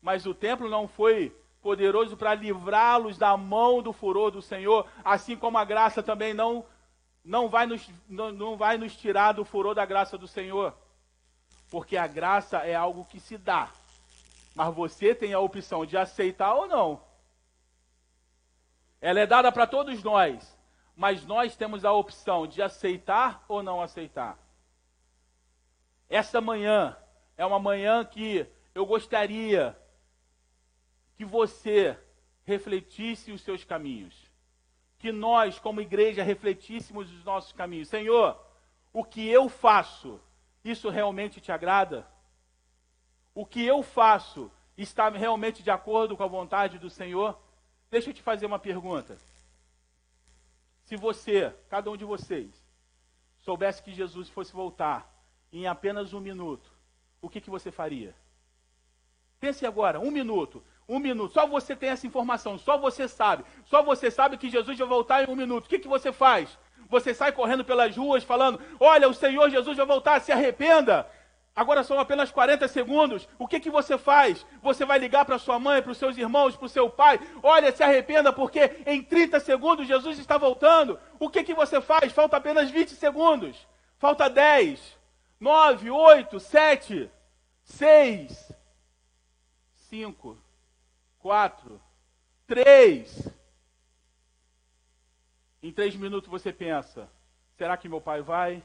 Mas 0.01 0.25
o 0.25 0.33
templo 0.33 0.67
não 0.67 0.89
foi 0.89 1.33
poderoso 1.61 2.17
para 2.17 2.35
livrá-los 2.35 3.17
da 3.17 3.37
mão 3.37 3.81
do 3.81 3.93
furor 3.93 4.29
do 4.29 4.41
Senhor, 4.41 4.85
assim 5.05 5.37
como 5.37 5.57
a 5.57 5.63
graça 5.63 6.03
também 6.03 6.33
não, 6.33 6.65
não, 7.23 7.47
vai 7.47 7.65
nos, 7.65 7.89
não, 8.09 8.29
não 8.33 8.57
vai 8.57 8.77
nos 8.77 8.93
tirar 8.93 9.31
do 9.31 9.45
furor 9.45 9.73
da 9.73 9.85
graça 9.85 10.17
do 10.17 10.27
Senhor. 10.27 10.75
Porque 11.69 11.97
a 11.97 12.07
graça 12.07 12.59
é 12.59 12.75
algo 12.75 13.05
que 13.05 13.19
se 13.19 13.37
dá. 13.37 13.69
Mas 14.55 14.73
você 14.73 15.13
tem 15.13 15.33
a 15.33 15.39
opção 15.39 15.85
de 15.85 15.97
aceitar 15.97 16.53
ou 16.53 16.67
não. 16.67 17.01
Ela 18.99 19.19
é 19.19 19.27
dada 19.27 19.51
para 19.51 19.67
todos 19.67 20.01
nós. 20.03 20.57
Mas 20.95 21.25
nós 21.25 21.55
temos 21.55 21.85
a 21.85 21.91
opção 21.91 22.47
de 22.47 22.61
aceitar 22.61 23.43
ou 23.47 23.61
não 23.61 23.81
aceitar. 23.81 24.37
Essa 26.09 26.41
manhã 26.41 26.97
é 27.37 27.45
uma 27.45 27.59
manhã 27.59 28.03
que 28.03 28.47
eu 28.73 28.85
gostaria 28.85 29.77
que 31.15 31.25
você 31.25 31.97
refletisse 32.45 33.31
os 33.31 33.41
seus 33.41 33.63
caminhos. 33.63 34.15
Que 34.97 35.11
nós, 35.11 35.59
como 35.59 35.81
igreja, 35.81 36.23
refletíssemos 36.23 37.11
os 37.11 37.23
nossos 37.23 37.51
caminhos. 37.51 37.89
Senhor, 37.89 38.39
o 38.91 39.03
que 39.03 39.27
eu 39.27 39.49
faço 39.49 40.19
isso 40.69 40.89
realmente 40.89 41.39
te 41.39 41.51
agrada? 41.51 42.07
O 43.33 43.45
que 43.45 43.63
eu 43.65 43.83
faço 43.83 44.51
está 44.77 45.09
realmente 45.09 45.63
de 45.63 45.69
acordo 45.71 46.17
com 46.17 46.23
a 46.23 46.27
vontade 46.27 46.79
do 46.79 46.89
Senhor? 46.89 47.37
Deixa 47.89 48.09
eu 48.09 48.13
te 48.13 48.21
fazer 48.21 48.45
uma 48.45 48.59
pergunta. 48.59 49.17
Se 50.83 50.95
você, 50.95 51.53
cada 51.69 51.91
um 51.91 51.97
de 51.97 52.05
vocês, 52.05 52.49
soubesse 53.39 53.83
que 53.83 53.93
Jesus 53.93 54.29
fosse 54.29 54.53
voltar 54.53 55.13
em 55.51 55.67
apenas 55.67 56.13
um 56.13 56.19
minuto, 56.19 56.71
o 57.21 57.29
que, 57.29 57.41
que 57.41 57.49
você 57.49 57.71
faria? 57.71 58.15
Pense 59.39 59.65
agora, 59.65 59.99
um 59.99 60.11
minuto. 60.11 60.63
Um 60.87 60.99
minuto. 60.99 61.33
Só 61.33 61.45
você 61.45 61.75
tem 61.75 61.89
essa 61.89 62.07
informação, 62.07 62.57
só 62.57 62.77
você 62.77 63.07
sabe. 63.07 63.43
Só 63.65 63.83
você 63.83 64.09
sabe 64.09 64.37
que 64.37 64.49
Jesus 64.49 64.77
vai 64.77 64.87
voltar 64.87 65.23
em 65.23 65.31
um 65.31 65.35
minuto. 65.35 65.65
O 65.65 65.69
que, 65.69 65.79
que 65.79 65.87
você 65.87 66.11
faz? 66.11 66.57
Você 66.89 67.13
sai 67.13 67.31
correndo 67.31 67.63
pelas 67.63 67.95
ruas 67.95 68.23
falando: 68.23 68.59
Olha, 68.79 69.07
o 69.07 69.13
Senhor 69.13 69.49
Jesus 69.49 69.77
vai 69.77 69.85
voltar, 69.85 70.21
se 70.21 70.31
arrependa. 70.31 71.07
Agora 71.55 71.83
são 71.83 71.99
apenas 71.99 72.29
40 72.29 72.67
segundos. 72.67 73.27
O 73.39 73.47
que, 73.47 73.59
que 73.59 73.71
você 73.71 73.97
faz? 73.97 74.45
Você 74.61 74.85
vai 74.85 74.99
ligar 74.99 75.25
para 75.25 75.39
sua 75.39 75.57
mãe, 75.57 75.81
para 75.81 75.91
os 75.91 75.97
seus 75.97 76.15
irmãos, 76.15 76.55
para 76.55 76.67
o 76.67 76.69
seu 76.69 76.87
pai. 76.87 77.19
Olha, 77.41 77.71
se 77.71 77.81
arrependa, 77.81 78.31
porque 78.31 78.83
em 78.85 79.01
30 79.01 79.39
segundos 79.39 79.87
Jesus 79.87 80.19
está 80.19 80.37
voltando. 80.37 80.99
O 81.19 81.29
que, 81.29 81.43
que 81.43 81.55
você 81.55 81.81
faz? 81.81 82.13
Falta 82.13 82.37
apenas 82.37 82.69
20 82.69 82.91
segundos. 82.91 83.67
Falta 83.97 84.29
10. 84.29 84.97
nove, 85.39 85.89
oito, 85.89 86.39
sete, 86.39 87.09
seis, 87.63 88.51
cinco, 89.89 90.37
quatro, 91.19 91.81
três. 92.45 93.27
Em 95.67 95.71
três 95.73 95.97
minutos 95.97 96.29
você 96.29 96.53
pensa: 96.53 97.09
será 97.57 97.75
que 97.75 97.89
meu 97.89 97.99
pai 97.99 98.21
vai? 98.21 98.63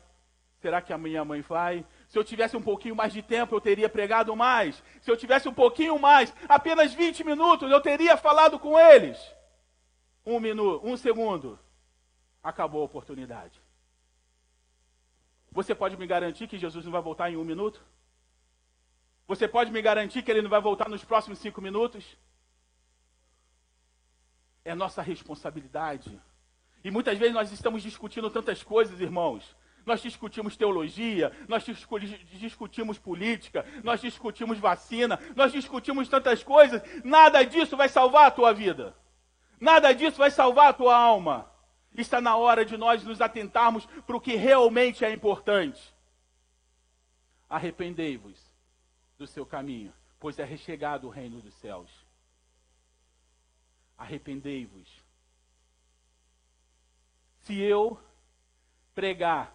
Será 0.61 0.81
que 0.81 0.93
a 0.93 0.99
minha 0.99 1.25
mãe 1.25 1.41
vai? 1.41 1.85
Se 2.07 2.17
eu 2.17 2.23
tivesse 2.23 2.57
um 2.57 2.63
pouquinho 2.63 2.95
mais 2.95 3.13
de 3.13 3.21
tempo, 3.21 3.53
eu 3.53 3.61
teria 3.61 3.89
pregado 3.89 4.37
mais. 4.37 4.81
Se 5.01 5.11
eu 5.11 5.17
tivesse 5.17 5.49
um 5.49 5.53
pouquinho 5.53 5.99
mais, 5.99 6.33
apenas 6.49 6.95
20 6.95 7.25
minutos, 7.25 7.69
eu 7.69 7.81
teria 7.81 8.17
falado 8.17 8.57
com 8.57 8.79
eles. 8.79 9.19
Um 10.25 10.39
minuto, 10.39 10.87
um 10.87 10.97
segundo. 10.97 11.59
Acabou 12.41 12.83
a 12.83 12.85
oportunidade. 12.85 13.61
Você 15.51 15.75
pode 15.75 15.97
me 15.97 16.07
garantir 16.07 16.47
que 16.47 16.57
Jesus 16.57 16.85
não 16.85 16.93
vai 16.93 17.03
voltar 17.03 17.33
em 17.33 17.37
um 17.37 17.43
minuto? 17.43 17.83
Você 19.27 19.49
pode 19.49 19.73
me 19.73 19.83
garantir 19.83 20.23
que 20.23 20.31
ele 20.31 20.43
não 20.43 20.51
vai 20.51 20.61
voltar 20.61 20.89
nos 20.89 21.05
próximos 21.05 21.41
cinco 21.41 21.61
minutos? 21.61 22.17
É 24.65 24.73
nossa 24.73 25.03
responsabilidade. 25.03 26.23
E 26.85 26.91
muitas 26.91 27.19
vezes 27.19 27.35
nós 27.35 27.53
estamos 27.53 27.83
discutindo 27.83 28.31
tantas 28.31 28.63
coisas, 28.63 29.01
irmãos. 29.01 29.57
Nós 29.85 30.01
discutimos 30.01 30.57
teologia, 30.57 31.33
nós 31.49 31.65
discutimos 31.65 32.99
política, 32.99 33.65
nós 33.83 34.01
discutimos 34.01 34.59
vacina, 34.59 35.19
nós 35.35 35.53
discutimos 35.53 36.09
tantas 36.09 36.43
coisas. 36.43 36.81
Nada 37.05 37.43
disso 37.43 37.77
vai 37.77 37.89
salvar 37.89 38.27
a 38.27 38.31
tua 38.31 38.53
vida. 38.53 38.97
Nada 39.61 39.93
disso 39.93 40.19
vai 40.19 40.31
salvar 40.31 40.69
a 40.69 40.73
tua 40.73 40.97
alma. 40.97 41.51
Está 41.95 42.21
na 42.21 42.37
hora 42.37 42.65
de 42.65 42.77
nós 42.77 43.05
nos 43.05 43.21
atentarmos 43.21 43.87
para 44.07 44.17
o 44.17 44.21
que 44.21 44.35
realmente 44.35 45.05
é 45.05 45.13
importante. 45.13 45.95
Arrependei-vos 47.51 48.41
do 49.19 49.27
seu 49.27 49.45
caminho, 49.45 49.93
pois 50.19 50.39
é 50.39 50.45
rechegado 50.45 51.07
o 51.07 51.11
reino 51.11 51.41
dos 51.41 51.55
céus. 51.55 51.91
Arrependei-vos. 53.99 54.89
Se 57.43 57.61
eu 57.61 57.99
pregar 58.95 59.53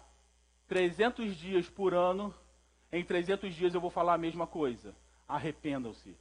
300 0.66 1.34
dias 1.36 1.68
por 1.68 1.94
ano, 1.94 2.34
em 2.92 3.04
300 3.04 3.54
dias 3.54 3.74
eu 3.74 3.80
vou 3.80 3.90
falar 3.90 4.14
a 4.14 4.18
mesma 4.18 4.46
coisa. 4.46 4.94
Arrependam-se, 5.26 6.16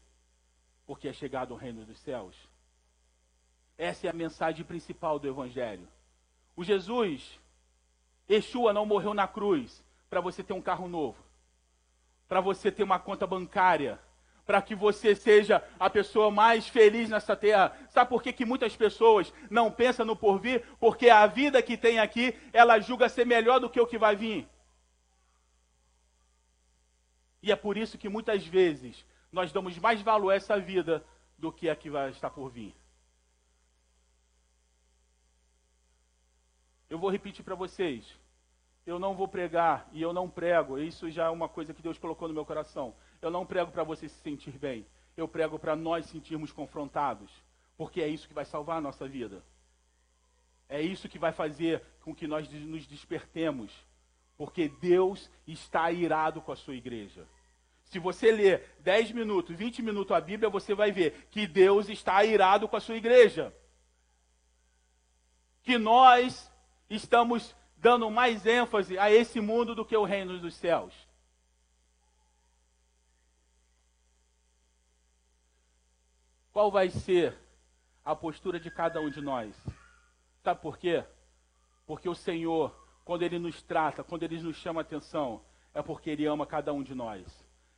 porque 0.86 1.08
é 1.08 1.14
chegado 1.14 1.54
o 1.54 1.58
reino 1.58 1.86
dos 1.86 2.00
céus. 2.00 2.36
Essa 3.78 4.08
é 4.08 4.10
a 4.10 4.14
mensagem 4.14 4.66
principal 4.66 5.20
do 5.20 5.28
Evangelho. 5.28 5.88
O 6.56 6.64
Jesus, 6.64 7.40
Yeshua 8.30 8.74
não 8.74 8.86
morreu 8.86 9.14
na 9.14 9.28
cruz 9.28 9.84
para 10.10 10.22
você 10.22 10.44
ter 10.44 10.54
um 10.54 10.62
carro 10.62 10.88
novo, 10.88 11.22
para 12.28 12.42
você 12.42 12.72
ter 12.72 12.84
uma 12.84 12.98
conta 12.98 13.28
bancária, 13.28 14.00
para 14.48 14.62
que 14.62 14.74
você 14.74 15.14
seja 15.14 15.62
a 15.78 15.90
pessoa 15.90 16.32
mais 16.32 16.70
feliz 16.70 17.10
nessa 17.10 17.36
terra. 17.36 17.78
Sabe 17.90 18.10
por 18.10 18.24
que, 18.24 18.32
que 18.32 18.46
muitas 18.46 18.74
pessoas 18.78 19.34
não 19.50 19.70
pensam 19.70 20.06
no 20.06 20.16
porvir? 20.16 20.64
Porque 20.80 21.10
a 21.10 21.28
vida 21.28 21.62
que 21.62 21.76
tem 21.76 22.00
aqui, 22.00 22.34
ela 22.54 22.80
julga 22.80 23.10
ser 23.10 23.26
melhor 23.26 23.60
do 23.60 23.70
que 23.70 23.80
o 23.80 23.86
que 23.86 23.98
vai 23.98 24.16
vir. 24.16 24.48
E 27.44 27.52
é 27.52 27.56
por 27.58 27.78
isso 27.78 27.98
que 27.98 28.08
muitas 28.08 28.46
vezes 28.48 29.06
nós 29.30 29.52
damos 29.52 29.78
mais 29.78 30.02
valor 30.02 30.32
a 30.32 30.36
essa 30.36 30.58
vida 30.58 31.06
do 31.38 31.52
que 31.52 31.70
a 31.70 31.76
que 31.76 31.90
vai 31.90 32.10
estar 32.10 32.30
por 32.30 32.50
vir. 32.50 32.74
Eu 36.90 36.98
vou 36.98 37.10
repetir 37.10 37.44
para 37.44 37.54
vocês. 37.54 38.18
Eu 38.86 38.98
não 38.98 39.14
vou 39.14 39.28
pregar 39.28 39.90
e 39.92 40.02
eu 40.02 40.14
não 40.14 40.30
prego. 40.30 40.80
Isso 40.80 41.12
já 41.12 41.26
é 41.26 41.30
uma 41.30 41.50
coisa 41.50 41.74
que 41.74 41.82
Deus 41.82 41.98
colocou 41.98 42.30
no 42.30 42.34
meu 42.34 42.46
coração. 42.46 42.96
Eu 43.22 43.32
não 43.32 43.46
prego 43.46 43.72
para 43.72 43.84
você 43.84 44.08
se 44.08 44.20
sentir 44.22 44.58
bem. 44.58 44.86
Eu 45.16 45.28
prego 45.28 45.58
para 45.58 45.76
nós 45.76 46.06
sentirmos 46.06 46.52
confrontados. 46.52 47.32
Porque 47.78 48.02
é 48.02 48.08
isso 48.08 48.28
que 48.28 48.34
vai 48.34 48.46
salvar 48.46 48.78
a 48.78 48.82
nossa 48.82 49.08
vida. 49.08 49.44
É 50.70 50.82
isso 50.82 51.08
que 51.08 51.20
vai 51.20 51.32
fazer 51.32 51.82
com 52.02 52.14
que 52.14 52.28
nós 52.28 52.50
nos 52.52 52.86
despertemos. 52.86 53.72
Porque 54.38 54.68
Deus 54.68 55.30
está 55.48 55.92
irado 55.92 56.42
com 56.42 56.52
a 56.52 56.56
sua 56.56 56.76
igreja. 56.76 57.28
Se 57.86 58.00
você 58.00 58.32
ler 58.32 58.76
10 58.80 59.12
minutos, 59.14 59.56
20 59.56 59.82
minutos 59.82 60.16
a 60.16 60.20
Bíblia, 60.20 60.50
você 60.50 60.76
vai 60.76 60.92
ver 60.92 61.28
que 61.32 61.48
Deus 61.48 61.88
está 61.88 62.24
irado 62.26 62.68
com 62.68 62.76
a 62.76 62.82
sua 62.82 62.98
igreja. 62.98 63.54
Que 65.64 65.78
nós 65.78 66.52
estamos 66.90 67.56
dando 67.78 68.10
mais 68.12 68.46
ênfase 68.46 68.98
a 68.98 69.12
esse 69.12 69.40
mundo 69.40 69.74
do 69.74 69.86
que 69.86 69.96
o 69.96 70.04
reino 70.04 70.38
dos 70.40 70.56
céus. 70.56 70.94
Qual 76.58 76.72
vai 76.72 76.90
ser 76.90 77.38
a 78.04 78.16
postura 78.16 78.60
de 78.60 78.72
cada 78.72 79.00
um 79.00 79.12
de 79.12 79.22
nós? 79.22 79.56
Sabe 80.42 80.60
por 80.60 80.76
quê? 80.76 81.04
Porque 81.86 82.10
o 82.10 82.16
Senhor, 82.16 82.76
quando 83.06 83.22
Ele 83.22 83.38
nos 83.38 83.62
trata, 83.62 84.04
quando 84.04 84.24
Ele 84.24 84.42
nos 84.42 84.56
chama 84.56 84.82
a 84.82 84.82
atenção, 84.82 85.40
é 85.72 85.84
porque 85.84 86.10
Ele 86.10 86.26
ama 86.26 86.48
cada 86.48 86.74
um 86.74 86.82
de 86.82 86.96
nós. 86.96 87.24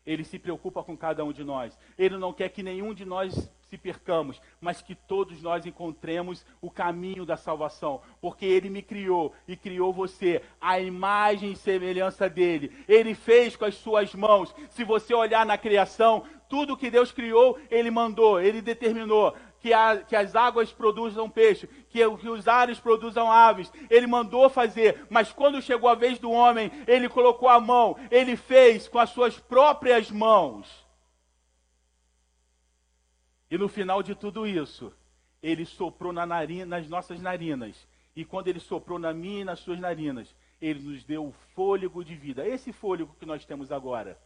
Ele 0.06 0.24
se 0.24 0.40
preocupa 0.40 0.82
com 0.82 0.96
cada 0.96 1.26
um 1.26 1.34
de 1.34 1.44
nós. 1.44 1.78
Ele 1.98 2.16
não 2.16 2.32
quer 2.32 2.48
que 2.48 2.64
nenhum 2.64 2.94
de 2.94 3.04
nós 3.04 3.52
se 3.70 3.78
percamos, 3.78 4.42
mas 4.60 4.82
que 4.82 4.96
todos 4.96 5.42
nós 5.42 5.66
encontremos 5.66 6.44
o 6.60 6.72
caminho 6.72 7.26
da 7.26 7.38
salvação, 7.38 8.02
porque 8.20 8.46
Ele 8.46 8.70
me 8.70 8.82
criou 8.82 9.34
e 9.48 9.56
criou 9.56 9.94
você, 9.94 10.42
a 10.60 10.80
imagem 10.80 11.52
e 11.52 11.56
semelhança 11.56 12.28
dele. 12.28 12.72
Ele 12.88 13.14
fez 13.14 13.56
com 13.56 13.66
as 13.66 13.76
suas 13.76 14.14
mãos. 14.16 14.54
Se 14.72 14.84
você 14.84 15.14
olhar 15.14 15.46
na 15.46 15.58
criação, 15.58 16.24
tudo 16.48 16.76
que 16.76 16.90
Deus 16.90 17.12
criou, 17.12 17.60
Ele 17.70 17.92
mandou, 17.92 18.42
Ele 18.42 18.62
determinou. 18.62 19.36
Que, 19.62 19.74
a, 19.74 19.98
que, 19.98 20.16
as 20.16 20.38
águas 20.38 20.72
produzam 20.72 21.30
peixe, 21.30 21.68
que, 21.90 22.00
que, 22.18 22.30
os 22.30 22.48
ares 22.48 22.80
produzam 22.80 23.30
aves. 23.30 23.70
Ele 23.90 24.08
mandou 24.08 24.50
fazer, 24.50 25.06
mas 25.10 25.34
quando 25.34 25.62
chegou 25.62 25.90
a 25.90 25.96
vez 25.96 26.18
do 26.18 26.32
homem, 26.32 26.72
ele 26.88 27.10
colocou 27.10 27.50
a 27.50 27.60
mão, 27.60 27.98
ele 28.10 28.38
fez 28.38 28.88
com 28.88 28.98
as 28.98 29.10
suas 29.10 29.38
próprias 29.38 30.10
mãos. 30.10 30.89
E 33.50 33.58
no 33.58 33.68
final 33.68 34.04
de 34.04 34.14
tudo 34.14 34.46
isso, 34.46 34.94
ele 35.42 35.66
soprou 35.66 36.14
na 36.14 36.26
narina, 36.26 36.66
nas 36.66 36.88
nossas 36.88 37.20
narinas. 37.20 37.88
E 38.16 38.26
quando 38.26 38.48
ele 38.48 38.60
soprou 38.60 39.00
na 39.00 39.14
minha 39.14 39.42
e 39.42 39.46
nas 39.46 39.60
suas 39.60 39.80
narinas, 39.80 40.36
ele 40.62 40.82
nos 40.82 41.04
deu 41.04 41.26
o 41.28 41.32
fôlego 41.56 42.04
de 42.04 42.16
vida. 42.16 42.48
Esse 42.48 42.72
fôlego 42.72 43.16
que 43.20 43.26
nós 43.26 43.46
temos 43.46 43.72
agora. 43.72 44.20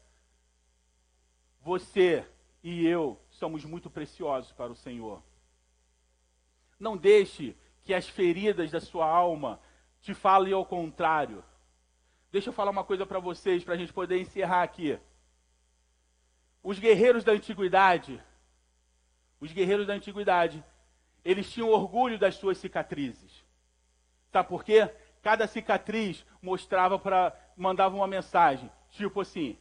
Você 1.62 2.26
e 2.64 2.86
eu 2.86 3.20
somos 3.30 3.64
muito 3.64 3.90
preciosos 3.90 4.52
para 4.52 4.72
o 4.72 4.76
Senhor. 4.76 5.22
Não 6.80 6.98
deixe 6.98 7.56
que 7.84 7.94
as 7.94 8.08
feridas 8.08 8.72
da 8.72 8.80
sua 8.80 9.06
alma 9.06 9.60
te 10.02 10.14
falem 10.14 10.54
ao 10.54 10.66
contrário. 10.66 11.44
Deixa 12.32 12.50
eu 12.50 12.54
falar 12.54 12.72
uma 12.72 12.84
coisa 12.84 13.06
para 13.06 13.20
vocês, 13.20 13.64
para 13.64 13.76
a 13.76 13.78
gente 13.78 13.94
poder 13.94 14.20
encerrar 14.20 14.64
aqui. 14.64 14.98
Os 16.64 16.80
guerreiros 16.80 17.24
da 17.24 17.34
antiguidade, 17.34 18.22
os 19.44 19.52
guerreiros 19.52 19.86
da 19.86 19.94
antiguidade, 19.94 20.64
eles 21.24 21.52
tinham 21.52 21.70
orgulho 21.70 22.18
das 22.18 22.36
suas 22.36 22.58
cicatrizes. 22.58 23.44
Sabe 24.32 24.48
por 24.48 24.64
quê? 24.64 24.90
Cada 25.22 25.46
cicatriz 25.48 26.26
mostrava 26.42 26.98
para 26.98 27.38
mandava 27.58 27.94
uma 27.94 28.08
mensagem, 28.08 28.72
tipo 28.92 29.20
assim: 29.20 29.58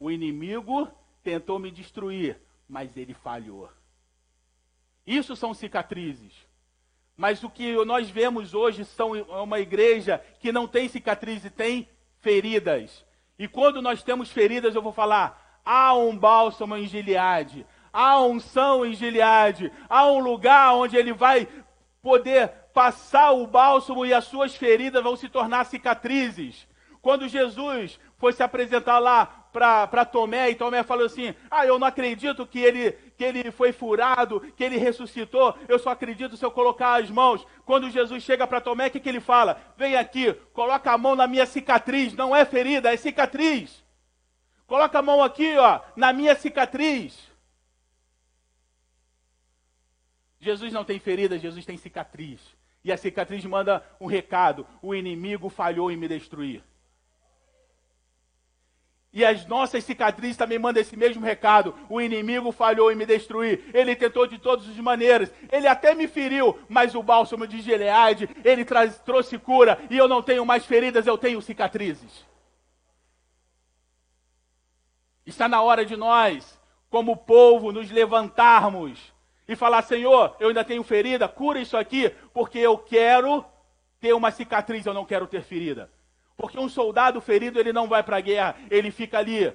o 0.00 0.10
inimigo 0.10 0.90
tentou 1.22 1.60
me 1.60 1.70
destruir, 1.70 2.40
mas 2.68 2.96
ele 2.96 3.14
falhou. 3.14 3.70
Isso 5.06 5.36
são 5.36 5.54
cicatrizes. 5.54 6.34
Mas 7.16 7.44
o 7.44 7.50
que 7.50 7.84
nós 7.84 8.10
vemos 8.10 8.52
hoje 8.52 8.84
são 8.84 9.12
uma 9.12 9.60
igreja 9.60 10.18
que 10.40 10.50
não 10.50 10.66
tem 10.66 10.88
cicatrizes, 10.88 11.52
tem 11.52 11.88
feridas. 12.18 13.04
E 13.38 13.46
quando 13.46 13.80
nós 13.80 14.02
temos 14.02 14.28
feridas, 14.32 14.74
eu 14.74 14.82
vou 14.82 14.92
falar: 14.92 15.60
há 15.64 15.94
um 15.94 16.18
bálsamo 16.18 16.76
em 16.76 16.88
Gileade, 16.88 17.64
há 17.92 18.20
unção 18.20 18.86
em 18.86 18.94
Gileade, 18.94 19.70
há 19.88 20.06
um 20.06 20.18
lugar 20.18 20.74
onde 20.74 20.96
ele 20.96 21.12
vai 21.12 21.46
poder 22.00 22.48
passar 22.72 23.32
o 23.32 23.46
bálsamo 23.46 24.06
e 24.06 24.14
as 24.14 24.24
suas 24.24 24.56
feridas 24.56 25.02
vão 25.02 25.14
se 25.14 25.28
tornar 25.28 25.64
cicatrizes. 25.64 26.66
Quando 27.00 27.28
Jesus 27.28 27.98
foi 28.16 28.32
se 28.32 28.42
apresentar 28.42 28.98
lá 29.00 29.26
para 29.52 30.04
Tomé, 30.04 30.50
e 30.50 30.54
Tomé 30.54 30.82
falou 30.82 31.04
assim: 31.04 31.34
Ah, 31.50 31.66
eu 31.66 31.78
não 31.78 31.86
acredito 31.86 32.46
que 32.46 32.60
ele, 32.60 32.92
que 33.16 33.24
ele 33.24 33.50
foi 33.50 33.72
furado, 33.72 34.40
que 34.56 34.62
ele 34.62 34.78
ressuscitou, 34.78 35.54
eu 35.68 35.78
só 35.78 35.90
acredito 35.90 36.36
se 36.36 36.44
eu 36.44 36.50
colocar 36.50 37.02
as 37.02 37.10
mãos. 37.10 37.44
Quando 37.66 37.90
Jesus 37.90 38.22
chega 38.22 38.46
para 38.46 38.60
Tomé, 38.60 38.86
o 38.86 38.90
que, 38.90 39.00
que 39.00 39.08
ele 39.08 39.20
fala? 39.20 39.60
Vem 39.76 39.96
aqui, 39.96 40.32
coloca 40.52 40.92
a 40.92 40.96
mão 40.96 41.16
na 41.16 41.26
minha 41.26 41.44
cicatriz, 41.44 42.14
não 42.14 42.34
é 42.34 42.44
ferida, 42.44 42.92
é 42.92 42.96
cicatriz. 42.96 43.82
Coloca 44.66 45.00
a 45.00 45.02
mão 45.02 45.22
aqui, 45.22 45.56
ó, 45.58 45.80
na 45.96 46.12
minha 46.12 46.34
cicatriz. 46.34 47.31
Jesus 50.42 50.72
não 50.72 50.84
tem 50.84 50.98
ferida, 50.98 51.38
Jesus 51.38 51.64
tem 51.64 51.76
cicatriz. 51.76 52.40
E 52.84 52.90
a 52.90 52.96
cicatriz 52.96 53.44
manda 53.44 53.80
um 54.00 54.06
recado: 54.06 54.66
o 54.82 54.92
inimigo 54.92 55.48
falhou 55.48 55.88
em 55.88 55.96
me 55.96 56.08
destruir. 56.08 56.64
E 59.12 59.24
as 59.24 59.46
nossas 59.46 59.84
cicatrizes 59.84 60.36
também 60.36 60.58
mandam 60.58 60.80
esse 60.80 60.96
mesmo 60.96 61.24
recado. 61.24 61.74
O 61.88 62.00
inimigo 62.00 62.50
falhou 62.50 62.90
em 62.90 62.96
me 62.96 63.06
destruir. 63.06 63.70
Ele 63.72 63.94
tentou 63.94 64.26
de 64.26 64.38
todas 64.38 64.68
as 64.68 64.76
maneiras. 64.78 65.30
Ele 65.52 65.68
até 65.68 65.94
me 65.94 66.08
feriu, 66.08 66.58
mas 66.68 66.94
o 66.94 67.02
bálsamo 67.02 67.46
de 67.46 67.60
Gileade, 67.60 68.28
ele 68.42 68.64
traz, 68.64 68.98
trouxe 69.00 69.38
cura. 69.38 69.78
E 69.90 69.96
eu 69.98 70.08
não 70.08 70.22
tenho 70.22 70.46
mais 70.46 70.64
feridas, 70.64 71.06
eu 71.06 71.18
tenho 71.18 71.42
cicatrizes. 71.42 72.26
Está 75.26 75.46
na 75.46 75.60
hora 75.60 75.84
de 75.84 75.94
nós, 75.94 76.58
como 76.88 77.14
povo, 77.16 77.70
nos 77.70 77.90
levantarmos 77.90 79.11
e 79.46 79.56
falar: 79.56 79.82
Senhor, 79.82 80.36
eu 80.38 80.48
ainda 80.48 80.64
tenho 80.64 80.82
ferida, 80.82 81.28
cura 81.28 81.60
isso 81.60 81.76
aqui, 81.76 82.10
porque 82.32 82.58
eu 82.58 82.78
quero 82.78 83.44
ter 84.00 84.12
uma 84.12 84.30
cicatriz, 84.30 84.84
eu 84.86 84.94
não 84.94 85.04
quero 85.04 85.26
ter 85.26 85.42
ferida. 85.42 85.90
Porque 86.36 86.58
um 86.58 86.68
soldado 86.68 87.20
ferido, 87.20 87.60
ele 87.60 87.72
não 87.72 87.86
vai 87.86 88.02
para 88.02 88.16
a 88.16 88.20
guerra, 88.20 88.56
ele 88.70 88.90
fica 88.90 89.18
ali, 89.18 89.52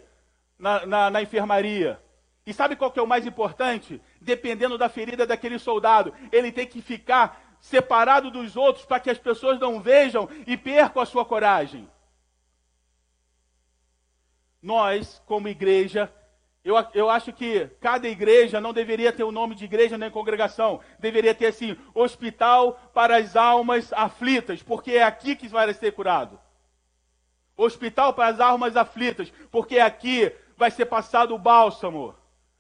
na, 0.58 0.86
na, 0.86 1.10
na 1.10 1.22
enfermaria. 1.22 2.02
E 2.46 2.54
sabe 2.54 2.76
qual 2.76 2.92
que 2.92 3.00
é 3.00 3.04
o 3.04 3.08
mais 3.08 3.26
importante? 3.26 4.02
Dependendo 4.22 4.78
da 4.78 4.88
ferida 4.88 5.28
daquele 5.28 5.60
soldado, 5.60 6.14
ele 6.32 6.52
tem 6.52 6.66
que 6.66 6.82
ficar 6.82 7.58
separado 7.60 8.32
dos 8.32 8.56
outros 8.56 8.86
para 8.86 9.00
que 9.00 9.10
as 9.10 9.18
pessoas 9.18 9.60
não 9.60 9.82
vejam 9.82 10.30
e 10.46 10.56
percam 10.56 11.02
a 11.02 11.06
sua 11.06 11.26
coragem. 11.26 11.90
Nós, 14.62 15.22
como 15.26 15.50
igreja, 15.50 16.12
eu, 16.68 16.76
eu 16.94 17.10
acho 17.10 17.32
que 17.32 17.68
cada 17.80 18.08
igreja 18.08 18.60
não 18.60 18.74
deveria 18.74 19.12
ter 19.12 19.24
o 19.24 19.32
nome 19.32 19.56
de 19.56 19.66
igreja 19.66 19.98
nem 19.98 20.12
congregação. 20.12 20.80
Deveria 21.00 21.34
ter 21.34 21.48
assim, 21.48 21.78
hospital 21.94 22.80
para 22.94 23.18
as 23.18 23.36
almas 23.36 23.92
aflitas, 23.94 24.62
porque 24.62 24.92
é 24.92 25.04
aqui 25.04 25.36
que 25.36 25.48
vai 25.48 25.74
ser 25.74 25.94
curado 25.94 26.40
hospital 27.58 28.14
para 28.14 28.28
as 28.30 28.40
almas 28.40 28.78
aflitas, 28.78 29.34
porque 29.52 29.80
aqui 29.80 30.32
vai 30.56 30.70
ser 30.70 30.86
passado 30.86 31.34
o 31.34 31.40
bálsamo 31.40 32.16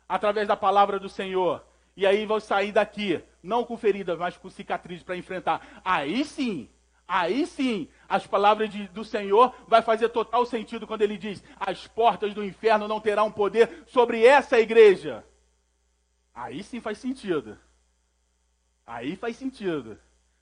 através 0.09 0.47
da 0.47 0.57
palavra 0.57 0.99
do 0.99 1.07
Senhor. 1.07 1.63
E 1.95 2.05
aí 2.05 2.25
vão 2.25 2.39
sair 2.39 2.71
daqui, 2.71 3.23
não 3.41 3.63
com 3.63 3.77
feridas, 3.77 4.17
mas 4.17 4.37
com 4.37 4.49
cicatrizes 4.49 5.03
para 5.03 5.15
enfrentar. 5.15 5.81
Aí 5.85 6.25
sim, 6.25 6.69
aí 7.07 7.45
sim, 7.45 7.87
as 8.07 8.25
palavras 8.25 8.69
de, 8.69 8.87
do 8.89 9.03
Senhor 9.03 9.53
vai 9.67 9.81
fazer 9.81 10.09
total 10.09 10.45
sentido 10.45 10.87
quando 10.87 11.01
ele 11.01 11.17
diz: 11.17 11.43
as 11.59 11.87
portas 11.87 12.33
do 12.33 12.43
inferno 12.43 12.87
não 12.87 13.01
terão 13.01 13.31
poder 13.31 13.83
sobre 13.87 14.25
essa 14.25 14.59
igreja. 14.59 15.25
Aí 16.33 16.63
sim 16.63 16.79
faz 16.79 16.97
sentido. 16.97 17.57
Aí 18.85 19.15
faz 19.15 19.35
sentido. 19.35 19.99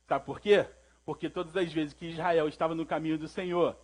Sabe 0.07 0.25
por 0.25 0.39
quê? 0.39 0.65
Porque 1.05 1.29
todas 1.29 1.55
as 1.55 1.71
vezes 1.71 1.93
que 1.93 2.07
Israel 2.07 2.47
estava 2.47 2.75
no 2.75 2.85
caminho 2.85 3.17
do 3.17 3.27
Senhor, 3.27 3.75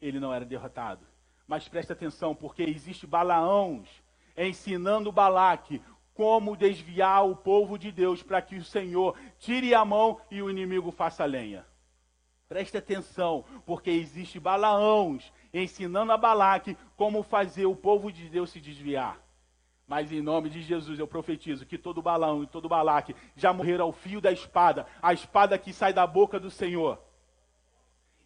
ele 0.00 0.18
não 0.18 0.32
era 0.32 0.44
derrotado. 0.44 1.06
Mas 1.46 1.68
preste 1.68 1.92
atenção, 1.92 2.34
porque 2.34 2.62
existe 2.62 3.06
Balaãos 3.06 3.88
ensinando 4.36 5.10
Balaque 5.10 5.82
como 6.14 6.56
desviar 6.56 7.24
o 7.24 7.36
povo 7.36 7.78
de 7.78 7.92
Deus 7.92 8.22
para 8.22 8.42
que 8.42 8.56
o 8.56 8.64
Senhor 8.64 9.16
tire 9.38 9.74
a 9.74 9.84
mão 9.84 10.20
e 10.30 10.42
o 10.42 10.50
inimigo 10.50 10.90
faça 10.90 11.24
lenha. 11.24 11.64
Preste 12.48 12.78
atenção, 12.78 13.44
porque 13.66 13.90
existe 13.90 14.40
Balaãos 14.40 15.30
ensinando 15.52 16.12
a 16.12 16.16
Balaque 16.16 16.76
como 16.96 17.22
fazer 17.22 17.66
o 17.66 17.76
povo 17.76 18.10
de 18.10 18.28
Deus 18.28 18.50
se 18.50 18.60
desviar. 18.60 19.20
Mas 19.86 20.10
em 20.12 20.22
nome 20.22 20.48
de 20.48 20.62
Jesus 20.62 20.98
eu 20.98 21.06
profetizo 21.06 21.66
que 21.66 21.76
todo 21.76 22.02
Balaão 22.02 22.42
e 22.42 22.46
todo 22.46 22.68
Balaque 22.68 23.14
já 23.36 23.52
morreram 23.52 23.86
ao 23.86 23.92
fio 23.92 24.20
da 24.20 24.32
espada, 24.32 24.86
a 25.02 25.12
espada 25.12 25.58
que 25.58 25.72
sai 25.72 25.92
da 25.92 26.06
boca 26.06 26.40
do 26.40 26.50
Senhor. 26.50 26.98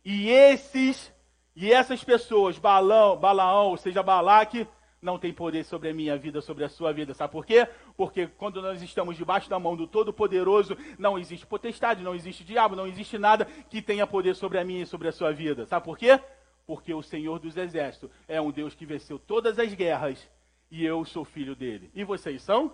E 0.04 0.28
esses 0.28 1.12
e 1.54 1.72
essas 1.72 2.02
pessoas, 2.02 2.58
Balão, 2.58 3.16
Balaão, 3.16 3.68
ou 3.68 3.76
seja, 3.76 4.02
Balaque, 4.02 4.66
não 5.02 5.18
tem 5.18 5.32
poder 5.32 5.64
sobre 5.64 5.90
a 5.90 5.94
minha 5.94 6.16
vida, 6.16 6.40
sobre 6.40 6.62
a 6.62 6.68
sua 6.68 6.92
vida. 6.92 7.12
Sabe 7.12 7.32
por 7.32 7.44
quê? 7.44 7.66
Porque 7.96 8.28
quando 8.28 8.62
nós 8.62 8.80
estamos 8.80 9.16
debaixo 9.16 9.50
da 9.50 9.58
mão 9.58 9.76
do 9.76 9.88
Todo-Poderoso, 9.88 10.76
não 10.96 11.18
existe 11.18 11.44
potestade, 11.44 12.04
não 12.04 12.14
existe 12.14 12.44
diabo, 12.44 12.76
não 12.76 12.86
existe 12.86 13.18
nada 13.18 13.44
que 13.68 13.82
tenha 13.82 14.06
poder 14.06 14.36
sobre 14.36 14.58
a 14.58 14.64
minha 14.64 14.84
e 14.84 14.86
sobre 14.86 15.08
a 15.08 15.12
sua 15.12 15.32
vida. 15.32 15.66
Sabe 15.66 15.84
por 15.84 15.98
quê? 15.98 16.20
Porque 16.64 16.94
o 16.94 17.02
Senhor 17.02 17.40
dos 17.40 17.56
Exércitos 17.56 18.10
é 18.28 18.40
um 18.40 18.52
Deus 18.52 18.76
que 18.76 18.86
venceu 18.86 19.18
todas 19.18 19.58
as 19.58 19.74
guerras 19.74 20.30
e 20.70 20.84
eu 20.86 21.04
sou 21.04 21.24
filho 21.24 21.56
dele. 21.56 21.90
E 21.92 22.04
vocês 22.04 22.40
são? 22.40 22.72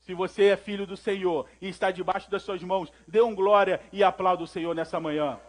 Se 0.00 0.12
você 0.12 0.44
é 0.48 0.56
filho 0.56 0.86
do 0.86 0.98
Senhor 0.98 1.46
e 1.60 1.68
está 1.68 1.90
debaixo 1.90 2.30
das 2.30 2.42
suas 2.42 2.62
mãos, 2.62 2.92
dê 3.08 3.22
um 3.22 3.34
glória 3.34 3.80
e 3.90 4.04
aplauda 4.04 4.44
o 4.44 4.46
Senhor 4.46 4.74
nessa 4.74 5.00
manhã. 5.00 5.40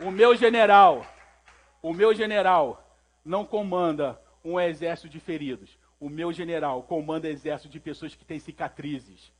O 0.00 0.12
meu 0.12 0.36
general, 0.36 1.04
o 1.82 1.92
meu 1.92 2.14
general 2.14 2.84
não 3.24 3.44
comanda 3.44 4.20
um 4.44 4.58
exército 4.58 5.08
de 5.08 5.18
feridos. 5.18 5.76
O 5.98 6.08
meu 6.08 6.32
general 6.32 6.84
comanda 6.84 7.28
exército 7.28 7.68
de 7.68 7.80
pessoas 7.80 8.14
que 8.14 8.24
têm 8.24 8.38
cicatrizes, 8.38 9.32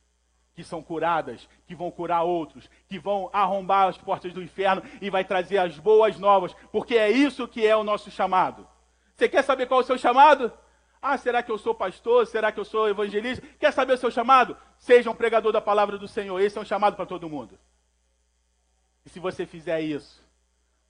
que 0.55 0.65
são 0.65 0.83
curadas, 0.83 1.49
que 1.65 1.77
vão 1.77 1.93
curar 1.93 2.25
outros, 2.25 2.69
que 2.89 2.99
vão 2.99 3.31
arrombar 3.33 3.87
as 3.87 3.97
portas 3.97 4.33
do 4.33 4.43
inferno 4.43 4.83
e 5.01 5.09
vai 5.09 5.25
trazer 5.25 5.59
as 5.59 5.79
boas 5.79 6.19
novas, 6.19 6.53
porque 6.73 6.97
é 6.97 7.09
isso 7.09 7.47
que 7.47 7.65
é 7.65 7.77
o 7.77 7.85
nosso 7.85 8.11
chamado. 8.11 8.67
Você 9.15 9.29
quer 9.29 9.45
saber 9.45 9.67
qual 9.67 9.81
é 9.81 9.85
o 9.85 9.87
seu 9.87 9.97
chamado? 9.97 10.53
Ah, 11.01 11.17
será 11.17 11.41
que 11.41 11.53
eu 11.53 11.59
sou 11.59 11.73
pastor? 11.73 12.27
Será 12.27 12.51
que 12.51 12.59
eu 12.59 12.65
sou 12.65 12.89
evangelista? 12.89 13.47
Quer 13.61 13.73
saber 13.73 13.93
o 13.93 13.99
seu 13.99 14.11
chamado? 14.11 14.57
Seja 14.77 15.09
um 15.09 15.15
pregador 15.15 15.53
da 15.53 15.61
palavra 15.61 15.97
do 15.97 16.09
Senhor. 16.09 16.41
Esse 16.41 16.59
é 16.59 16.61
um 16.61 16.65
chamado 16.65 16.97
para 16.97 17.07
todo 17.07 17.29
mundo. 17.29 17.57
E 19.07 19.09
se 19.09 19.21
você 19.21 19.47
fizer 19.47 19.81
isso, 19.81 20.21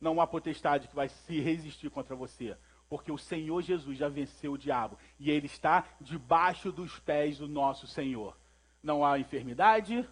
não 0.00 0.20
há 0.20 0.26
potestade 0.26 0.88
que 0.88 0.94
vai 0.94 1.08
se 1.08 1.40
resistir 1.40 1.90
contra 1.90 2.14
você. 2.14 2.56
Porque 2.88 3.12
o 3.12 3.18
Senhor 3.18 3.60
Jesus 3.62 3.98
já 3.98 4.08
venceu 4.08 4.52
o 4.52 4.58
diabo. 4.58 4.98
E 5.18 5.30
ele 5.30 5.46
está 5.46 5.84
debaixo 6.00 6.72
dos 6.72 6.98
pés 6.98 7.38
do 7.38 7.48
nosso 7.48 7.86
Senhor. 7.86 8.36
Não 8.82 9.04
há 9.04 9.18
enfermidade, 9.18 10.08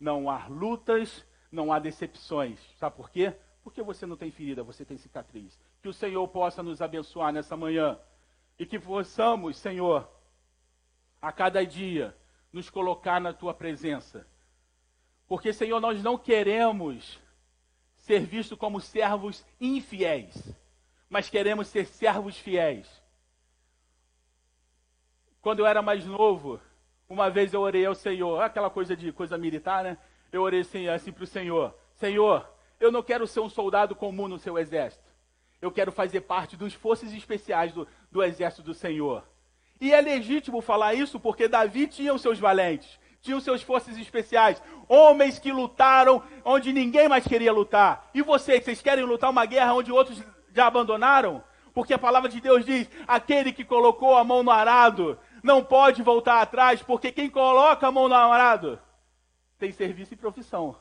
não 0.00 0.30
há 0.30 0.46
lutas, 0.46 1.24
não 1.50 1.72
há 1.72 1.78
decepções. 1.78 2.58
Sabe 2.78 2.96
por 2.96 3.10
quê? 3.10 3.34
Porque 3.62 3.82
você 3.82 4.06
não 4.06 4.16
tem 4.16 4.30
ferida, 4.30 4.62
você 4.62 4.84
tem 4.84 4.96
cicatriz. 4.96 5.58
Que 5.82 5.88
o 5.88 5.92
Senhor 5.92 6.26
possa 6.28 6.62
nos 6.62 6.80
abençoar 6.80 7.32
nessa 7.32 7.56
manhã. 7.56 7.98
E 8.58 8.64
que 8.64 8.78
possamos, 8.78 9.58
Senhor, 9.58 10.08
a 11.20 11.32
cada 11.32 11.66
dia, 11.66 12.16
nos 12.52 12.70
colocar 12.70 13.20
na 13.20 13.32
tua 13.32 13.52
presença. 13.52 14.26
Porque, 15.28 15.52
Senhor, 15.52 15.80
nós 15.80 16.02
não 16.02 16.16
queremos 16.16 17.20
ser 18.06 18.20
vistos 18.20 18.56
como 18.56 18.80
servos 18.80 19.44
infiéis, 19.60 20.54
mas 21.10 21.28
queremos 21.28 21.66
ser 21.66 21.86
servos 21.86 22.38
fiéis. 22.38 22.86
Quando 25.42 25.58
eu 25.58 25.66
era 25.66 25.82
mais 25.82 26.06
novo, 26.06 26.60
uma 27.08 27.28
vez 27.28 27.52
eu 27.52 27.60
orei 27.60 27.84
ao 27.84 27.96
Senhor, 27.96 28.40
aquela 28.40 28.70
coisa 28.70 28.96
de 28.96 29.10
coisa 29.10 29.36
militar, 29.36 29.82
né? 29.82 29.98
Eu 30.30 30.42
orei 30.42 30.60
assim, 30.60 30.86
assim 30.86 31.10
para 31.10 31.24
o 31.24 31.26
Senhor: 31.26 31.74
Senhor, 31.94 32.48
eu 32.78 32.92
não 32.92 33.02
quero 33.02 33.26
ser 33.26 33.40
um 33.40 33.48
soldado 33.48 33.96
comum 33.96 34.28
no 34.28 34.38
seu 34.38 34.56
exército. 34.56 35.04
Eu 35.60 35.72
quero 35.72 35.90
fazer 35.90 36.20
parte 36.20 36.56
dos 36.56 36.74
forças 36.74 37.12
especiais 37.12 37.72
do, 37.72 37.88
do 38.12 38.22
exército 38.22 38.62
do 38.62 38.74
Senhor. 38.74 39.24
E 39.80 39.92
é 39.92 40.00
legítimo 40.00 40.60
falar 40.60 40.94
isso 40.94 41.18
porque 41.18 41.48
Davi 41.48 41.88
tinha 41.88 42.14
os 42.14 42.22
seus 42.22 42.38
valentes 42.38 43.00
tinham 43.26 43.40
seus 43.40 43.62
forças 43.62 43.98
especiais, 43.98 44.62
homens 44.88 45.38
que 45.38 45.52
lutaram 45.52 46.22
onde 46.44 46.72
ninguém 46.72 47.08
mais 47.08 47.26
queria 47.26 47.52
lutar. 47.52 48.08
E 48.14 48.22
vocês, 48.22 48.64
vocês 48.64 48.80
querem 48.80 49.04
lutar 49.04 49.28
uma 49.28 49.44
guerra 49.44 49.74
onde 49.74 49.92
outros 49.92 50.22
já 50.54 50.66
abandonaram? 50.66 51.44
Porque 51.74 51.92
a 51.92 51.98
palavra 51.98 52.30
de 52.30 52.40
Deus 52.40 52.64
diz: 52.64 52.88
aquele 53.06 53.52
que 53.52 53.64
colocou 53.64 54.16
a 54.16 54.24
mão 54.24 54.42
no 54.42 54.50
arado 54.50 55.18
não 55.42 55.62
pode 55.62 56.02
voltar 56.02 56.40
atrás, 56.40 56.80
porque 56.80 57.12
quem 57.12 57.28
coloca 57.28 57.86
a 57.86 57.92
mão 57.92 58.08
no 58.08 58.14
arado 58.14 58.78
tem 59.58 59.70
serviço 59.70 60.14
e 60.14 60.16
profissão. 60.16 60.76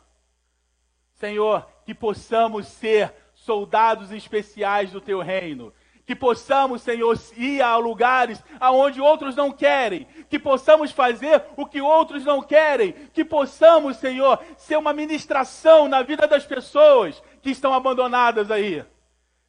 Senhor, 1.15 1.67
que 1.85 1.93
possamos 1.93 2.67
ser 2.67 3.13
soldados 3.33 4.11
especiais 4.11 4.91
do 4.91 5.01
teu 5.01 5.19
reino 5.19 5.73
que 6.05 6.15
possamos, 6.15 6.83
Senhor, 6.83 7.17
ir 7.35 7.61
a 7.61 7.75
lugares 7.77 8.43
aonde 8.59 9.01
outros 9.01 9.35
não 9.35 9.51
querem, 9.51 10.07
que 10.29 10.37
possamos 10.37 10.91
fazer 10.91 11.43
o 11.57 11.65
que 11.65 11.81
outros 11.81 12.23
não 12.23 12.41
querem, 12.41 12.93
que 13.11 13.25
possamos, 13.25 13.97
Senhor, 13.97 14.39
ser 14.55 14.77
uma 14.77 14.93
ministração 14.93 15.87
na 15.87 16.03
vida 16.03 16.27
das 16.27 16.45
pessoas 16.45 17.21
que 17.41 17.49
estão 17.49 17.73
abandonadas 17.73 18.51
aí. 18.51 18.85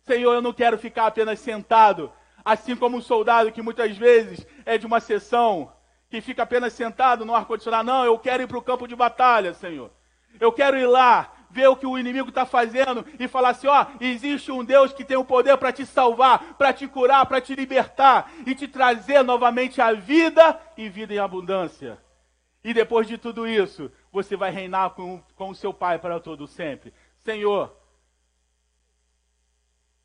Senhor, 0.03 0.33
eu 0.33 0.43
não 0.43 0.53
quero 0.53 0.79
ficar 0.79 1.07
apenas 1.07 1.41
sentado, 1.41 2.11
assim 2.45 2.75
como 2.75 2.97
um 2.97 3.03
soldado 3.03 3.53
que 3.53 3.61
muitas 3.61 3.97
vezes 3.97 4.47
é 4.65 4.79
de 4.79 4.87
uma 4.87 5.01
sessão, 5.01 5.71
que 6.09 6.21
fica 6.21 6.45
apenas 6.45 6.73
sentado 6.73 7.25
no 7.25 7.35
ar-condicionado. 7.35 7.87
Não, 7.87 8.05
eu 8.05 8.19
quero 8.19 8.45
ir 8.45 8.47
para 8.47 8.59
o 8.59 8.63
campo 8.63 8.87
de 8.87 8.97
batalha, 8.97 9.53
Senhor. 9.53 9.91
Eu 10.41 10.53
quero 10.53 10.79
ir 10.79 10.87
lá 10.87 11.33
ver 11.51 11.69
o 11.69 11.77
que 11.77 11.87
o 11.87 11.99
inimigo 11.99 12.29
está 12.29 12.45
fazendo 12.45 13.05
e 13.19 13.29
falar 13.29 13.51
assim: 13.51 13.67
ó, 13.67 13.87
existe 14.01 14.51
um 14.51 14.65
Deus 14.65 14.93
que 14.93 15.05
tem 15.05 15.17
o 15.17 15.25
poder 15.25 15.57
para 15.57 15.73
te 15.73 15.85
salvar, 15.87 16.55
para 16.55 16.73
te 16.73 16.87
curar, 16.87 17.27
para 17.27 17.41
te 17.41 17.55
libertar 17.55 18.33
e 18.47 18.55
te 18.55 18.69
trazer 18.69 19.23
novamente 19.23 19.81
a 19.81 19.93
vida 19.93 20.61
e 20.77 20.89
vida 20.89 21.15
em 21.15 21.19
abundância. 21.19 21.99
E 22.63 22.75
depois 22.75 23.07
de 23.07 23.17
tudo 23.17 23.47
isso, 23.47 23.93
você 24.11 24.37
vai 24.37 24.51
reinar 24.51 24.91
com, 24.91 25.23
com 25.37 25.51
o 25.51 25.55
seu 25.55 25.73
Pai 25.73 25.99
para 25.99 26.19
todo 26.19 26.47
sempre. 26.47 26.93
Senhor, 27.19 27.73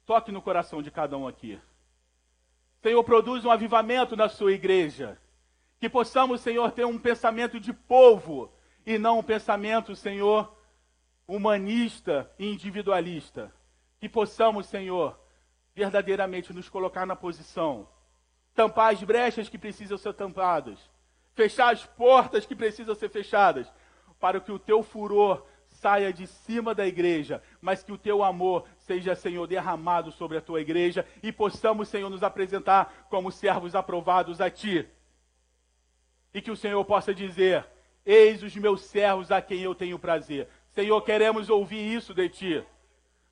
toque 0.05 0.31
no 0.31 0.41
coração 0.41 0.81
de 0.81 0.91
cada 0.91 1.17
um 1.17 1.27
aqui. 1.27 1.59
Senhor, 2.81 3.03
produz 3.03 3.45
um 3.45 3.51
avivamento 3.51 4.15
na 4.15 4.27
sua 4.27 4.51
igreja. 4.51 5.17
Que 5.79 5.89
possamos, 5.89 6.41
Senhor, 6.41 6.71
ter 6.71 6.85
um 6.85 6.97
pensamento 6.97 7.59
de 7.59 7.73
povo 7.73 8.51
e 8.85 8.97
não 8.97 9.19
um 9.19 9.23
pensamento, 9.23 9.95
Senhor, 9.95 10.55
humanista 11.35 12.29
e 12.37 12.51
individualista. 12.51 13.53
Que 13.99 14.09
possamos, 14.09 14.65
Senhor, 14.65 15.17
verdadeiramente 15.73 16.51
nos 16.51 16.67
colocar 16.67 17.05
na 17.05 17.15
posição, 17.15 17.87
tampar 18.53 18.93
as 18.93 19.01
brechas 19.01 19.47
que 19.47 19.57
precisam 19.57 19.97
ser 19.97 20.13
tampadas, 20.13 20.77
fechar 21.33 21.71
as 21.71 21.85
portas 21.85 22.45
que 22.45 22.53
precisam 22.53 22.93
ser 22.95 23.09
fechadas, 23.09 23.71
para 24.19 24.41
que 24.41 24.51
o 24.51 24.59
teu 24.59 24.83
furor 24.83 25.45
saia 25.69 26.11
de 26.11 26.27
cima 26.27 26.75
da 26.75 26.85
igreja, 26.85 27.41
mas 27.61 27.81
que 27.81 27.93
o 27.93 27.97
teu 27.97 28.23
amor 28.23 28.65
seja, 28.79 29.15
Senhor, 29.15 29.47
derramado 29.47 30.11
sobre 30.11 30.37
a 30.37 30.41
tua 30.41 30.59
igreja 30.59 31.07
e 31.23 31.31
possamos, 31.31 31.87
Senhor, 31.87 32.09
nos 32.09 32.23
apresentar 32.23 33.07
como 33.09 33.31
servos 33.31 33.73
aprovados 33.73 34.41
a 34.41 34.49
ti. 34.49 34.85
E 36.33 36.41
que 36.41 36.51
o 36.51 36.57
Senhor 36.57 36.83
possa 36.83 37.13
dizer: 37.13 37.65
Eis 38.05 38.43
os 38.43 38.55
meus 38.55 38.81
servos 38.81 39.31
a 39.31 39.41
quem 39.41 39.61
eu 39.61 39.73
tenho 39.73 39.97
prazer. 39.97 40.49
Senhor, 40.73 41.01
queremos 41.01 41.49
ouvir 41.49 41.95
isso 41.95 42.13
de 42.13 42.29
ti. 42.29 42.65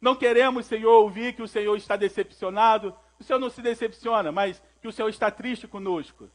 Não 0.02 0.16
queremos, 0.16 0.66
Senhor, 0.66 0.92
ouvir 0.92 1.34
que 1.34 1.42
o 1.42 1.48
Senhor 1.48 1.76
está 1.76 1.96
decepcionado. 1.96 2.96
O 3.20 3.24
Senhor 3.24 3.40
não 3.40 3.50
se 3.50 3.62
decepciona, 3.62 4.32
mas 4.32 4.62
que 4.82 4.88
o 4.88 4.92
Senhor 4.92 5.10
está 5.10 5.30
triste 5.30 5.68
conosco. 5.68 6.30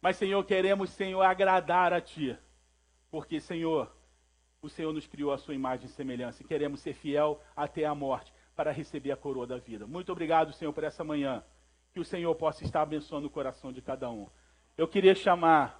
Mas, 0.00 0.16
Senhor, 0.16 0.44
queremos, 0.44 0.90
Senhor, 0.90 1.22
agradar 1.22 1.92
a 1.92 2.00
Ti. 2.00 2.36
Porque, 3.10 3.40
Senhor, 3.40 3.92
o 4.60 4.68
Senhor 4.68 4.92
nos 4.92 5.06
criou 5.06 5.32
a 5.32 5.38
sua 5.38 5.54
imagem 5.54 5.86
e 5.86 5.88
semelhança 5.88 6.42
e 6.42 6.46
queremos 6.46 6.80
ser 6.80 6.94
fiel 6.94 7.40
até 7.54 7.84
a 7.84 7.94
morte 7.94 8.32
para 8.54 8.70
receber 8.70 9.12
a 9.12 9.16
coroa 9.16 9.46
da 9.46 9.58
vida. 9.58 9.86
Muito 9.86 10.10
obrigado, 10.12 10.52
Senhor, 10.52 10.72
por 10.72 10.84
essa 10.84 11.02
manhã. 11.02 11.42
Que 11.92 12.00
o 12.00 12.04
Senhor 12.04 12.34
possa 12.34 12.64
estar 12.64 12.82
abençoando 12.82 13.26
o 13.26 13.30
coração 13.30 13.72
de 13.72 13.82
cada 13.82 14.08
um. 14.08 14.28
Eu 14.78 14.88
queria 14.88 15.14
chamar 15.14 15.78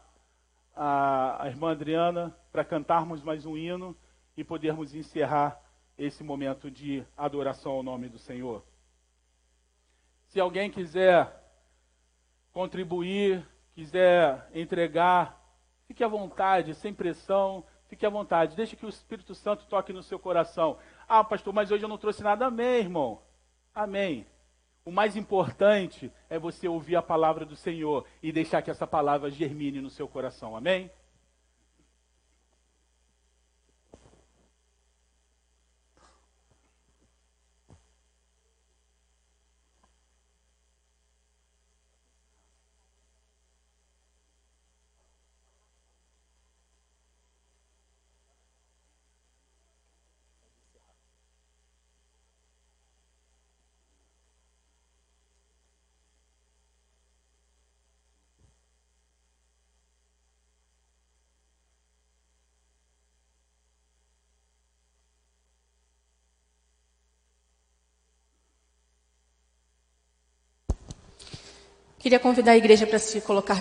a, 0.74 1.44
a 1.44 1.48
irmã 1.48 1.70
Adriana 1.70 2.36
para 2.50 2.64
cantarmos 2.64 3.22
mais 3.22 3.46
um 3.46 3.56
hino 3.56 3.96
e 4.42 4.44
podermos 4.44 4.92
encerrar 4.92 5.62
esse 5.96 6.24
momento 6.24 6.68
de 6.68 7.04
adoração 7.16 7.72
ao 7.72 7.82
nome 7.82 8.08
do 8.08 8.18
Senhor. 8.18 8.64
Se 10.26 10.40
alguém 10.40 10.68
quiser 10.68 11.32
contribuir, 12.52 13.46
quiser 13.72 14.50
entregar, 14.52 15.40
fique 15.86 16.02
à 16.02 16.08
vontade, 16.08 16.74
sem 16.74 16.92
pressão. 16.92 17.64
Fique 17.86 18.06
à 18.06 18.10
vontade, 18.10 18.56
deixe 18.56 18.74
que 18.74 18.86
o 18.86 18.88
Espírito 18.88 19.34
Santo 19.34 19.66
toque 19.66 19.92
no 19.92 20.02
seu 20.02 20.18
coração. 20.18 20.78
Ah, 21.06 21.22
pastor, 21.22 21.52
mas 21.52 21.70
hoje 21.70 21.84
eu 21.84 21.88
não 21.88 21.98
trouxe 21.98 22.22
nada. 22.22 22.46
Amém, 22.46 22.78
irmão. 22.78 23.20
Amém. 23.74 24.26
O 24.82 24.90
mais 24.90 25.14
importante 25.14 26.10
é 26.30 26.38
você 26.38 26.66
ouvir 26.66 26.96
a 26.96 27.02
palavra 27.02 27.44
do 27.44 27.54
Senhor 27.54 28.06
e 28.22 28.32
deixar 28.32 28.62
que 28.62 28.70
essa 28.70 28.86
palavra 28.86 29.30
germine 29.30 29.82
no 29.82 29.90
seu 29.90 30.08
coração. 30.08 30.56
Amém? 30.56 30.90
Queria 72.02 72.18
convidar 72.18 72.50
a 72.52 72.56
igreja 72.56 72.84
para 72.84 72.98
se 72.98 73.20
colocar 73.20 73.60